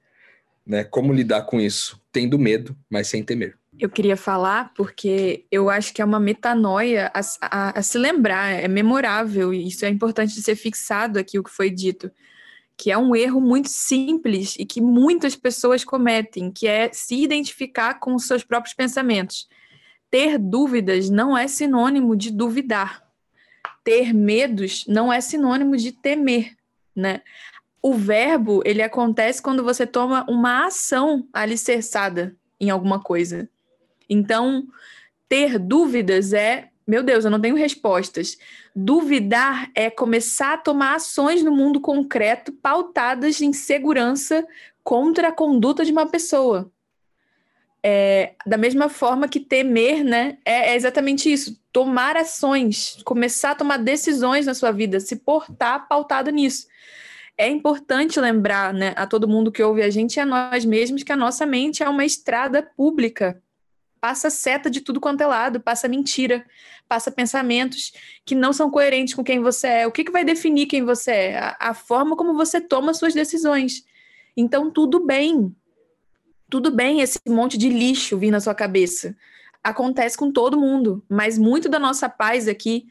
né? 0.66 0.84
Como 0.84 1.14
lidar 1.14 1.44
com 1.44 1.60
isso? 1.60 2.00
Tendo 2.12 2.38
medo, 2.38 2.78
mas 2.90 3.08
sem 3.08 3.24
temer. 3.24 3.58
Eu 3.82 3.90
queria 3.90 4.16
falar 4.16 4.72
porque 4.76 5.44
eu 5.50 5.68
acho 5.68 5.92
que 5.92 6.04
é 6.04 6.06
uma 6.06 6.20
metanoia 6.20 7.12
a, 7.16 7.22
a, 7.42 7.80
a 7.80 7.82
se 7.82 7.98
lembrar, 7.98 8.52
é 8.52 8.68
memorável, 8.68 9.52
e 9.52 9.68
isso 9.68 9.84
é 9.84 9.90
importante 9.90 10.36
de 10.36 10.44
ser 10.44 10.56
fixado 10.56 11.18
aqui, 11.18 11.40
o 11.40 11.44
que 11.44 11.50
foi 11.50 11.72
dito, 11.72 12.12
que 12.78 12.92
é 12.92 12.98
um 12.98 13.16
erro 13.16 13.42
muito 13.42 13.70
simples 13.70 14.56
e 14.60 14.68
que 14.68 14.80
muitas 14.80 15.36
pessoas 15.36 15.84
cometem, 15.84 16.52
que 16.52 16.68
é 16.68 16.94
se 16.94 17.24
identificar 17.24 17.96
com 17.96 18.14
os 18.14 18.28
seus 18.28 18.44
próprios 18.44 18.76
pensamentos. 18.76 19.50
Ter 20.12 20.38
dúvidas 20.38 21.10
não 21.10 21.36
é 21.36 21.48
sinônimo 21.48 22.16
de 22.16 22.30
duvidar. 22.30 23.04
Ter 23.84 24.14
medos 24.14 24.86
não 24.88 25.12
é 25.12 25.20
sinônimo 25.20 25.76
de 25.76 25.92
temer, 25.92 26.56
né? 26.96 27.24
O 27.82 27.96
verbo, 27.96 28.62
ele 28.64 28.84
acontece 28.84 29.42
quando 29.42 29.64
você 29.64 29.88
toma 29.88 30.24
uma 30.30 30.68
ação 30.68 31.28
alicerçada 31.34 32.38
em 32.60 32.70
alguma 32.70 33.00
coisa. 33.00 33.50
Então, 34.14 34.68
ter 35.30 35.58
dúvidas 35.58 36.34
é, 36.34 36.68
meu 36.86 37.02
Deus, 37.02 37.24
eu 37.24 37.32
não 37.32 37.40
tenho 37.40 37.56
respostas. 37.56 38.38
Duvidar 38.76 39.72
é 39.74 39.90
começar 39.90 40.56
a 40.56 40.58
tomar 40.58 40.96
ações 40.96 41.42
no 41.42 41.52
mundo 41.56 41.80
concreto 41.80 42.52
pautadas 42.52 43.40
em 43.40 43.54
segurança 43.54 44.46
contra 44.84 45.30
a 45.30 45.32
conduta 45.32 45.86
de 45.86 45.94
uma 45.94 46.06
pessoa. 46.06 46.70
É, 47.82 48.34
da 48.46 48.58
mesma 48.58 48.90
forma 48.90 49.30
que 49.30 49.40
temer, 49.40 50.04
né, 50.04 50.38
é, 50.44 50.72
é 50.72 50.76
exatamente 50.76 51.32
isso. 51.32 51.58
Tomar 51.72 52.18
ações, 52.18 53.02
começar 53.06 53.52
a 53.52 53.56
tomar 53.56 53.78
decisões 53.78 54.46
na 54.46 54.54
sua 54.54 54.72
vida, 54.72 55.00
se 55.00 55.16
portar 55.16 55.88
pautado 55.88 56.30
nisso 56.30 56.68
é 57.38 57.48
importante 57.48 58.20
lembrar 58.20 58.72
né, 58.72 58.94
a 58.96 59.08
todo 59.08 59.28
mundo 59.28 59.52
que 59.52 59.64
ouve 59.64 59.82
a 59.82 59.90
gente 59.90 60.18
e 60.18 60.20
a 60.20 60.26
nós 60.26 60.64
mesmos 60.64 61.02
que 61.02 61.12
a 61.12 61.16
nossa 61.16 61.44
mente 61.44 61.82
é 61.82 61.90
uma 61.90 62.06
estrada 62.06 62.62
pública 62.62 63.42
passa 64.02 64.32
seta 64.32 64.70
de 64.70 64.82
tudo 64.82 65.00
quanto 65.00 65.22
é 65.22 65.28
lado, 65.28 65.62
passa 65.62 65.88
mentira, 65.88 66.44
passa 66.90 67.12
pensamentos 67.12 67.94
que 68.26 68.34
não 68.34 68.52
são 68.52 68.72
coerentes 68.72 69.14
com 69.14 69.24
quem 69.24 69.40
você 69.40 69.68
é. 69.68 69.88
O 69.88 69.92
que, 69.92 70.04
que 70.04 70.12
vai 70.12 70.26
definir 70.26 70.66
quem 70.66 70.84
você 70.84 71.12
é? 71.12 71.38
A, 71.38 71.58
a 71.60 71.74
forma 71.76 72.18
como 72.18 72.34
você 72.34 72.60
toma 72.60 72.96
suas 72.96 73.14
decisões. 73.14 73.86
Então, 74.36 74.72
tudo 74.72 75.06
bem. 75.06 75.56
Tudo 76.50 76.72
bem 76.72 77.00
esse 77.00 77.20
monte 77.30 77.58
de 77.58 77.70
lixo 77.70 78.18
vir 78.18 78.32
na 78.32 78.40
sua 78.40 78.56
cabeça. 78.56 79.16
Acontece 79.64 80.18
com 80.18 80.32
todo 80.32 80.60
mundo, 80.60 81.06
mas 81.08 81.38
muito 81.38 81.70
da 81.70 81.78
nossa 81.78 82.10
paz 82.10 82.48
aqui 82.48 82.88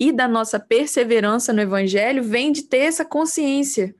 e 0.00 0.10
da 0.10 0.26
nossa 0.26 0.58
perseverança 0.58 1.52
no 1.52 1.60
evangelho 1.60 2.22
vem 2.22 2.50
de 2.50 2.62
ter 2.62 2.78
essa 2.78 3.04
consciência 3.04 3.94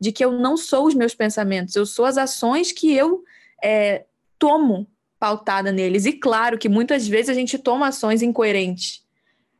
de 0.00 0.10
que 0.10 0.24
eu 0.24 0.32
não 0.32 0.56
sou 0.56 0.86
os 0.86 0.94
meus 0.94 1.14
pensamentos, 1.14 1.74
eu 1.74 1.84
sou 1.84 2.04
as 2.04 2.16
ações 2.16 2.72
que 2.72 2.94
eu 2.94 3.24
é, 3.62 4.04
tomo 4.38 4.88
pautada 5.18 5.72
neles. 5.72 6.06
E 6.06 6.12
claro 6.12 6.58
que 6.58 6.68
muitas 6.68 7.06
vezes 7.06 7.30
a 7.30 7.34
gente 7.34 7.58
toma 7.58 7.88
ações 7.88 8.22
incoerentes. 8.22 9.02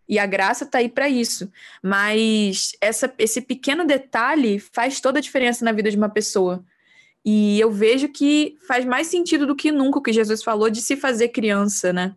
E 0.08 0.18
a 0.18 0.24
graça 0.24 0.64
está 0.64 0.78
aí 0.78 0.88
para 0.88 1.08
isso. 1.08 1.50
Mas 1.82 2.72
essa, 2.80 3.12
esse 3.18 3.42
pequeno 3.42 3.84
detalhe 3.84 4.58
faz 4.58 5.00
toda 5.00 5.18
a 5.18 5.22
diferença 5.22 5.64
na 5.64 5.72
vida 5.72 5.90
de 5.90 5.96
uma 5.96 6.08
pessoa. 6.08 6.64
E 7.24 7.60
eu 7.60 7.70
vejo 7.70 8.08
que 8.08 8.56
faz 8.66 8.84
mais 8.84 9.08
sentido 9.08 9.46
do 9.46 9.54
que 9.54 9.70
nunca 9.70 9.98
o 9.98 10.02
que 10.02 10.12
Jesus 10.12 10.42
falou 10.42 10.70
de 10.70 10.80
se 10.80 10.96
fazer 10.96 11.28
criança, 11.28 11.92
né? 11.92 12.14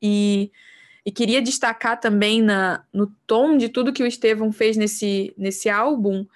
E, 0.00 0.50
e 1.06 1.10
queria 1.10 1.40
destacar 1.40 1.98
também 1.98 2.42
na, 2.42 2.84
no 2.92 3.06
tom 3.26 3.56
de 3.56 3.68
tudo 3.68 3.92
que 3.92 4.02
o 4.02 4.06
Estevão 4.06 4.52
fez 4.52 4.76
nesse, 4.76 5.32
nesse 5.38 5.70
álbum, 5.70 6.26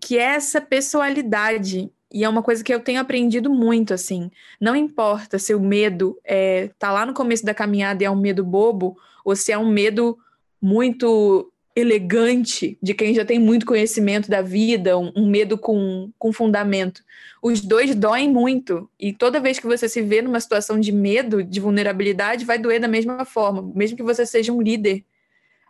que 0.00 0.18
é 0.18 0.34
essa 0.36 0.60
pessoalidade 0.60 1.90
e 2.12 2.24
é 2.24 2.28
uma 2.28 2.42
coisa 2.42 2.64
que 2.64 2.72
eu 2.72 2.80
tenho 2.80 3.00
aprendido 3.00 3.50
muito, 3.50 3.92
assim. 3.92 4.30
Não 4.60 4.74
importa 4.74 5.38
se 5.38 5.54
o 5.54 5.60
medo 5.60 6.18
é, 6.24 6.70
tá 6.78 6.90
lá 6.90 7.04
no 7.04 7.12
começo 7.12 7.44
da 7.44 7.52
caminhada 7.52 8.02
e 8.02 8.06
é 8.06 8.10
um 8.10 8.16
medo 8.16 8.44
bobo, 8.44 8.96
ou 9.24 9.36
se 9.36 9.52
é 9.52 9.58
um 9.58 9.68
medo 9.68 10.18
muito 10.60 11.52
elegante 11.76 12.76
de 12.82 12.92
quem 12.92 13.14
já 13.14 13.24
tem 13.24 13.38
muito 13.38 13.64
conhecimento 13.64 14.28
da 14.28 14.42
vida, 14.42 14.98
um, 14.98 15.12
um, 15.14 15.26
medo 15.28 15.56
com, 15.56 16.10
com 16.18 16.32
fundamento. 16.32 17.04
Os 17.40 17.60
dois 17.60 17.94
doem 17.94 18.28
muito. 18.28 18.90
E 18.98 19.12
toda 19.12 19.38
vez 19.38 19.58
que 19.60 19.66
você 19.66 19.88
se 19.88 20.02
vê 20.02 20.20
numa 20.20 20.40
situação 20.40 20.80
de 20.80 20.90
medo, 20.90 21.44
de 21.44 21.60
vulnerabilidade, 21.60 22.44
vai 22.44 22.58
doer 22.58 22.80
da 22.80 22.88
mesma 22.88 23.24
forma, 23.24 23.70
mesmo 23.74 23.96
que 23.96 24.02
você 24.02 24.26
seja 24.26 24.52
um 24.52 24.60
líder 24.60 25.04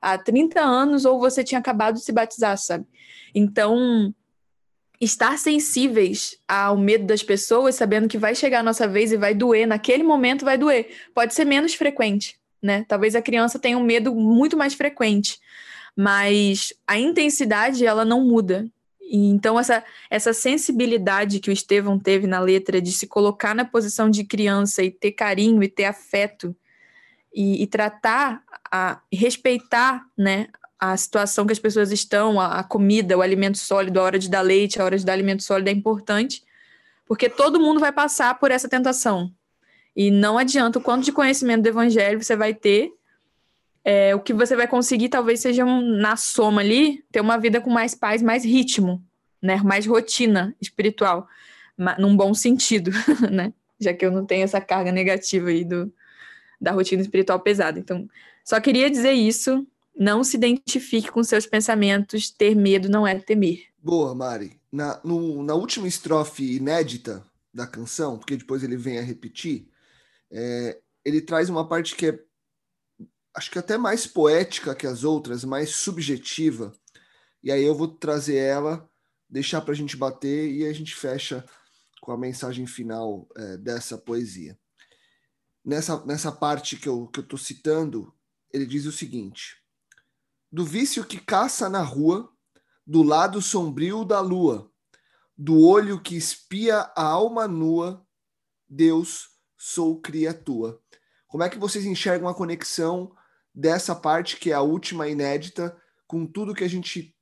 há 0.01 0.17
30 0.17 0.61
anos 0.61 1.05
ou 1.05 1.19
você 1.19 1.45
tinha 1.45 1.59
acabado 1.59 1.97
de 1.97 2.05
se 2.05 2.13
batizar, 2.13 2.57
sabe? 2.57 2.87
Então, 3.35 4.15
estar 5.01 5.39
sensíveis 5.39 6.37
ao 6.47 6.77
medo 6.77 7.07
das 7.07 7.23
pessoas, 7.23 7.77
sabendo 7.77 8.09
que 8.09 8.19
vai 8.19 8.35
chegar 8.35 8.61
a 8.61 8.63
nossa 8.63 8.89
vez 8.89 9.13
e 9.13 9.17
vai 9.17 9.35
doer, 9.35 9.67
naquele 9.67 10.03
momento 10.03 10.45
vai 10.45 10.59
doer. 10.59 10.89
Pode 11.15 11.35
ser 11.35 11.45
menos 11.45 11.75
frequente, 11.75 12.39
né? 12.61 12.85
Talvez 12.89 13.15
a 13.15 13.23
criança 13.23 13.59
tenha 13.59 13.79
um 13.79 13.85
medo 13.85 14.15
muito 14.15 14.57
mais 14.57 14.75
frequente, 14.75 15.39
mas 15.97 16.73
a 16.87 16.99
intensidade 16.99 17.87
ela 17.87 18.05
não 18.05 18.25
muda. 18.25 18.67
E 19.01 19.29
então 19.29 19.59
essa 19.59 19.83
essa 20.11 20.33
sensibilidade 20.33 21.41
que 21.41 21.49
o 21.49 21.53
Estevão 21.53 21.99
teve 21.99 22.27
na 22.27 22.41
letra 22.41 22.81
de 22.81 22.93
se 22.93 23.07
colocar 23.07 23.55
na 23.55 23.65
posição 23.65 24.11
de 24.11 24.25
criança 24.25 24.83
e 24.83 24.91
ter 24.91 25.13
carinho 25.13 25.63
e 25.63 25.69
ter 25.69 25.85
afeto 25.85 26.55
e, 27.33 27.63
e 27.63 27.67
tratar 27.67 28.43
a 28.71 29.01
respeitar, 29.13 30.05
né, 30.17 30.49
a 30.79 30.97
situação 30.97 31.45
que 31.47 31.53
as 31.53 31.59
pessoas 31.59 31.91
estão, 31.91 32.41
a, 32.41 32.61
a, 32.61 32.65
comida, 32.65 33.19
o 33.19 33.23
alimento 33.23 33.59
sólido, 33.59 33.99
a 33.99 34.03
hora 34.05 34.19
de 34.19 34.31
dar 34.31 34.43
leite, 34.43 34.81
a 34.81 34.85
hora 34.85 34.97
de 34.97 35.05
dar 35.05 35.13
alimento 35.13 35.43
sólido 35.43 35.69
é 35.69 35.73
importante, 35.73 36.45
porque 37.07 37.29
todo 37.29 37.59
mundo 37.59 37.81
vai 37.81 37.91
passar 37.91 38.39
por 38.39 38.51
essa 38.51 38.69
tentação. 38.69 39.33
E 39.97 40.11
não 40.11 40.39
adianta 40.39 40.79
o 40.79 40.83
quanto 40.83 41.05
de 41.05 41.13
conhecimento 41.13 41.63
do 41.63 41.69
evangelho 41.69 42.23
você 42.23 42.37
vai 42.37 42.55
ter, 42.55 42.93
é, 43.85 44.15
o 44.15 44.21
que 44.21 44.33
você 44.33 44.55
vai 44.55 44.69
conseguir 44.69 45.09
talvez 45.09 45.41
seja 45.41 45.65
um, 45.65 45.81
na 45.81 46.15
soma 46.15 46.61
ali, 46.61 47.03
ter 47.11 47.21
uma 47.21 47.39
vida 47.39 47.61
com 47.61 47.71
mais 47.71 47.95
paz, 47.95 48.23
mais 48.23 48.45
ritmo, 48.45 49.03
né? 49.43 49.57
mais 49.65 49.87
rotina 49.87 50.55
espiritual, 50.61 51.27
num 51.99 52.17
bom 52.17 52.35
sentido, 52.35 52.91
né? 53.33 53.53
já 53.81 53.95
que 53.95 54.05
eu 54.05 54.13
não 54.13 54.27
tenho 54.27 54.45
essa 54.45 54.61
carga 54.61 54.93
negativa 54.93 55.49
aí 55.49 55.65
do, 55.65 55.93
da 56.61 56.73
rotina 56.73 57.01
espiritual 57.03 57.41
pesada. 57.41 57.79
Então, 57.79 58.09
só 58.45 58.61
queria 58.61 58.91
dizer 58.91 59.13
isso, 59.13 59.67
não 59.99 60.23
se 60.23 60.37
identifique 60.37 61.11
com 61.11 61.25
seus 61.25 61.45
pensamentos. 61.45 62.31
Ter 62.31 62.55
medo 62.55 62.89
não 62.89 63.07
é 63.07 63.19
temer. 63.19 63.67
Boa, 63.83 64.15
Mari. 64.15 64.61
Na, 64.71 65.01
no, 65.03 65.43
na 65.43 65.55
última 65.55 65.89
estrofe 65.89 66.57
inédita 66.57 67.27
da 67.53 67.67
canção, 67.67 68.19
porque 68.19 68.37
depois 68.37 68.63
ele 68.63 68.77
vem 68.77 68.99
a 68.99 69.03
repetir, 69.03 69.69
é, 70.31 70.79
ele 71.05 71.21
traz 71.21 71.49
uma 71.49 71.67
parte 71.67 71.97
que 71.97 72.07
é, 72.07 72.19
acho 73.35 73.51
que 73.51 73.59
até 73.59 73.77
mais 73.79 74.07
poética 74.07 74.75
que 74.75 74.87
as 74.87 75.05
outras, 75.05 75.43
mais 75.45 75.71
subjetiva. 75.71 76.73
E 77.43 77.51
aí 77.51 77.65
eu 77.65 77.75
vou 77.75 77.89
trazer 77.89 78.37
ela, 78.37 78.89
deixar 79.29 79.63
para 79.63 79.73
a 79.73 79.77
gente 79.77 79.97
bater 79.97 80.51
e 80.51 80.67
a 80.67 80.73
gente 80.73 80.95
fecha 80.95 81.45
com 82.03 82.13
a 82.13 82.19
mensagem 82.19 82.67
final 82.67 83.27
é, 83.37 83.57
dessa 83.57 83.97
poesia. 83.97 84.59
Nessa, 85.65 86.05
nessa 86.05 86.31
parte 86.31 86.77
que 86.77 86.89
eu 86.89 87.07
estou 87.07 87.25
que 87.25 87.35
eu 87.35 87.39
citando, 87.39 88.15
ele 88.53 88.67
diz 88.67 88.87
o 88.87 88.93
seguinte: 88.93 89.57
do 90.51 90.65
vício 90.65 91.05
que 91.05 91.19
caça 91.19 91.69
na 91.69 91.83
rua, 91.83 92.33
do 92.87 93.03
lado 93.03 93.43
sombrio 93.43 94.05
da 94.05 94.21
lua, 94.21 94.71
do 95.37 95.61
olho 95.61 96.01
que 96.01 96.17
espia 96.17 96.91
a 96.97 97.03
alma 97.03 97.47
nua, 97.47 98.05
Deus, 98.69 99.29
sou 99.57 100.01
criatura. 100.01 100.79
Como 101.27 101.43
é 101.43 101.49
que 101.49 101.59
vocês 101.59 101.85
enxergam 101.85 102.29
a 102.29 102.35
conexão 102.35 103.15
dessa 103.55 103.95
parte 103.95 104.37
que 104.37 104.51
é 104.51 104.55
a 104.55 104.63
última 104.63 105.09
inédita 105.09 105.77
com 106.07 106.27
tudo 106.27 106.55
que 106.55 106.65
a 106.65 106.69
gente 106.69 107.15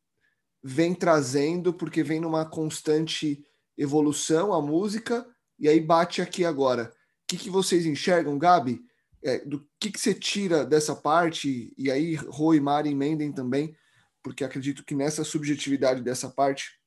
vem 0.63 0.95
trazendo, 0.95 1.73
porque 1.73 2.03
vem 2.03 2.21
numa 2.21 2.45
constante 2.45 3.45
evolução 3.77 4.53
a 4.53 4.63
música 4.63 5.27
e 5.59 5.69
aí 5.69 5.81
bate 5.81 6.23
aqui 6.23 6.45
agora. 6.45 6.93
O 7.25 7.27
que, 7.27 7.37
que 7.37 7.51
vocês 7.51 7.87
enxergam, 7.87 8.39
Gabi? 8.39 8.81
É, 9.23 9.39
do 9.45 9.67
que, 9.81 9.91
que 9.91 10.01
você 10.01 10.15
tira 10.15 10.65
dessa 10.65 10.95
parte, 10.95 11.73
e 11.77 11.91
aí 11.91 12.15
Rô 12.15 12.55
e 12.55 12.61
Mari 12.61 12.91
emendem 12.91 13.33
também, 13.33 13.77
porque 14.23 14.45
acredito 14.45 14.85
que 14.85 14.95
nessa 14.95 15.25
subjetividade 15.25 16.03
dessa 16.03 16.29
parte 16.29 16.79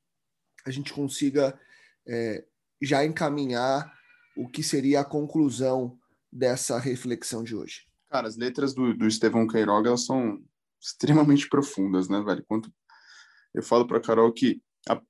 a 0.64 0.70
gente 0.70 0.92
consiga 0.92 1.58
é, 2.06 2.44
já 2.82 3.04
encaminhar 3.04 3.92
o 4.36 4.48
que 4.48 4.62
seria 4.62 5.00
a 5.00 5.04
conclusão 5.04 5.98
dessa 6.32 6.78
reflexão 6.78 7.42
de 7.42 7.54
hoje. 7.54 7.86
Cara, 8.10 8.28
as 8.28 8.36
letras 8.36 8.74
do, 8.74 8.94
do 8.94 9.06
Estevão 9.06 9.46
Queiroga 9.46 9.96
são 9.96 10.42
extremamente 10.80 11.48
profundas, 11.48 12.08
né, 12.08 12.20
velho? 12.22 12.44
Quanto 12.46 12.72
eu 13.54 13.62
falo 13.62 13.86
para 13.86 14.00
Carol 14.00 14.32
que, 14.32 14.62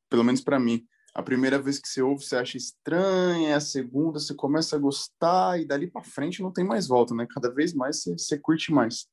pelo 0.08 0.24
menos 0.24 0.40
para 0.40 0.58
mim, 0.58 0.86
a 1.14 1.22
primeira 1.22 1.60
vez 1.60 1.78
que 1.78 1.88
você 1.88 2.00
ouve, 2.02 2.24
você 2.24 2.36
acha 2.36 2.56
estranha, 2.56 3.56
a 3.56 3.60
segunda 3.60 4.18
você 4.18 4.34
começa 4.34 4.76
a 4.76 4.78
gostar, 4.78 5.60
e 5.60 5.66
dali 5.66 5.90
para 5.90 6.02
frente 6.02 6.42
não 6.42 6.52
tem 6.52 6.64
mais 6.64 6.86
volta, 6.86 7.14
né? 7.14 7.26
Cada 7.28 7.52
vez 7.52 7.74
mais 7.74 8.02
você, 8.02 8.12
você 8.12 8.38
curte 8.38 8.72
mais. 8.72 9.06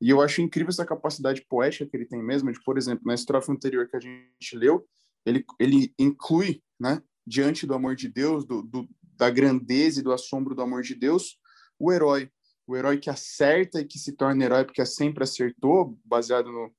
E 0.00 0.10
eu 0.10 0.20
acho 0.20 0.40
incrível 0.40 0.70
essa 0.70 0.86
capacidade 0.86 1.44
poética 1.48 1.86
que 1.86 1.96
ele 1.96 2.06
tem 2.06 2.22
mesmo, 2.22 2.52
de, 2.52 2.62
por 2.62 2.78
exemplo, 2.78 3.04
na 3.04 3.14
estrofe 3.14 3.50
anterior 3.50 3.88
que 3.88 3.96
a 3.96 4.00
gente 4.00 4.56
leu, 4.56 4.86
ele, 5.24 5.44
ele 5.58 5.92
inclui, 5.98 6.62
né, 6.78 7.02
diante 7.26 7.66
do 7.66 7.74
amor 7.74 7.94
de 7.94 8.08
Deus, 8.08 8.44
do, 8.44 8.62
do, 8.62 8.88
da 9.02 9.28
grandeza 9.28 10.00
e 10.00 10.02
do 10.02 10.12
assombro 10.12 10.54
do 10.54 10.62
amor 10.62 10.82
de 10.82 10.94
Deus, 10.94 11.38
o 11.78 11.92
herói. 11.92 12.30
O 12.66 12.76
herói 12.76 12.98
que 12.98 13.10
acerta 13.10 13.80
e 13.80 13.84
que 13.84 13.98
se 13.98 14.12
torna 14.12 14.44
herói 14.44 14.64
porque 14.64 14.84
sempre 14.84 15.24
acertou, 15.24 15.98
baseado 16.04 16.52
no, 16.52 16.70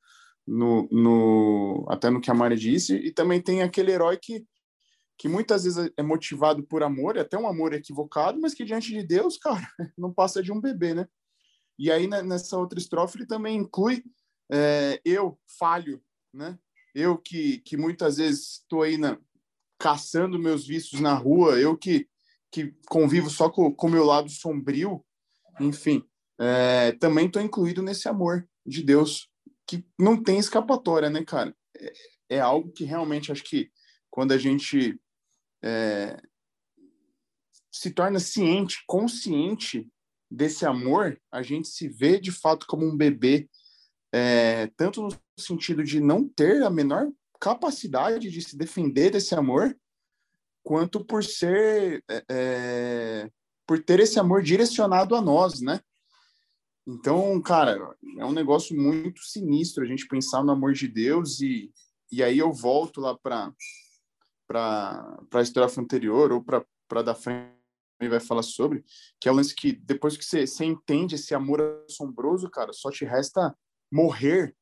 no, 0.49 0.87
no, 0.91 1.85
até 1.87 2.09
no 2.09 2.19
que 2.19 2.31
a 2.31 2.33
Mari 2.33 2.57
disse, 2.57 2.95
e 2.95 3.11
também 3.11 3.39
tem 3.39 3.61
aquele 3.61 3.91
herói 3.91 4.17
que, 4.17 4.43
que 5.15 5.29
muitas 5.29 5.63
vezes 5.63 5.91
é 5.95 6.01
motivado 6.01 6.63
por 6.63 6.81
amor, 6.81 7.15
é 7.15 7.21
até 7.21 7.37
um 7.37 7.47
amor 7.47 7.73
equivocado, 7.73 8.41
mas 8.41 8.55
que 8.55 8.65
diante 8.65 8.91
de 8.91 9.03
Deus, 9.03 9.37
cara, 9.37 9.67
não 9.95 10.11
passa 10.11 10.41
de 10.41 10.51
um 10.51 10.59
bebê, 10.59 10.95
né? 10.95 11.07
E 11.77 11.91
aí 11.91 12.07
né, 12.07 12.23
nessa 12.23 12.57
outra 12.57 12.79
estrofe 12.79 13.17
ele 13.17 13.27
também 13.27 13.57
inclui 13.57 14.03
é, 14.51 14.99
eu 15.05 15.39
falho, 15.59 16.01
né? 16.33 16.57
Eu 16.95 17.17
que, 17.17 17.59
que 17.59 17.77
muitas 17.77 18.17
vezes 18.17 18.61
estou 18.61 18.81
aí 18.81 18.97
na, 18.97 19.19
caçando 19.77 20.39
meus 20.39 20.65
vícios 20.65 20.99
na 20.99 21.13
rua, 21.13 21.59
eu 21.59 21.77
que, 21.77 22.07
que 22.51 22.73
convivo 22.89 23.29
só 23.29 23.49
com 23.49 23.75
o 23.79 23.89
meu 23.89 24.03
lado 24.03 24.29
sombrio, 24.29 25.05
enfim, 25.59 26.03
é, 26.39 26.93
também 26.93 27.27
estou 27.27 27.41
incluído 27.41 27.83
nesse 27.83 28.09
amor 28.09 28.49
de 28.65 28.81
Deus 28.81 29.28
que 29.70 29.86
não 29.99 30.22
tem 30.22 30.39
escapatória, 30.39 31.11
né, 31.11 31.24
cara? 31.24 31.55
É, 31.78 31.93
é 32.38 32.39
algo 32.39 32.72
que 32.72 32.84
realmente 32.84 33.32
acho 33.32 33.43
que 33.43 33.72
quando 34.09 34.32
a 34.32 34.38
gente 34.38 34.99
é, 35.63 36.20
se 37.72 37.91
torna 37.91 38.20
ciente, 38.20 38.84
consciente 38.88 39.88
desse 40.30 40.65
amor, 40.65 41.22
a 41.32 41.43
gente 41.43 41.67
se 41.67 41.88
vê 41.88 42.20
de 42.20 42.32
fato 42.32 42.65
como 42.65 42.84
um 42.84 42.97
bebê, 42.97 43.47
é, 44.11 44.65
tanto 44.76 45.03
no 45.03 45.11
sentido 45.38 45.84
de 45.84 45.99
não 45.99 46.28
ter 46.28 46.63
a 46.63 46.70
menor 46.72 47.07
capacidade 47.39 48.28
de 48.32 48.41
se 48.41 48.57
defender 48.57 49.11
desse 49.11 49.36
amor, 49.36 49.78
quanto 50.63 51.05
por 51.05 51.24
ser 51.24 52.03
é, 52.09 52.24
é 52.28 53.32
por 53.67 53.84
ter 53.84 53.99
esse 53.99 54.20
amor 54.20 54.41
direcionado 54.41 55.15
a 55.15 55.22
nós, 55.22 55.61
né? 55.61 55.80
Então, 56.91 57.39
cara, 57.39 57.95
é 58.17 58.25
um 58.25 58.31
negócio 58.31 58.75
muito 58.75 59.21
sinistro 59.21 59.83
a 59.83 59.87
gente 59.87 60.07
pensar 60.07 60.43
no 60.43 60.51
amor 60.51 60.73
de 60.73 60.87
Deus 60.87 61.39
e, 61.39 61.71
e 62.11 62.23
aí 62.23 62.39
eu 62.39 62.51
volto 62.51 62.99
lá 62.99 63.15
para 63.15 63.53
para 64.47 65.19
a 65.35 65.41
estrofe 65.41 65.79
anterior 65.79 66.31
ou 66.31 66.43
para 66.43 67.03
da 67.03 67.13
frente 67.13 67.53
vai 68.09 68.19
falar 68.19 68.41
sobre, 68.41 68.83
que 69.21 69.29
é 69.29 69.31
o 69.31 69.35
lance 69.35 69.53
que 69.53 69.71
depois 69.71 70.17
que 70.17 70.25
você, 70.25 70.47
você 70.47 70.65
entende 70.65 71.13
esse 71.13 71.35
amor 71.35 71.61
assombroso, 71.87 72.49
cara, 72.49 72.73
só 72.73 72.89
te 72.89 73.05
resta 73.05 73.55
morrer, 73.91 74.55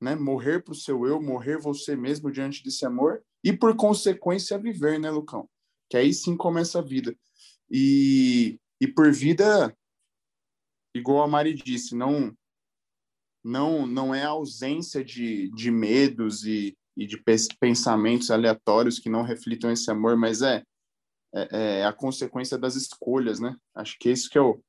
né? 0.00 0.14
Morrer 0.14 0.64
para 0.64 0.72
o 0.72 0.76
seu 0.76 1.06
eu, 1.06 1.20
morrer 1.20 1.58
você 1.58 1.94
mesmo 1.94 2.32
diante 2.32 2.64
desse 2.64 2.86
amor 2.86 3.22
e 3.42 3.52
por 3.52 3.76
consequência 3.76 4.58
viver, 4.58 4.98
né, 4.98 5.10
Lucão? 5.10 5.46
Que 5.90 5.98
aí 5.98 6.14
sim 6.14 6.34
começa 6.34 6.78
a 6.78 6.82
vida. 6.82 7.14
E, 7.70 8.58
e 8.80 8.86
por 8.86 9.12
vida 9.12 9.76
igual 10.94 11.22
a 11.22 11.28
Mari 11.28 11.54
disse, 11.54 11.94
não 11.94 12.32
não 13.42 13.86
não 13.86 14.14
é 14.14 14.22
a 14.22 14.30
ausência 14.30 15.04
de, 15.04 15.50
de 15.50 15.70
medos 15.70 16.46
e, 16.46 16.74
e 16.96 17.06
de 17.06 17.22
pensamentos 17.60 18.30
aleatórios 18.30 18.98
que 18.98 19.10
não 19.10 19.22
reflitam 19.22 19.70
esse 19.70 19.90
amor, 19.90 20.16
mas 20.16 20.40
é, 20.40 20.62
é, 21.34 21.80
é, 21.80 21.84
a 21.84 21.92
consequência 21.92 22.56
das 22.56 22.76
escolhas, 22.76 23.40
né? 23.40 23.56
Acho 23.74 23.98
que 23.98 24.08
esse 24.08 24.30
que 24.30 24.38
é 24.38 24.40
o 24.40 24.60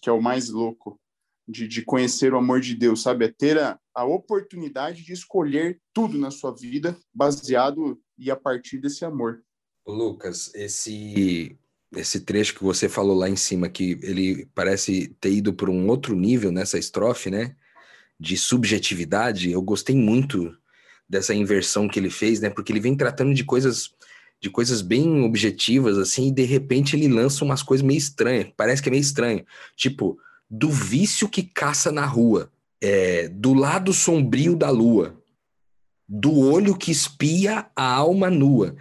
que 0.00 0.10
é 0.10 0.12
o 0.12 0.20
mais 0.20 0.48
louco 0.48 1.00
de, 1.48 1.68
de 1.68 1.84
conhecer 1.84 2.34
o 2.34 2.38
amor 2.38 2.60
de 2.60 2.74
Deus, 2.74 3.02
sabe? 3.02 3.24
É 3.24 3.32
ter 3.32 3.58
a, 3.58 3.78
a 3.94 4.04
oportunidade 4.04 5.04
de 5.04 5.12
escolher 5.12 5.80
tudo 5.92 6.18
na 6.18 6.30
sua 6.30 6.54
vida 6.54 6.96
baseado 7.14 8.00
e 8.18 8.30
a 8.30 8.36
partir 8.36 8.78
desse 8.78 9.04
amor. 9.04 9.42
Lucas, 9.86 10.52
esse 10.54 11.56
esse 11.96 12.20
trecho 12.20 12.54
que 12.54 12.64
você 12.64 12.88
falou 12.88 13.16
lá 13.16 13.28
em 13.28 13.36
cima, 13.36 13.68
que 13.68 13.98
ele 14.02 14.48
parece 14.54 15.14
ter 15.20 15.32
ido 15.32 15.52
para 15.52 15.70
um 15.70 15.88
outro 15.88 16.16
nível 16.16 16.50
nessa 16.50 16.78
estrofe, 16.78 17.30
né? 17.30 17.54
De 18.18 18.36
subjetividade, 18.36 19.50
eu 19.50 19.60
gostei 19.62 19.94
muito 19.94 20.56
dessa 21.08 21.34
inversão 21.34 21.88
que 21.88 21.98
ele 21.98 22.10
fez, 22.10 22.40
né? 22.40 22.48
Porque 22.48 22.72
ele 22.72 22.80
vem 22.80 22.96
tratando 22.96 23.34
de 23.34 23.44
coisas 23.44 23.90
de 24.40 24.50
coisas 24.50 24.82
bem 24.82 25.22
objetivas, 25.22 25.96
assim, 25.96 26.26
e 26.26 26.32
de 26.32 26.42
repente 26.42 26.96
ele 26.96 27.06
lança 27.06 27.44
umas 27.44 27.62
coisas 27.62 27.86
meio 27.86 27.98
estranhas, 27.98 28.48
parece 28.56 28.82
que 28.82 28.88
é 28.88 28.90
meio 28.90 29.00
estranho. 29.00 29.46
Tipo, 29.76 30.18
do 30.50 30.68
vício 30.68 31.28
que 31.28 31.44
caça 31.44 31.92
na 31.92 32.04
rua, 32.04 32.50
é, 32.80 33.28
do 33.28 33.54
lado 33.54 33.92
sombrio 33.92 34.56
da 34.56 34.68
lua, 34.68 35.21
do 36.14 36.38
olho 36.40 36.76
que 36.76 36.90
espia 36.90 37.70
a 37.74 37.90
alma 37.90 38.28
nua. 38.28 38.76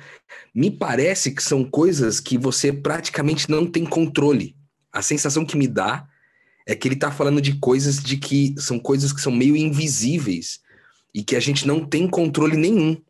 Me 0.53 0.69
parece 0.69 1.32
que 1.32 1.41
são 1.41 1.63
coisas 1.63 2.19
que 2.19 2.38
você 2.38 2.73
praticamente 2.73 3.49
não 3.49 3.65
tem 3.65 3.86
controle. 3.86 4.53
A 4.91 5.01
sensação 5.01 5.45
que 5.45 5.55
me 5.55 5.65
dá 5.65 6.05
é 6.67 6.75
que 6.75 6.89
ele 6.89 6.95
está 6.95 7.09
falando 7.09 7.41
de 7.41 7.53
coisas 7.53 8.03
de 8.03 8.17
que 8.17 8.53
são 8.57 8.77
coisas 8.77 9.13
que 9.13 9.21
são 9.21 9.32
meio 9.32 9.55
invisíveis 9.55 10.59
e 11.15 11.23
que 11.23 11.38
a 11.38 11.39
gente 11.39 11.65
não 11.65 11.86
tem 11.86 12.05
controle 12.05 12.57
nenhum. 12.57 13.01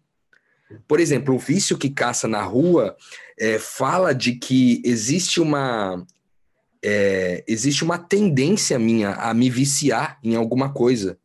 Por 0.88 1.00
exemplo, 1.00 1.34
o 1.34 1.40
vício 1.40 1.76
que 1.76 1.90
caça 1.90 2.28
na 2.28 2.44
rua 2.44 2.96
é, 3.40 3.58
fala 3.58 4.14
de 4.14 4.34
que 4.34 4.84
existe 4.86 5.42
uma 5.42 6.06
é, 6.84 7.44
existe 7.48 7.84
uma 7.84 7.98
tendência 7.98 8.78
minha 8.78 9.14
a 9.14 9.34
me 9.34 9.50
viciar 9.50 10.20
em 10.24 10.36
alguma 10.36 10.72
coisa. 10.72 11.18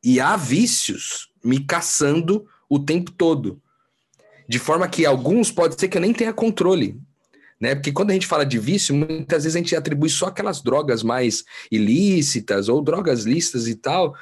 E 0.00 0.20
há 0.20 0.36
vícios 0.36 1.34
me 1.46 1.60
caçando 1.60 2.46
o 2.68 2.78
tempo 2.78 3.10
todo. 3.10 3.60
De 4.48 4.58
forma 4.58 4.88
que 4.88 5.06
alguns 5.06 5.50
pode 5.50 5.78
ser 5.78 5.88
que 5.88 5.96
eu 5.96 6.00
nem 6.00 6.12
tenha 6.12 6.32
controle. 6.32 7.00
Né? 7.58 7.74
Porque 7.74 7.92
quando 7.92 8.10
a 8.10 8.12
gente 8.12 8.26
fala 8.26 8.44
de 8.44 8.58
vício, 8.58 8.94
muitas 8.94 9.44
vezes 9.44 9.56
a 9.56 9.58
gente 9.58 9.74
atribui 9.74 10.10
só 10.10 10.26
aquelas 10.26 10.60
drogas 10.60 11.02
mais 11.02 11.44
ilícitas 11.70 12.68
ou 12.68 12.82
drogas 12.82 13.24
lícitas 13.24 13.66
e 13.66 13.74
tal. 13.74 14.14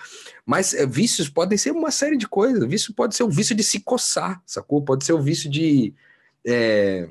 Mas 0.47 0.73
é, 0.73 0.87
vícios 0.87 1.29
podem 1.29 1.59
ser 1.59 1.73
uma 1.73 1.91
série 1.91 2.17
de 2.17 2.29
coisas. 2.29 2.65
Vício 2.69 2.95
pode 2.95 3.17
ser 3.17 3.25
o 3.25 3.31
vício 3.31 3.55
de 3.55 3.65
se 3.65 3.81
coçar, 3.81 4.41
sacou? 4.47 4.83
Pode 4.83 5.05
ser 5.05 5.13
o 5.13 5.21
vício 5.21 5.51
de 5.51 5.93
é, 6.47 7.09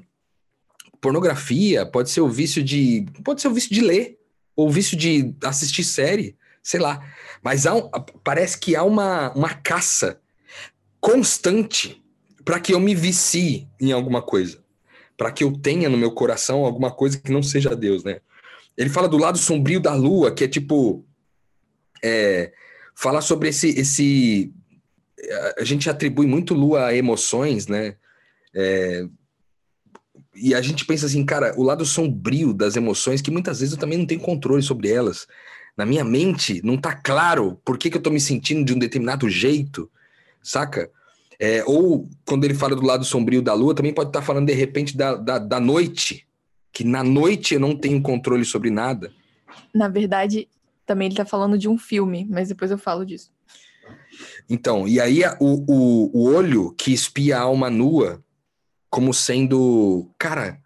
pornografia, 1.01 1.85
pode 1.85 2.09
ser 2.09 2.21
o 2.21 2.29
vício 2.29 2.63
de. 2.63 3.05
Pode 3.23 3.41
ser 3.41 3.49
o 3.49 3.53
vício 3.53 3.73
de 3.73 3.81
ler, 3.81 4.17
ou 4.55 4.69
o 4.69 4.71
vício 4.71 4.95
de 4.95 5.35
assistir 5.43 5.83
série, 5.83 6.37
sei 6.63 6.79
lá. 6.79 7.05
Mas 7.43 7.65
um, 7.65 7.89
parece 8.23 8.57
que 8.57 8.75
há 8.75 8.83
uma, 8.83 9.31
uma 9.33 9.53
caça 9.53 10.19
constante 11.01 12.01
para 12.45 12.59
que 12.59 12.73
eu 12.73 12.79
me 12.79 12.95
vicie 12.95 13.67
em 13.79 13.91
alguma 13.91 14.21
coisa, 14.21 14.63
para 15.17 15.31
que 15.31 15.43
eu 15.43 15.51
tenha 15.51 15.89
no 15.89 15.97
meu 15.97 16.11
coração 16.11 16.65
alguma 16.65 16.89
coisa 16.89 17.19
que 17.19 17.31
não 17.31 17.43
seja 17.43 17.75
Deus, 17.75 18.03
né? 18.03 18.21
Ele 18.77 18.89
fala 18.89 19.07
do 19.07 19.17
lado 19.17 19.37
sombrio 19.37 19.79
da 19.79 19.93
lua, 19.93 20.33
que 20.33 20.45
é 20.45 20.47
tipo 20.47 21.05
é, 22.03 22.51
sobre 23.21 23.49
esse 23.49 23.69
esse 23.69 24.53
a 25.57 25.63
gente 25.63 25.89
atribui 25.89 26.25
muito 26.25 26.53
lua 26.53 26.87
a 26.87 26.95
emoções, 26.95 27.67
né? 27.67 27.95
É, 28.53 29.05
e 30.35 30.53
a 30.53 30.61
gente 30.61 30.85
pensa 30.85 31.05
assim, 31.05 31.23
cara, 31.25 31.53
o 31.57 31.63
lado 31.63 31.85
sombrio 31.85 32.53
das 32.53 32.75
emoções, 32.75 33.21
que 33.21 33.31
muitas 33.31 33.59
vezes 33.59 33.73
eu 33.73 33.79
também 33.79 33.97
não 33.97 34.05
tenho 34.05 34.19
controle 34.19 34.61
sobre 34.61 34.89
elas. 34.89 35.27
Na 35.75 35.85
minha 35.85 36.03
mente 36.03 36.61
não 36.63 36.77
tá 36.77 36.93
claro 36.93 37.59
por 37.65 37.77
que, 37.77 37.89
que 37.89 37.97
eu 37.97 38.01
tô 38.01 38.09
me 38.09 38.19
sentindo 38.19 38.63
de 38.63 38.73
um 38.73 38.79
determinado 38.79 39.29
jeito 39.29 39.89
saca? 40.43 40.91
É, 41.39 41.63
ou 41.65 42.07
quando 42.25 42.43
ele 42.43 42.53
fala 42.53 42.75
do 42.75 42.85
lado 42.85 43.03
sombrio 43.03 43.41
da 43.41 43.53
lua, 43.53 43.73
também 43.73 43.93
pode 43.93 44.09
estar 44.09 44.21
falando 44.21 44.47
de 44.47 44.53
repente 44.53 44.95
da, 44.95 45.15
da, 45.15 45.39
da 45.39 45.59
noite, 45.59 46.27
que 46.71 46.83
na 46.83 47.03
noite 47.03 47.55
eu 47.55 47.59
não 47.59 47.75
tenho 47.75 48.01
controle 48.01 48.45
sobre 48.45 48.69
nada. 48.69 49.11
Na 49.73 49.87
verdade, 49.87 50.47
também 50.85 51.07
ele 51.07 51.13
está 51.13 51.25
falando 51.25 51.57
de 51.57 51.67
um 51.67 51.77
filme, 51.77 52.27
mas 52.29 52.49
depois 52.49 52.69
eu 52.69 52.77
falo 52.77 53.05
disso. 53.05 53.31
Então, 54.49 54.87
e 54.87 54.99
aí 54.99 55.21
o, 55.39 55.65
o, 55.67 56.11
o 56.13 56.33
olho 56.33 56.71
que 56.77 56.93
espia 56.93 57.37
a 57.37 57.41
alma 57.41 57.69
nua 57.69 58.23
como 58.89 59.11
sendo, 59.11 60.11
cara, 60.19 60.61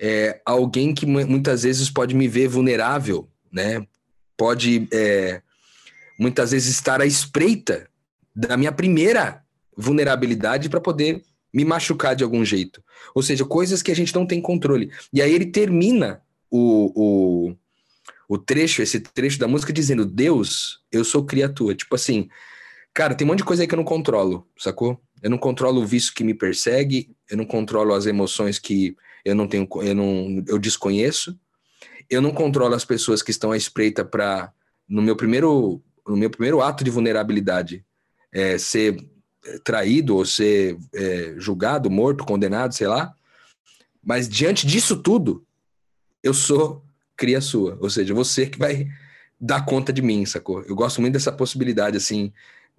é, 0.00 0.40
alguém 0.46 0.94
que 0.94 1.04
muitas 1.04 1.64
vezes 1.64 1.90
pode 1.90 2.14
me 2.14 2.28
ver 2.28 2.46
vulnerável, 2.46 3.28
né? 3.50 3.84
Pode 4.36 4.88
é, 4.92 5.42
muitas 6.18 6.50
vezes 6.50 6.74
estar 6.74 7.00
à 7.00 7.06
espreita 7.06 7.88
da 8.34 8.56
minha 8.56 8.72
primeira 8.72 9.42
vulnerabilidade 9.76 10.68
para 10.68 10.80
poder 10.80 11.22
me 11.52 11.64
machucar 11.64 12.16
de 12.16 12.24
algum 12.24 12.44
jeito. 12.44 12.82
Ou 13.14 13.22
seja, 13.22 13.44
coisas 13.44 13.82
que 13.82 13.92
a 13.92 13.96
gente 13.96 14.14
não 14.14 14.26
tem 14.26 14.40
controle. 14.40 14.90
E 15.12 15.22
aí 15.22 15.32
ele 15.32 15.46
termina 15.46 16.20
o, 16.50 16.92
o, 16.94 17.56
o 18.28 18.38
trecho, 18.38 18.82
esse 18.82 19.00
trecho 19.00 19.38
da 19.38 19.46
música, 19.48 19.72
dizendo: 19.72 20.04
Deus, 20.04 20.80
eu 20.90 21.04
sou 21.04 21.24
criatura. 21.24 21.74
Tipo 21.74 21.94
assim, 21.94 22.28
Cara, 22.94 23.12
tem 23.12 23.26
um 23.26 23.28
monte 23.30 23.38
de 23.38 23.44
coisa 23.44 23.62
aí 23.62 23.66
que 23.66 23.74
eu 23.74 23.78
não 23.78 23.84
controlo, 23.84 24.46
sacou? 24.56 25.00
Eu 25.20 25.28
não 25.28 25.36
controlo 25.36 25.82
o 25.82 25.86
vício 25.86 26.14
que 26.14 26.22
me 26.22 26.32
persegue, 26.32 27.10
eu 27.28 27.36
não 27.36 27.44
controlo 27.44 27.92
as 27.92 28.06
emoções 28.06 28.60
que 28.60 28.96
eu 29.24 29.34
não 29.34 29.48
tenho, 29.48 29.66
eu 29.82 29.94
não, 29.96 30.44
eu 30.46 30.58
desconheço. 30.60 31.36
Eu 32.08 32.20
não 32.20 32.30
controlo 32.30 32.74
as 32.74 32.84
pessoas 32.84 33.22
que 33.22 33.30
estão 33.30 33.52
à 33.52 33.56
espreita 33.56 34.04
para 34.04 34.52
no 34.88 35.02
meu 35.02 35.16
primeiro, 35.16 35.82
no 36.06 36.16
meu 36.16 36.30
primeiro 36.30 36.60
ato 36.60 36.84
de 36.84 36.90
vulnerabilidade, 36.90 37.84
é, 38.32 38.58
ser 38.58 38.96
traído 39.62 40.16
ou 40.16 40.24
ser 40.24 40.78
é, 40.94 41.34
julgado, 41.38 41.90
morto, 41.90 42.24
condenado, 42.24 42.74
sei 42.74 42.86
lá. 42.86 43.14
Mas 44.02 44.28
diante 44.28 44.66
disso 44.66 44.96
tudo, 44.96 45.44
eu 46.22 46.34
sou 46.34 46.84
cria 47.16 47.40
sua, 47.40 47.78
ou 47.80 47.88
seja, 47.88 48.12
você 48.12 48.46
que 48.46 48.58
vai 48.58 48.88
dar 49.40 49.64
conta 49.64 49.92
de 49.92 50.02
mim, 50.02 50.24
sacou? 50.26 50.62
Eu 50.62 50.74
gosto 50.74 51.00
muito 51.00 51.14
dessa 51.14 51.32
possibilidade, 51.32 51.96
assim, 51.96 52.32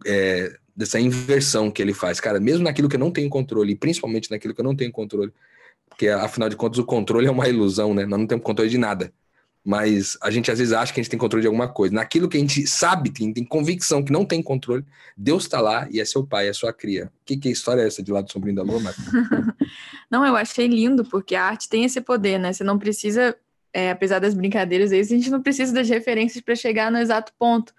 é, 0.06 0.58
dessa 0.76 1.00
inversão 1.00 1.72
que 1.72 1.82
ele 1.82 1.94
faz, 1.94 2.20
cara, 2.20 2.40
mesmo 2.40 2.64
naquilo 2.64 2.90
que 2.90 2.96
eu 2.96 3.00
não 3.00 3.12
tenho 3.12 3.30
controle, 3.30 3.76
principalmente 3.76 4.30
naquilo 4.30 4.54
que 4.54 4.60
eu 4.60 4.66
não 4.66 4.76
tenho 4.76 4.92
controle, 4.92 5.32
porque 5.90 6.08
afinal 6.10 6.50
de 6.50 6.56
contas 6.56 6.80
o 6.80 6.86
controle 6.86 7.28
é 7.28 7.32
uma 7.32 7.48
ilusão, 7.48 7.94
né? 7.94 8.06
Nós 8.06 8.20
não 8.20 8.28
temos 8.28 8.44
controle 8.44 8.70
de 8.70 8.78
nada. 8.78 9.14
Mas 9.66 10.16
a 10.22 10.30
gente 10.30 10.52
às 10.52 10.60
vezes 10.60 10.74
acha 10.74 10.94
que 10.94 11.00
a 11.00 11.04
gente 11.04 11.10
tem 11.10 11.18
controle 11.18 11.42
de 11.42 11.48
alguma 11.48 11.68
coisa. 11.68 11.96
Naquilo 11.96 12.30
que 12.30 12.38
a 12.38 12.40
gente 12.40 12.68
sabe, 12.68 13.10
tem, 13.10 13.34
convicção 13.44 14.04
que 14.04 14.12
não 14.12 14.24
tem 14.24 14.44
controle, 14.44 14.86
Deus 15.18 15.44
está 15.44 15.60
lá 15.60 15.88
e 15.90 16.00
é 16.00 16.06
seu 16.06 16.24
pai, 16.24 16.48
é 16.48 16.54
sua 16.54 16.72
cria. 16.72 17.12
Que, 17.26 17.36
que 17.36 17.50
história 17.50 17.82
é 17.82 17.88
essa 17.88 18.04
de 18.04 18.12
lado 18.12 18.32
sombrinho 18.32 18.58
da 18.58 18.62
lua, 18.62 18.80
Marcos? 18.80 19.04
não, 20.12 20.24
eu 20.24 20.36
achei 20.36 20.68
lindo, 20.68 21.04
porque 21.04 21.34
a 21.34 21.46
arte 21.46 21.68
tem 21.68 21.84
esse 21.84 22.00
poder, 22.00 22.38
né? 22.38 22.54
Você 22.54 22.64
não 22.64 22.78
precisa, 22.78 23.36
é, 23.74 23.90
apesar 23.90 24.20
das 24.20 24.36
brincadeiras, 24.36 24.92
a 24.92 25.02
gente 25.02 25.32
não 25.32 25.42
precisa 25.42 25.74
das 25.74 25.90
referências 25.90 26.44
para 26.44 26.56
chegar 26.56 26.92
no 26.92 27.00
exato 27.00 27.34
ponto. 27.40 27.74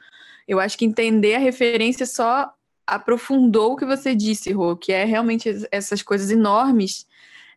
Eu 0.48 0.58
acho 0.58 0.76
que 0.76 0.84
entender 0.84 1.36
a 1.36 1.38
referência 1.38 2.04
só 2.04 2.52
aprofundou 2.84 3.74
o 3.74 3.76
que 3.76 3.84
você 3.84 4.12
disse, 4.12 4.50
Rô, 4.52 4.76
que 4.76 4.92
é 4.92 5.04
realmente 5.04 5.48
essas 5.70 6.02
coisas 6.02 6.32
enormes 6.32 7.06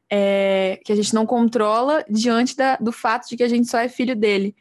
é, 0.09 0.79
que 0.83 0.91
a 0.91 0.95
gente 0.95 1.13
não 1.13 1.25
controla 1.25 2.03
diante 2.09 2.55
da, 2.55 2.75
do 2.77 2.91
fato 2.91 3.29
de 3.29 3.37
que 3.37 3.43
a 3.43 3.47
gente 3.47 3.69
só 3.69 3.79
é 3.79 3.87
filho 3.87 4.15
dele. 4.15 4.55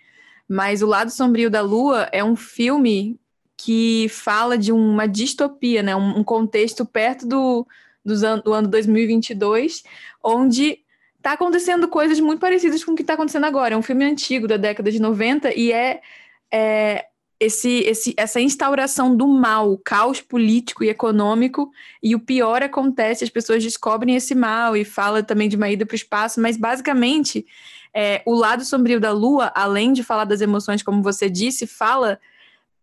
Mas 0.48 0.82
O 0.82 0.86
Lado 0.86 1.10
Sombrio 1.10 1.50
da 1.50 1.60
Lua 1.60 2.08
é 2.12 2.22
um 2.22 2.36
filme 2.36 3.18
que 3.56 4.08
fala 4.08 4.56
de 4.56 4.70
uma 4.70 5.06
distopia, 5.08 5.82
né? 5.82 5.94
um, 5.96 6.22
contexto 6.22 6.86
perto 6.86 7.26
do, 7.26 7.66
do, 8.04 8.42
do 8.42 8.52
ano 8.52 8.68
2022, 8.68 9.82
onde 10.22 10.78
está 11.16 11.32
acontecendo 11.32 11.88
coisas 11.88 12.20
muito 12.20 12.38
parecidas 12.38 12.84
com 12.84 12.92
o 12.92 12.94
que 12.94 13.02
está 13.02 13.14
acontecendo 13.14 13.44
agora. 13.44 13.74
É 13.74 13.76
um 13.76 13.82
filme 13.82 14.04
antigo, 14.04 14.46
da 14.46 14.56
década 14.56 14.92
de 14.92 15.00
90, 15.00 15.52
e 15.54 15.72
é, 15.72 16.00
é 16.52 17.06
esse, 17.40 17.80
esse, 17.80 18.14
essa 18.16 18.40
instauração 18.40 19.16
do 19.16 19.28
mal, 19.28 19.72
o 19.72 19.78
caos 19.78 20.20
político 20.20 20.82
e 20.82 20.88
econômico, 20.88 21.70
e 22.02 22.14
o 22.14 22.20
pior 22.20 22.62
acontece, 22.62 23.24
as 23.24 23.30
pessoas 23.30 23.62
descobrem 23.62 24.16
esse 24.16 24.34
mal 24.34 24.76
e 24.76 24.84
fala 24.84 25.22
também 25.22 25.48
de 25.48 25.56
uma 25.56 25.70
ida 25.70 25.86
para 25.86 25.94
o 25.94 25.96
espaço, 25.96 26.40
mas 26.40 26.56
basicamente 26.56 27.46
é, 27.94 28.22
o 28.26 28.34
lado 28.34 28.64
sombrio 28.64 29.00
da 29.00 29.12
Lua, 29.12 29.52
além 29.54 29.92
de 29.92 30.02
falar 30.02 30.24
das 30.24 30.40
emoções, 30.40 30.82
como 30.82 31.02
você 31.02 31.30
disse, 31.30 31.66
fala 31.66 32.18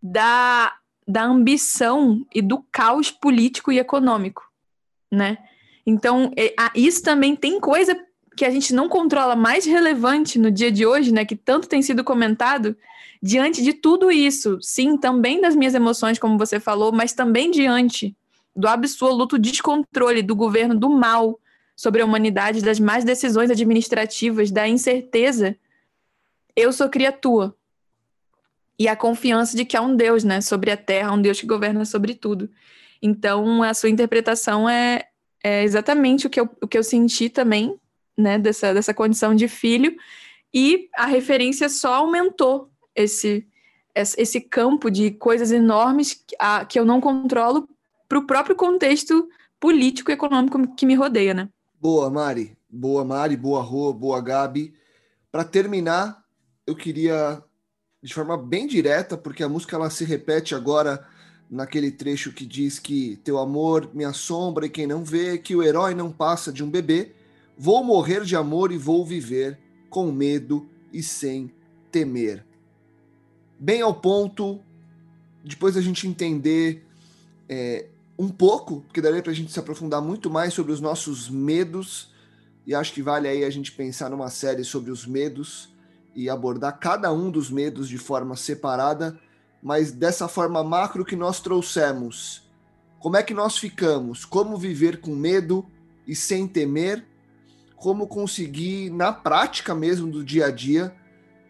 da, 0.02 0.74
da 1.08 1.24
ambição 1.24 2.26
e 2.34 2.42
do 2.42 2.64
caos 2.72 3.12
político 3.12 3.72
e 3.72 3.80
econômico, 3.80 4.44
né? 5.12 5.38
Então, 5.86 6.32
isso 6.74 7.04
também 7.04 7.36
tem 7.36 7.60
coisa 7.60 7.96
que 8.36 8.44
a 8.44 8.50
gente 8.50 8.74
não 8.74 8.90
controla 8.90 9.36
mais 9.36 9.66
relevante 9.66 10.40
no 10.40 10.50
dia 10.50 10.72
de 10.72 10.86
hoje, 10.86 11.14
né? 11.14 11.24
Que 11.24 11.36
tanto 11.36 11.70
tem 11.70 11.82
sido 11.82 12.04
comentado, 12.04 12.76
diante 13.22 13.64
de 13.64 13.74
tudo 13.74 14.12
isso, 14.12 14.60
sim, 14.62 14.98
também 14.98 15.42
das 15.42 15.56
minhas 15.56 15.74
emoções, 15.74 16.20
como 16.20 16.38
você 16.38 16.60
falou, 16.60 16.92
mas 16.92 17.14
também 17.14 17.52
diante 17.52 18.16
do 18.56 18.68
absoluto 18.68 19.38
descontrole 19.38 20.22
do 20.22 20.36
governo 20.36 20.78
do 20.78 20.90
mal 20.90 21.40
sobre 21.76 22.02
a 22.02 22.06
humanidade, 22.06 22.62
das 22.62 22.80
más 22.80 23.04
decisões 23.04 23.52
administrativas, 23.52 24.50
da 24.50 24.68
incerteza, 24.68 25.58
eu 26.56 26.72
sou 26.72 26.88
criatura. 26.88 27.54
E 28.80 28.88
a 28.88 28.96
confiança 28.96 29.58
de 29.58 29.66
que 29.66 29.76
há 29.76 29.82
um 29.82 29.96
Deus, 29.96 30.24
né, 30.24 30.40
sobre 30.40 30.72
a 30.72 30.78
terra, 30.78 31.12
um 31.12 31.22
Deus 31.22 31.40
que 31.40 31.46
governa 31.46 31.84
sobre 31.84 32.14
tudo. 32.14 32.50
Então, 33.02 33.62
a 33.62 33.74
sua 33.74 33.90
interpretação 33.90 34.70
é, 34.70 35.04
é 35.44 35.64
exatamente 35.64 36.28
o 36.28 36.30
que, 36.30 36.40
eu, 36.40 36.50
o 36.62 36.68
que 36.68 36.78
eu 36.78 36.84
senti 36.84 37.30
também, 37.30 37.78
né, 38.18 38.40
dessa, 38.40 38.74
dessa 38.74 38.94
condição 38.94 39.36
de 39.36 39.48
filho, 39.48 39.96
e 40.54 40.88
a 40.96 41.06
referência 41.06 41.68
só 41.68 41.96
aumentou 41.96 42.72
esse, 42.96 43.46
esse 43.94 44.42
campo 44.42 44.90
de 44.90 45.12
coisas 45.12 45.52
enormes 45.52 46.14
que, 46.14 46.36
que 46.70 46.80
eu 46.80 46.86
não 46.86 47.02
controlo 47.02 47.68
para 48.08 48.20
o 48.20 48.26
próprio 48.26 48.56
contexto 48.56 49.28
político 49.60 50.12
e 50.12 50.14
econômico 50.14 50.76
que 50.76 50.86
me 50.86 50.96
rodeia, 50.96 51.34
né? 51.34 51.50
Boa, 51.80 52.10
Mari. 52.10 52.58
Boa, 52.70 53.04
Mari. 53.04 53.36
Boa, 53.36 53.62
Rô. 53.62 53.94
Boa, 53.94 54.22
Gabi. 54.22 54.74
Para 55.32 55.44
terminar, 55.44 56.24
eu 56.66 56.76
queria, 56.76 57.44
de 58.02 58.14
forma 58.14 58.38
bem 58.38 58.68
direta, 58.68 59.18
porque 59.18 59.44
a 59.44 59.50
música 59.50 59.76
ela 59.76 59.90
se 59.90 60.06
repete 60.06 60.56
agora 60.56 61.06
naquele 61.50 61.92
trecho 61.92 62.32
que 62.32 62.46
diz 62.46 62.80
que 62.80 63.18
teu 63.18 63.38
amor 63.38 63.90
me 63.94 64.04
assombra 64.04 64.66
e 64.66 64.70
quem 64.70 64.88
não 64.88 65.04
vê, 65.04 65.38
que 65.38 65.56
o 65.56 65.62
herói 65.62 65.94
não 65.94 66.12
passa 66.12 66.52
de 66.52 66.64
um 66.64 66.70
bebê. 66.70 67.12
Vou 67.58 67.84
morrer 67.84 68.24
de 68.24 68.36
amor 68.36 68.72
e 68.72 68.78
vou 68.78 69.06
viver 69.06 69.60
com 69.90 70.12
medo 70.12 70.68
e 70.92 71.02
sem 71.04 71.52
temer 71.92 72.46
bem 73.60 73.82
ao 73.82 73.94
ponto, 73.94 74.60
depois 75.44 75.78
a 75.78 75.82
gente 75.82 76.08
entender 76.08 76.86
é, 77.48 77.88
um 78.18 78.30
pouco, 78.30 78.82
porque 78.82 79.02
daria 79.02 79.22
para 79.22 79.32
a 79.32 79.36
gente 79.36 79.52
se 79.52 79.60
aprofundar 79.60 80.02
muito 80.02 80.30
mais 80.30 80.54
sobre 80.54 80.72
os 80.72 80.82
nossos 80.82 81.30
medos, 81.30 82.14
e 82.66 82.74
acho 82.74 82.94
que 82.94 83.02
vale 83.02 83.28
aí 83.28 83.44
a 83.44 83.50
gente 83.50 83.72
pensar 83.72 84.10
numa 84.10 84.30
série 84.30 84.64
sobre 84.64 84.90
os 84.90 85.06
medos 85.06 85.70
e 86.16 86.30
abordar 86.30 86.80
cada 86.80 87.12
um 87.12 87.30
dos 87.30 87.52
medos 87.52 87.88
de 87.88 87.98
forma 87.98 88.36
separada, 88.36 89.20
mas 89.62 89.92
dessa 89.92 90.28
forma 90.28 90.64
macro 90.64 91.06
que 91.06 91.16
nós 91.16 91.40
trouxemos. 91.40 92.50
Como 93.00 93.18
é 93.18 93.24
que 93.24 93.34
nós 93.34 93.58
ficamos? 93.58 94.26
Como 94.26 94.58
viver 94.58 95.00
com 95.00 95.16
medo 95.16 95.66
e 96.08 96.16
sem 96.16 96.48
temer? 96.48 97.06
Como 97.76 98.08
conseguir, 98.08 98.90
na 98.90 99.12
prática 99.12 99.76
mesmo 99.76 100.10
do 100.10 100.24
dia 100.24 100.48
a 100.48 100.52
dia, 100.52 100.96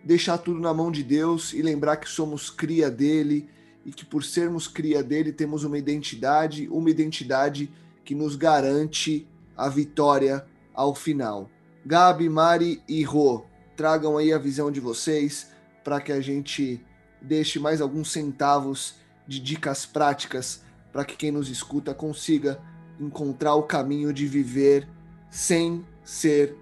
deixar 0.06 0.38
tudo 0.38 0.60
na 0.60 0.74
mão 0.74 0.92
de 0.92 1.04
Deus 1.04 1.52
e 1.52 1.64
lembrar 1.64 1.98
que 1.98 2.08
somos 2.08 2.52
cria 2.52 2.92
dele 2.92 3.50
e 3.84 3.92
que 3.92 4.06
por 4.06 4.24
sermos 4.24 4.68
cria 4.68 5.04
dele 5.04 5.34
temos 5.34 5.64
uma 5.64 5.78
identidade, 5.78 6.70
uma 6.70 6.90
identidade 6.90 7.72
que 8.04 8.14
nos 8.14 8.36
garante 8.36 9.28
a 9.58 9.68
vitória 9.68 10.46
ao 10.74 10.94
final. 10.94 11.50
Gabi, 11.84 12.30
Mari 12.30 12.84
e 12.88 13.04
Rô, 13.04 13.46
tragam 13.76 14.18
aí 14.18 14.32
a 14.32 14.38
visão 14.38 14.72
de 14.72 14.80
vocês 14.80 15.50
para 15.84 16.00
que 16.00 16.12
a 16.12 16.22
gente 16.22 16.80
deixe 17.22 17.60
mais 17.60 17.82
alguns 17.82 18.12
centavos 18.12 18.96
de 19.28 19.40
dicas 19.40 19.86
práticas 19.86 20.62
para 20.92 21.04
que 21.04 21.16
quem 21.16 21.32
nos 21.32 21.50
escuta 21.50 21.94
consiga 21.94 22.62
encontrar 23.00 23.56
o 23.56 23.64
caminho 23.64 24.14
de 24.14 24.28
viver 24.28 24.88
sem 25.30 25.86
ser 26.04 26.56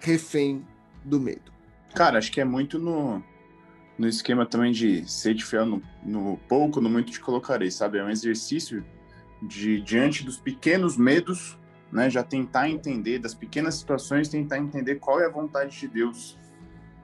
refém 0.00 0.66
do 1.04 1.20
medo. 1.20 1.51
Cara, 1.94 2.18
acho 2.18 2.32
que 2.32 2.40
é 2.40 2.44
muito 2.44 2.78
no, 2.78 3.22
no 3.98 4.08
esquema 4.08 4.46
também 4.46 4.72
de 4.72 5.08
ser 5.10 5.34
de 5.34 5.44
fiel 5.44 5.66
no, 5.66 5.82
no 6.04 6.38
pouco, 6.48 6.80
no 6.80 6.88
muito 6.88 7.12
te 7.12 7.20
colocarei, 7.20 7.70
sabe? 7.70 7.98
É 7.98 8.04
um 8.04 8.10
exercício 8.10 8.84
de, 9.42 9.80
diante 9.80 10.24
dos 10.24 10.38
pequenos 10.38 10.96
medos, 10.96 11.58
né? 11.90 12.08
Já 12.08 12.22
tentar 12.22 12.68
entender, 12.68 13.18
das 13.18 13.34
pequenas 13.34 13.74
situações, 13.74 14.28
tentar 14.28 14.58
entender 14.58 14.96
qual 14.96 15.20
é 15.20 15.26
a 15.26 15.30
vontade 15.30 15.78
de 15.78 15.86
Deus, 15.86 16.38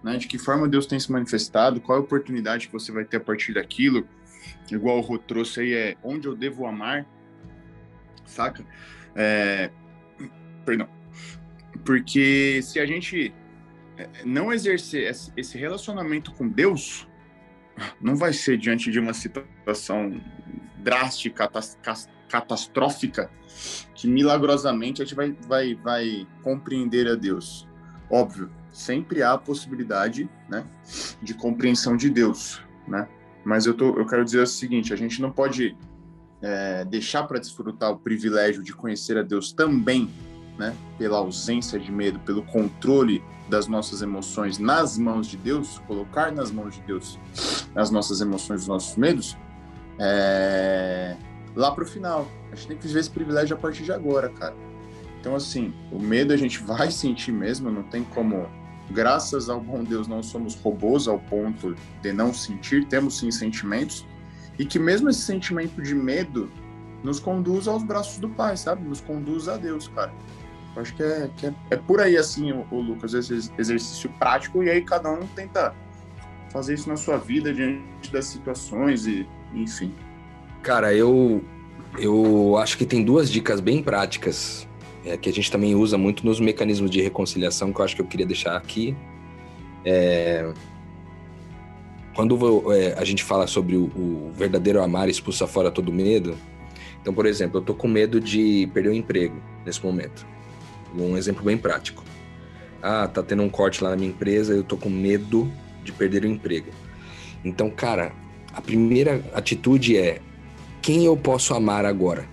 né? 0.03 0.17
De 0.17 0.27
que 0.27 0.39
forma 0.39 0.67
Deus 0.67 0.87
tem 0.87 0.99
se 0.99 1.13
manifestado, 1.13 1.81
qual 1.81 1.99
é 1.99 2.01
a 2.01 2.05
oportunidade 2.05 2.67
que 2.67 2.73
você 2.73 2.91
vai 2.91 3.05
ter 3.05 3.19
a 3.19 3.21
partir 3.21 3.55
daquilo. 3.55 4.07
Igual 4.71 4.99
o 4.99 5.01
Rô 5.01 5.19
trouxe 5.19 5.61
aí, 5.61 5.75
é 5.75 5.97
onde 6.03 6.27
eu 6.27 6.35
devo 6.35 6.67
amar, 6.67 7.07
saca? 8.25 8.65
É, 9.15 9.71
perdão. 10.65 10.89
Porque 11.85 12.61
se 12.63 12.81
a 12.81 12.87
gente 12.87 13.35
não 14.25 14.53
exercer 14.53 15.11
esse 15.37 15.59
relacionamento 15.59 16.33
com 16.33 16.49
Deus 16.49 17.09
não 18.01 18.17
vai 18.17 18.33
ser 18.33 18.59
diante 18.59 18.91
de 18.91 18.99
uma 18.99 19.13
situação 19.15 20.21
drástica, 20.79 21.49
catastrófica, 22.29 23.31
que 23.95 24.07
milagrosamente 24.07 25.03
a 25.03 25.05
gente 25.05 25.15
vai, 25.15 25.33
vai, 25.47 25.75
vai 25.75 26.27
compreender 26.43 27.09
a 27.09 27.15
Deus. 27.15 27.67
Óbvio, 28.11 28.51
sempre 28.71 29.23
há 29.23 29.33
a 29.33 29.39
possibilidade 29.39 30.29
né, 30.49 30.65
de 31.23 31.35
compreensão 31.35 31.97
de 31.97 32.09
Deus, 32.09 32.63
né? 32.87 33.09
Mas 33.45 33.67
eu, 33.67 33.75
tô, 33.75 33.99
eu 33.99 34.07
quero 34.07 34.25
dizer 34.25 34.43
o 34.43 34.47
seguinte: 34.47 34.93
a 34.93 34.97
gente 34.97 35.23
não 35.23 35.31
pode 35.31 35.77
é, 36.43 36.85
deixar 36.85 37.25
para 37.25 37.39
desfrutar 37.39 37.91
o 37.91 37.99
privilégio 37.99 38.63
de 38.63 38.73
conhecer 38.73 39.17
a 39.17 39.23
Deus 39.23 39.53
também 39.53 40.11
né, 40.59 40.75
pela 40.99 41.19
ausência 41.19 41.79
de 41.79 41.93
medo, 41.93 42.19
pelo 42.21 42.43
controle 42.43 43.23
das 43.49 43.67
nossas 43.67 44.03
emoções 44.03 44.59
nas 44.59 44.99
mãos 44.99 45.27
de 45.27 45.37
Deus, 45.37 45.81
colocar 45.87 46.33
nas 46.33 46.51
mãos 46.51 46.75
de 46.75 46.83
Deus 46.83 47.19
as 47.75 47.91
nossas 47.91 48.21
emoções, 48.21 48.63
os 48.63 48.69
nossos 48.69 48.97
medos, 48.97 49.37
é... 49.99 51.17
lá 51.55 51.71
pro 51.71 51.87
final. 51.87 52.27
A 52.53 52.55
gente 52.55 52.69
tem 52.69 52.77
que 52.77 52.87
viver 52.87 53.01
esse 53.01 53.11
privilégio 53.11 53.57
a 53.57 53.59
partir 53.59 53.85
de 53.85 53.93
agora, 53.93 54.29
cara. 54.29 54.55
Então, 55.21 55.35
assim, 55.35 55.73
o 55.91 55.99
medo 55.99 56.33
a 56.33 56.37
gente 56.37 56.63
vai 56.63 56.91
sentir 56.91 57.33
mesmo, 57.33 57.71
não 57.71 57.83
tem 57.85 58.05
como. 58.05 58.49
Graças 58.91 59.51
ao 59.51 59.61
bom 59.61 59.85
Deus, 59.85 60.09
não 60.09 60.23
somos 60.23 60.55
robôs 60.55 61.07
ao 61.07 61.19
ponto 61.19 61.77
de 62.01 62.13
não 62.13 62.33
sentir, 62.33 62.87
temos 62.89 63.19
sim 63.19 63.31
sentimentos, 63.31 64.07
e 64.59 64.65
que 64.65 64.79
mesmo 64.79 65.11
esse 65.11 65.21
sentimento 65.21 65.83
de 65.83 65.95
medo 65.95 66.51
nos 67.03 67.21
conduz 67.21 67.69
aos 67.69 67.83
braços 67.83 68.19
do 68.19 68.29
Pai, 68.31 68.57
sabe? 68.57 68.89
Nos 68.89 69.01
conduz 69.01 69.47
a 69.47 69.57
Deus, 69.57 69.89
cara. 69.89 70.13
Eu 70.77 70.83
acho 70.83 70.95
que 70.95 71.03
é, 71.03 71.31
que 71.37 71.47
é, 71.47 71.55
é 71.71 71.77
por 71.77 72.01
aí, 72.01 72.17
assim, 72.17 72.53
o, 72.53 72.67
o 72.71 72.81
Lucas, 72.81 73.15
esse 73.15 73.51
exercício 73.59 74.11
prático, 74.19 74.63
e 74.63 74.71
aí 74.71 74.83
cada 74.83 75.11
um 75.11 75.27
tenta 75.29 75.75
fazer 76.51 76.75
isso 76.75 76.89
na 76.89 76.97
sua 76.97 77.19
vida 77.19 77.53
diante 77.53 78.13
das 78.13 78.27
situações 78.27 79.07
e 79.07 79.27
enfim. 79.55 79.93
Cara, 80.63 80.95
eu 80.95 81.43
eu 81.99 82.57
acho 82.59 82.77
que 82.77 82.85
tem 82.85 83.03
duas 83.03 83.31
dicas 83.31 83.61
bem 83.61 83.83
práticas 83.83 84.69
é, 85.05 85.17
que 85.17 85.29
a 85.29 85.33
gente 85.33 85.51
também 85.51 85.75
usa 85.75 85.97
muito 85.97 86.25
nos 86.25 86.39
mecanismos 86.39 86.91
de 86.91 87.01
reconciliação 87.01 87.73
que 87.73 87.81
eu 87.81 87.85
acho 87.85 87.97
que 87.97 88.03
eu 88.03 88.07
queria 88.07 88.27
deixar 88.27 88.57
aqui. 88.57 88.97
É, 89.85 90.53
quando 92.15 92.37
é, 92.73 92.95
a 92.99 93.05
gente 93.05 93.23
fala 93.23 93.47
sobre 93.47 93.77
o, 93.77 93.85
o, 93.85 94.33
verdadeiro 94.35 94.83
amar 94.83 95.09
expulsa 95.09 95.47
fora 95.47 95.71
todo 95.71 95.93
medo, 95.93 96.37
então, 97.01 97.15
por 97.15 97.27
exemplo, 97.27 97.59
eu 97.59 97.65
tô 97.65 97.75
com 97.75 97.87
medo 97.87 98.21
de 98.21 98.69
perder 98.75 98.91
o 98.91 98.93
emprego 98.93 99.41
nesse 99.65 99.85
momento. 99.85 100.27
Um 100.95 101.17
exemplo 101.17 101.45
bem 101.45 101.57
prático. 101.57 102.05
Ah, 102.83 103.09
tá 103.09 103.23
tendo 103.23 103.43
um 103.43 103.49
corte 103.49 103.83
lá 103.83 103.91
na 103.91 103.97
minha 103.97 104.09
empresa, 104.11 104.53
eu 104.55 104.63
tô 104.63 104.77
com 104.77 104.89
medo 104.89 105.51
de 105.83 105.93
perder 105.93 106.25
o 106.25 106.29
emprego. 106.29 106.71
Então, 107.45 107.71
cara, 107.71 108.13
a 108.53 108.61
primeira 108.61 109.25
atitude 109.35 109.97
é: 109.97 110.21
quem 110.81 111.05
eu 111.05 111.17
posso 111.17 111.55
amar 111.55 111.85
agora? 111.85 112.27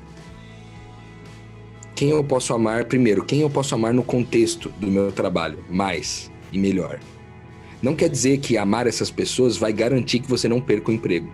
Quem 1.96 2.10
eu 2.10 2.24
posso 2.24 2.54
amar 2.54 2.86
primeiro? 2.86 3.24
Quem 3.24 3.42
eu 3.42 3.50
posso 3.50 3.74
amar 3.74 3.94
no 3.94 4.04
contexto 4.04 4.70
do 4.70 4.88
meu 4.88 5.12
trabalho 5.12 5.64
mais 5.70 6.30
e 6.52 6.60
melhor? 6.60 7.00
Não 7.82 7.96
quer 7.96 8.10
dizer 8.10 8.40
que 8.40 8.58
amar 8.58 8.88
essas 8.88 9.10
pessoas 9.10 9.58
vai 9.58 9.72
garantir 9.72 10.20
que 10.20 10.30
você 10.30 10.48
não 10.48 10.60
perca 10.60 10.92
o 10.92 10.94
emprego, 10.94 11.30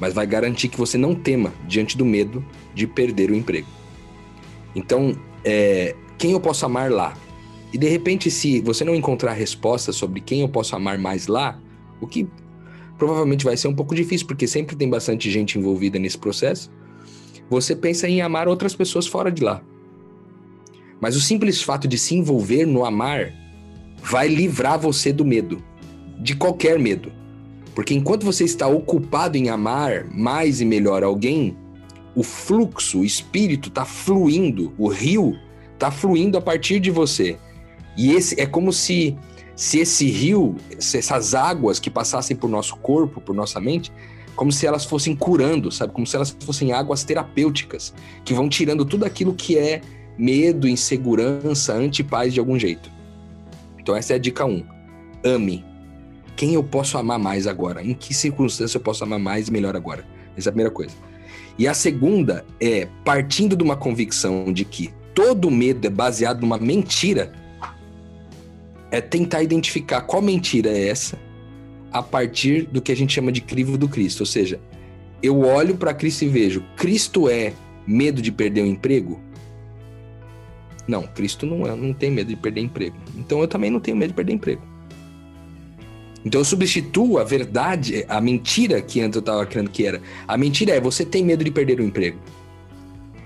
mas 0.00 0.12
vai 0.14 0.26
garantir 0.26 0.68
que 0.68 0.76
você 0.76 0.98
não 0.98 1.14
tema 1.14 1.52
diante 1.66 1.96
do 1.96 2.04
medo 2.04 2.44
de 2.74 2.86
perder 2.86 3.30
o 3.30 3.34
emprego. 3.36 3.68
Então, 4.74 5.16
é, 5.44 5.94
quem 6.18 6.32
eu 6.32 6.40
posso 6.40 6.66
amar 6.66 6.90
lá? 6.90 7.16
E 7.72 7.78
de 7.78 7.88
repente, 7.88 8.30
se 8.30 8.60
você 8.60 8.84
não 8.84 8.94
encontrar 8.94 9.32
resposta 9.32 9.92
sobre 9.92 10.20
quem 10.20 10.40
eu 10.40 10.48
posso 10.48 10.74
amar 10.74 10.98
mais 10.98 11.26
lá, 11.26 11.60
o 12.00 12.06
que 12.06 12.26
provavelmente 12.96 13.44
vai 13.44 13.56
ser 13.56 13.68
um 13.68 13.74
pouco 13.74 13.94
difícil, 13.94 14.26
porque 14.26 14.46
sempre 14.46 14.74
tem 14.74 14.90
bastante 14.90 15.30
gente 15.30 15.58
envolvida 15.58 15.98
nesse 15.98 16.18
processo, 16.18 16.70
você 17.48 17.76
pensa 17.76 18.08
em 18.08 18.20
amar 18.20 18.48
outras 18.48 18.74
pessoas 18.74 19.06
fora 19.06 19.30
de 19.30 19.42
lá. 19.42 19.62
Mas 21.00 21.14
o 21.14 21.20
simples 21.20 21.62
fato 21.62 21.86
de 21.86 21.96
se 21.96 22.16
envolver 22.16 22.66
no 22.66 22.84
amar 22.84 23.32
vai 24.02 24.28
livrar 24.28 24.78
você 24.78 25.12
do 25.12 25.24
medo, 25.24 25.62
de 26.20 26.34
qualquer 26.34 26.78
medo. 26.78 27.12
Porque 27.74 27.94
enquanto 27.94 28.24
você 28.24 28.42
está 28.42 28.66
ocupado 28.66 29.36
em 29.36 29.48
amar 29.48 30.04
mais 30.10 30.60
e 30.60 30.64
melhor 30.64 31.04
alguém, 31.04 31.56
o 32.16 32.24
fluxo, 32.24 33.00
o 33.00 33.04
espírito 33.04 33.68
está 33.68 33.84
fluindo, 33.84 34.72
o 34.76 34.88
rio 34.88 35.36
está 35.78 35.90
fluindo 35.92 36.36
a 36.36 36.40
partir 36.40 36.80
de 36.80 36.90
você. 36.90 37.38
E 37.96 38.12
esse 38.12 38.40
é 38.40 38.46
como 38.46 38.72
se 38.72 39.16
se 39.54 39.80
esse 39.80 40.08
rio, 40.08 40.54
se 40.78 40.98
essas 40.98 41.34
águas 41.34 41.80
que 41.80 41.90
passassem 41.90 42.36
por 42.36 42.48
nosso 42.48 42.76
corpo, 42.76 43.20
por 43.20 43.34
nossa 43.34 43.58
mente, 43.58 43.90
como 44.36 44.52
se 44.52 44.64
elas 44.64 44.84
fossem 44.84 45.16
curando, 45.16 45.72
sabe? 45.72 45.92
Como 45.92 46.06
se 46.06 46.14
elas 46.14 46.30
fossem 46.44 46.72
águas 46.72 47.02
terapêuticas, 47.02 47.92
que 48.24 48.32
vão 48.32 48.48
tirando 48.48 48.84
tudo 48.84 49.04
aquilo 49.04 49.34
que 49.34 49.58
é 49.58 49.80
medo, 50.16 50.68
insegurança, 50.68 51.74
antipaz 51.74 52.32
de 52.32 52.38
algum 52.38 52.56
jeito. 52.56 52.88
Então 53.80 53.96
essa 53.96 54.12
é 54.12 54.16
a 54.16 54.18
dica 54.18 54.44
1. 54.44 54.48
Um. 54.48 54.64
Ame. 55.24 55.64
Quem 56.36 56.54
eu 56.54 56.62
posso 56.62 56.96
amar 56.96 57.18
mais 57.18 57.48
agora? 57.48 57.82
Em 57.82 57.94
que 57.94 58.14
circunstância 58.14 58.76
eu 58.78 58.82
posso 58.82 59.02
amar 59.02 59.18
mais 59.18 59.48
e 59.48 59.52
melhor 59.52 59.74
agora? 59.74 60.06
Essa 60.36 60.48
é 60.48 60.50
a 60.50 60.52
primeira 60.52 60.70
coisa. 60.70 60.94
E 61.58 61.66
a 61.66 61.74
segunda 61.74 62.46
é, 62.60 62.86
partindo 63.04 63.56
de 63.56 63.64
uma 63.64 63.74
convicção 63.74 64.52
de 64.52 64.64
que 64.64 64.94
todo 65.14 65.50
medo 65.50 65.86
é 65.86 65.90
baseado 65.90 66.40
numa 66.40 66.58
mentira, 66.58 67.32
é 68.90 69.00
tentar 69.00 69.42
identificar 69.42 70.02
qual 70.02 70.22
mentira 70.22 70.70
é 70.70 70.88
essa 70.88 71.18
a 71.92 72.02
partir 72.02 72.66
do 72.66 72.80
que 72.80 72.92
a 72.92 72.96
gente 72.96 73.12
chama 73.12 73.32
de 73.32 73.40
crivo 73.40 73.76
do 73.76 73.88
Cristo. 73.88 74.20
Ou 74.20 74.26
seja, 74.26 74.60
eu 75.22 75.40
olho 75.40 75.76
para 75.76 75.94
Cristo 75.94 76.24
e 76.24 76.28
vejo, 76.28 76.64
Cristo 76.76 77.28
é 77.28 77.52
medo 77.86 78.20
de 78.22 78.30
perder 78.30 78.62
o 78.62 78.66
emprego? 78.66 79.20
Não, 80.86 81.02
Cristo 81.02 81.44
não, 81.44 81.66
é, 81.66 81.74
não 81.74 81.92
tem 81.92 82.10
medo 82.10 82.28
de 82.28 82.36
perder 82.36 82.62
emprego. 82.62 82.96
Então 83.16 83.40
eu 83.40 83.48
também 83.48 83.70
não 83.70 83.80
tenho 83.80 83.96
medo 83.96 84.10
de 84.10 84.14
perder 84.14 84.32
emprego. 84.32 84.62
Então 86.24 86.40
eu 86.40 86.44
substituo 86.44 87.18
a 87.18 87.24
verdade, 87.24 88.04
a 88.08 88.20
mentira 88.20 88.80
que 88.80 89.00
antes 89.00 89.16
eu 89.16 89.20
estava 89.20 89.44
crendo 89.46 89.70
que 89.70 89.86
era. 89.86 90.00
A 90.26 90.36
mentira 90.36 90.72
é 90.72 90.80
você 90.80 91.04
tem 91.04 91.24
medo 91.24 91.44
de 91.44 91.50
perder 91.50 91.80
o 91.80 91.82
emprego. 91.82 92.18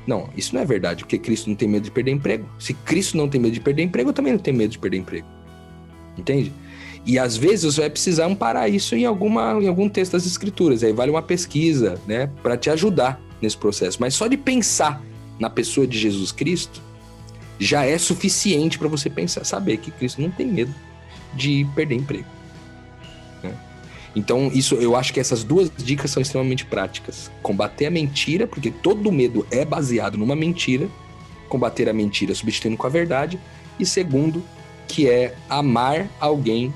Não, 0.07 0.29
isso 0.37 0.55
não 0.55 0.63
é 0.63 0.65
verdade, 0.65 1.05
porque 1.05 1.19
Cristo 1.19 1.49
não 1.49 1.57
tem 1.57 1.69
medo 1.69 1.85
de 1.85 1.91
perder 1.91 2.11
emprego. 2.11 2.49
Se 2.59 2.75
Cristo 2.75 3.17
não 3.17 3.29
tem 3.29 3.41
medo 3.41 3.55
de 3.55 3.61
perder 3.61 3.83
emprego, 3.83 4.11
eu 4.11 4.15
também 4.15 4.33
não 4.33 4.41
tenho 4.41 4.57
medo 4.57 4.71
de 4.71 4.79
perder 4.79 4.99
emprego. 4.99 5.27
Entende? 6.19 6.53
E 7.05 7.19
às 7.19 7.37
vezes 7.37 7.75
você 7.75 7.81
vai 7.83 7.91
precisar 7.91 8.27
amparar 8.27 8.71
isso 8.71 8.95
em, 8.95 9.05
alguma, 9.05 9.59
em 9.61 9.67
algum 9.67 9.89
texto 9.89 10.13
das 10.13 10.27
escrituras. 10.27 10.83
Aí 10.83 10.93
vale 10.93 11.11
uma 11.11 11.23
pesquisa, 11.23 12.01
né, 12.07 12.31
para 12.43 12.57
te 12.57 12.71
ajudar 12.71 13.21
nesse 13.41 13.57
processo. 13.57 13.99
Mas 14.01 14.15
só 14.15 14.27
de 14.27 14.37
pensar 14.37 15.03
na 15.39 15.51
pessoa 15.51 15.87
de 15.87 15.99
Jesus 15.99 16.31
Cristo 16.31 16.81
já 17.59 17.85
é 17.85 17.97
suficiente 17.99 18.79
para 18.79 18.89
você 18.89 19.09
pensar, 19.09 19.45
saber 19.45 19.77
que 19.77 19.91
Cristo 19.91 20.21
não 20.21 20.31
tem 20.31 20.47
medo 20.47 20.75
de 21.35 21.67
perder 21.75 21.97
emprego. 21.97 22.27
Então, 24.15 24.51
isso 24.53 24.75
eu 24.75 24.95
acho 24.95 25.13
que 25.13 25.21
essas 25.21 25.43
duas 25.43 25.71
dicas 25.77 26.11
são 26.11 26.21
extremamente 26.21 26.65
práticas. 26.65 27.31
Combater 27.43 27.87
a 27.87 27.91
mentira, 27.91 28.47
porque 28.47 28.71
todo 28.71 29.11
medo 29.11 29.47
é 29.51 29.65
baseado 29.65 30.19
numa 30.19 30.37
mentira. 30.37 30.89
Combater 31.49 31.89
a 31.89 31.93
mentira 31.93 32.35
substituindo 32.35 32.77
com 32.77 32.87
a 32.87 32.91
verdade. 32.91 33.39
E 33.79 33.87
segundo, 33.87 34.43
que 34.87 35.09
é 35.09 35.35
amar 35.49 36.09
alguém 36.21 36.73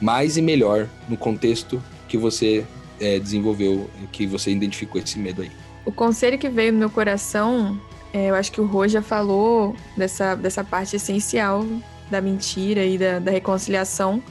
mais 0.00 0.36
e 0.36 0.42
melhor 0.42 0.88
no 1.08 1.16
contexto 1.16 1.82
que 2.08 2.16
você 2.16 2.64
é, 3.00 3.18
desenvolveu, 3.18 3.90
que 4.12 4.26
você 4.26 4.50
identificou 4.50 5.00
esse 5.00 5.18
medo 5.18 5.42
aí. 5.42 5.50
O 5.84 5.92
conselho 5.92 6.38
que 6.38 6.48
veio 6.48 6.72
no 6.72 6.78
meu 6.78 6.90
coração, 6.90 7.80
é, 8.12 8.30
eu 8.30 8.34
acho 8.34 8.52
que 8.52 8.60
o 8.60 8.66
Rô 8.66 8.86
já 8.86 9.02
falou 9.02 9.74
dessa, 9.96 10.34
dessa 10.34 10.62
parte 10.62 10.96
essencial 10.96 11.66
da 12.10 12.20
mentira 12.20 12.84
e 12.84 12.96
da, 12.96 13.18
da 13.18 13.30
reconciliação, 13.30 14.22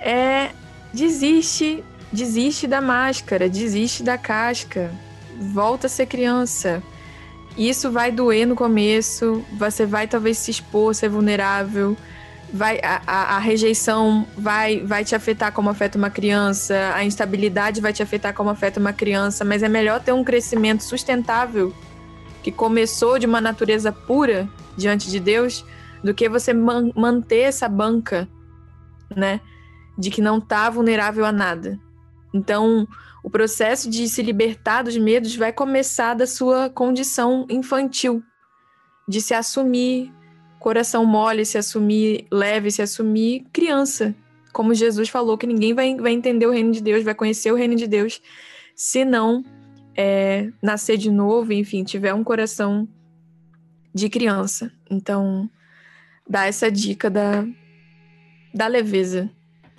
é 0.00 0.50
desiste, 0.92 1.84
desiste 2.12 2.66
da 2.66 2.80
máscara, 2.80 3.48
desiste 3.48 4.02
da 4.02 4.18
casca, 4.18 4.90
volta 5.38 5.86
a 5.86 5.90
ser 5.90 6.06
criança. 6.06 6.82
Isso 7.56 7.90
vai 7.90 8.12
doer 8.12 8.46
no 8.46 8.54
começo, 8.54 9.44
você 9.58 9.84
vai 9.84 10.06
talvez 10.06 10.38
se 10.38 10.50
expor, 10.50 10.94
ser 10.94 11.08
vulnerável, 11.08 11.96
vai 12.52 12.80
a, 12.82 13.02
a, 13.06 13.36
a, 13.36 13.38
rejeição 13.38 14.26
vai, 14.36 14.80
vai 14.80 15.04
te 15.04 15.14
afetar 15.14 15.52
como 15.52 15.70
afeta 15.70 15.98
uma 15.98 16.10
criança, 16.10 16.92
a 16.94 17.04
instabilidade 17.04 17.80
vai 17.80 17.92
te 17.92 18.02
afetar 18.02 18.34
como 18.34 18.50
afeta 18.50 18.80
uma 18.80 18.92
criança, 18.92 19.44
mas 19.44 19.62
é 19.62 19.68
melhor 19.68 20.00
ter 20.00 20.12
um 20.12 20.24
crescimento 20.24 20.82
sustentável 20.82 21.74
que 22.42 22.50
começou 22.50 23.18
de 23.18 23.26
uma 23.26 23.40
natureza 23.40 23.92
pura 23.92 24.48
diante 24.76 25.10
de 25.10 25.20
Deus 25.20 25.64
do 26.02 26.14
que 26.14 26.28
você 26.28 26.52
man 26.52 26.90
manter 26.94 27.40
essa 27.40 27.68
banca, 27.68 28.28
né, 29.14 29.40
de 29.98 30.10
que 30.10 30.20
não 30.20 30.38
está 30.38 30.68
vulnerável 30.70 31.24
a 31.24 31.32
nada. 31.32 31.78
Então, 32.32 32.86
o 33.22 33.30
processo 33.30 33.90
de 33.90 34.08
se 34.08 34.22
libertar 34.22 34.82
dos 34.82 34.96
medos 34.96 35.34
vai 35.36 35.52
começar 35.52 36.14
da 36.14 36.26
sua 36.26 36.70
condição 36.70 37.46
infantil, 37.50 38.22
de 39.08 39.20
se 39.20 39.34
assumir 39.34 40.12
coração 40.58 41.04
mole, 41.04 41.44
se 41.44 41.58
assumir 41.58 42.26
leve, 42.30 42.70
se 42.70 42.82
assumir 42.82 43.46
criança. 43.52 44.14
Como 44.52 44.74
Jesus 44.74 45.08
falou, 45.08 45.38
que 45.38 45.46
ninguém 45.46 45.74
vai, 45.74 45.94
vai 45.96 46.12
entender 46.12 46.46
o 46.46 46.52
reino 46.52 46.72
de 46.72 46.82
Deus, 46.82 47.02
vai 47.02 47.14
conhecer 47.14 47.52
o 47.52 47.56
reino 47.56 47.74
de 47.74 47.86
Deus, 47.86 48.20
se 48.74 49.04
não 49.04 49.44
é, 49.96 50.50
nascer 50.62 50.96
de 50.96 51.10
novo, 51.10 51.52
enfim, 51.52 51.84
tiver 51.84 52.14
um 52.14 52.24
coração 52.24 52.88
de 53.94 54.08
criança. 54.08 54.72
Então, 54.90 55.50
dá 56.28 56.46
essa 56.46 56.70
dica 56.70 57.10
da, 57.10 57.44
da 58.54 58.66
leveza. 58.66 59.30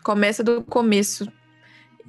Começa 0.04 0.44
do 0.44 0.64
começo. 0.64 1.32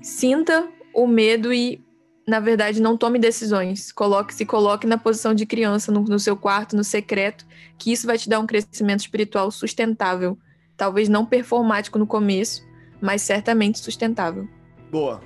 Sinta 0.00 0.68
o 0.94 1.06
medo 1.06 1.52
e 1.52 1.84
na 2.26 2.38
verdade, 2.38 2.80
não 2.80 2.96
tome 2.96 3.18
decisões. 3.18 3.90
Coloque, 3.90 4.32
se 4.32 4.46
coloque 4.46 4.86
na 4.86 4.96
posição 4.96 5.34
de 5.34 5.44
criança 5.44 5.90
no, 5.90 6.02
no, 6.02 6.18
seu 6.18 6.36
quarto, 6.36 6.76
no 6.76 6.84
secreto, 6.84 7.44
que 7.76 7.92
isso 7.92 8.06
vai 8.06 8.16
te 8.16 8.28
dar 8.28 8.38
um 8.38 8.46
crescimento 8.46 9.00
espiritual 9.00 9.50
sustentável. 9.50 10.38
Talvez 10.76 11.08
não 11.08 11.26
performático 11.26 11.98
no 11.98 12.06
começo, 12.06 12.64
mas 13.00 13.22
certamente 13.22 13.80
sustentável. 13.80 14.48
Boa. 14.90 15.20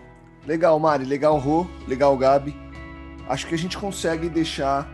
Legal, 0.46 0.78
Mari. 0.78 1.04
Legal, 1.04 1.36
Rô. 1.38 1.66
Legal, 1.86 2.16
Gabi. 2.16 2.56
acho 3.28 3.46
que 3.46 3.54
a 3.54 3.58
gente 3.58 3.76
consegue 3.76 4.28
deixar 4.28 4.88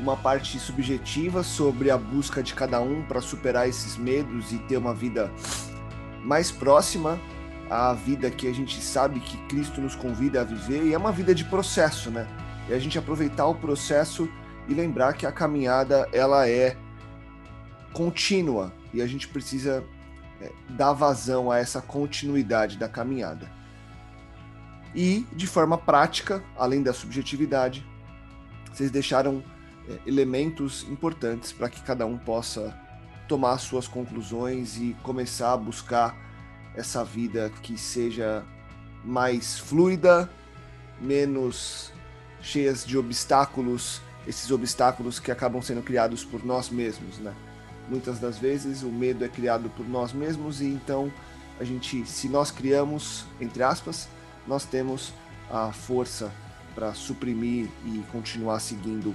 uma 0.00 0.16
parte 0.16 0.58
subjetiva 0.58 1.42
sobre 1.42 1.90
a 1.90 1.98
busca 1.98 2.42
de 2.42 2.54
cada 2.54 2.80
um 2.80 3.02
para 3.02 3.20
superar 3.20 3.68
esses 3.68 3.96
medos 3.96 4.52
e 4.52 4.58
ter 4.58 4.76
uma 4.76 4.94
vida 4.94 5.30
mais 6.26 6.50
próxima 6.50 7.20
à 7.70 7.92
vida 7.92 8.30
que 8.30 8.48
a 8.48 8.52
gente 8.52 8.80
sabe 8.82 9.20
que 9.20 9.36
Cristo 9.46 9.80
nos 9.80 9.94
convida 9.94 10.40
a 10.40 10.44
viver, 10.44 10.84
e 10.84 10.92
é 10.92 10.98
uma 10.98 11.12
vida 11.12 11.32
de 11.32 11.44
processo, 11.44 12.10
né? 12.10 12.26
E 12.68 12.74
a 12.74 12.78
gente 12.78 12.98
aproveitar 12.98 13.46
o 13.46 13.54
processo 13.54 14.28
e 14.68 14.74
lembrar 14.74 15.12
que 15.12 15.24
a 15.24 15.30
caminhada 15.30 16.08
ela 16.12 16.48
é 16.48 16.76
contínua 17.92 18.72
e 18.92 19.00
a 19.00 19.06
gente 19.06 19.28
precisa 19.28 19.84
é, 20.40 20.50
dar 20.70 20.92
vazão 20.92 21.50
a 21.50 21.58
essa 21.58 21.80
continuidade 21.80 22.76
da 22.76 22.88
caminhada. 22.88 23.48
E 24.94 25.24
de 25.32 25.46
forma 25.46 25.78
prática, 25.78 26.42
além 26.58 26.82
da 26.82 26.92
subjetividade, 26.92 27.86
vocês 28.72 28.90
deixaram 28.90 29.44
é, 29.88 29.98
elementos 30.04 30.84
importantes 30.90 31.52
para 31.52 31.68
que 31.68 31.80
cada 31.82 32.04
um 32.04 32.18
possa 32.18 32.76
tomar 33.28 33.58
suas 33.58 33.86
conclusões 33.88 34.76
e 34.76 34.96
começar 35.02 35.52
a 35.52 35.56
buscar 35.56 36.16
essa 36.74 37.04
vida 37.04 37.50
que 37.62 37.78
seja 37.78 38.44
mais 39.04 39.58
fluida, 39.58 40.30
menos 41.00 41.92
cheias 42.40 42.84
de 42.84 42.96
obstáculos, 42.98 44.00
esses 44.26 44.50
obstáculos 44.50 45.18
que 45.18 45.30
acabam 45.30 45.62
sendo 45.62 45.82
criados 45.82 46.24
por 46.24 46.44
nós 46.44 46.68
mesmos, 46.68 47.18
né? 47.18 47.34
Muitas 47.88 48.18
das 48.18 48.38
vezes 48.38 48.82
o 48.82 48.88
medo 48.88 49.24
é 49.24 49.28
criado 49.28 49.70
por 49.70 49.88
nós 49.88 50.12
mesmos 50.12 50.60
e 50.60 50.66
então 50.66 51.12
a 51.58 51.64
gente, 51.64 52.04
se 52.04 52.28
nós 52.28 52.50
criamos, 52.50 53.24
entre 53.40 53.62
aspas, 53.62 54.08
nós 54.46 54.64
temos 54.64 55.12
a 55.50 55.72
força 55.72 56.32
para 56.74 56.92
suprimir 56.92 57.68
e 57.84 58.04
continuar 58.12 58.60
seguindo 58.60 59.14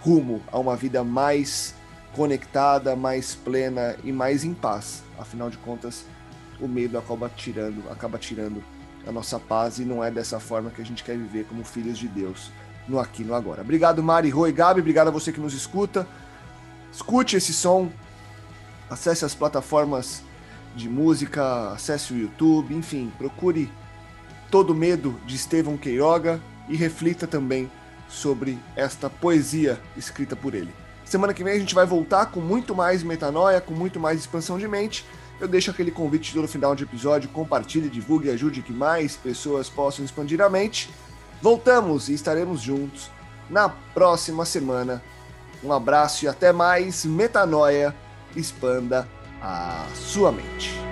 rumo 0.00 0.40
a 0.50 0.58
uma 0.58 0.74
vida 0.74 1.04
mais 1.04 1.74
conectada, 2.14 2.94
mais 2.94 3.34
plena 3.34 3.96
e 4.04 4.12
mais 4.12 4.44
em 4.44 4.54
paz. 4.54 5.02
Afinal 5.18 5.50
de 5.50 5.58
contas, 5.58 6.04
o 6.60 6.68
medo 6.68 6.98
acaba 6.98 7.28
tirando, 7.28 7.82
acaba 7.90 8.18
tirando 8.18 8.62
a 9.06 9.12
nossa 9.12 9.38
paz 9.38 9.78
e 9.78 9.84
não 9.84 10.02
é 10.02 10.10
dessa 10.10 10.38
forma 10.38 10.70
que 10.70 10.80
a 10.80 10.84
gente 10.84 11.02
quer 11.02 11.16
viver 11.16 11.44
como 11.44 11.64
filhos 11.64 11.98
de 11.98 12.06
Deus 12.06 12.50
no 12.86 12.98
aqui 12.98 13.24
no 13.24 13.34
agora. 13.34 13.62
Obrigado 13.62 14.02
Mari, 14.02 14.30
Rui, 14.30 14.52
Gabi, 14.52 14.80
obrigado 14.80 15.08
a 15.08 15.10
você 15.10 15.32
que 15.32 15.40
nos 15.40 15.54
escuta. 15.54 16.06
Escute 16.92 17.36
esse 17.36 17.52
som, 17.52 17.90
acesse 18.90 19.24
as 19.24 19.34
plataformas 19.34 20.22
de 20.76 20.88
música, 20.88 21.70
acesse 21.72 22.12
o 22.12 22.18
YouTube, 22.18 22.74
enfim, 22.74 23.10
procure 23.16 23.70
Todo 24.50 24.74
Medo 24.74 25.18
de 25.26 25.36
Estevão 25.36 25.78
Queiroga 25.78 26.40
e 26.68 26.76
reflita 26.76 27.26
também 27.26 27.70
sobre 28.08 28.58
esta 28.76 29.08
poesia 29.08 29.80
escrita 29.96 30.36
por 30.36 30.54
ele. 30.54 30.81
Semana 31.12 31.34
que 31.34 31.44
vem 31.44 31.52
a 31.52 31.58
gente 31.58 31.74
vai 31.74 31.84
voltar 31.84 32.24
com 32.24 32.40
muito 32.40 32.74
mais 32.74 33.02
metanoia, 33.02 33.60
com 33.60 33.74
muito 33.74 34.00
mais 34.00 34.18
expansão 34.18 34.56
de 34.56 34.66
mente. 34.66 35.04
Eu 35.38 35.46
deixo 35.46 35.70
aquele 35.70 35.90
convite 35.90 36.34
no 36.38 36.48
final 36.48 36.74
de 36.74 36.84
episódio, 36.84 37.28
compartilhe, 37.28 37.90
divulgue 37.90 38.30
ajude 38.30 38.62
que 38.62 38.72
mais 38.72 39.14
pessoas 39.14 39.68
possam 39.68 40.06
expandir 40.06 40.40
a 40.40 40.48
mente. 40.48 40.88
Voltamos 41.42 42.08
e 42.08 42.14
estaremos 42.14 42.62
juntos 42.62 43.10
na 43.50 43.68
próxima 43.68 44.46
semana. 44.46 45.02
Um 45.62 45.70
abraço 45.70 46.24
e 46.24 46.28
até 46.28 46.50
mais. 46.50 47.04
Metanoia, 47.04 47.94
expanda 48.34 49.06
a 49.42 49.84
sua 49.94 50.32
mente. 50.32 50.91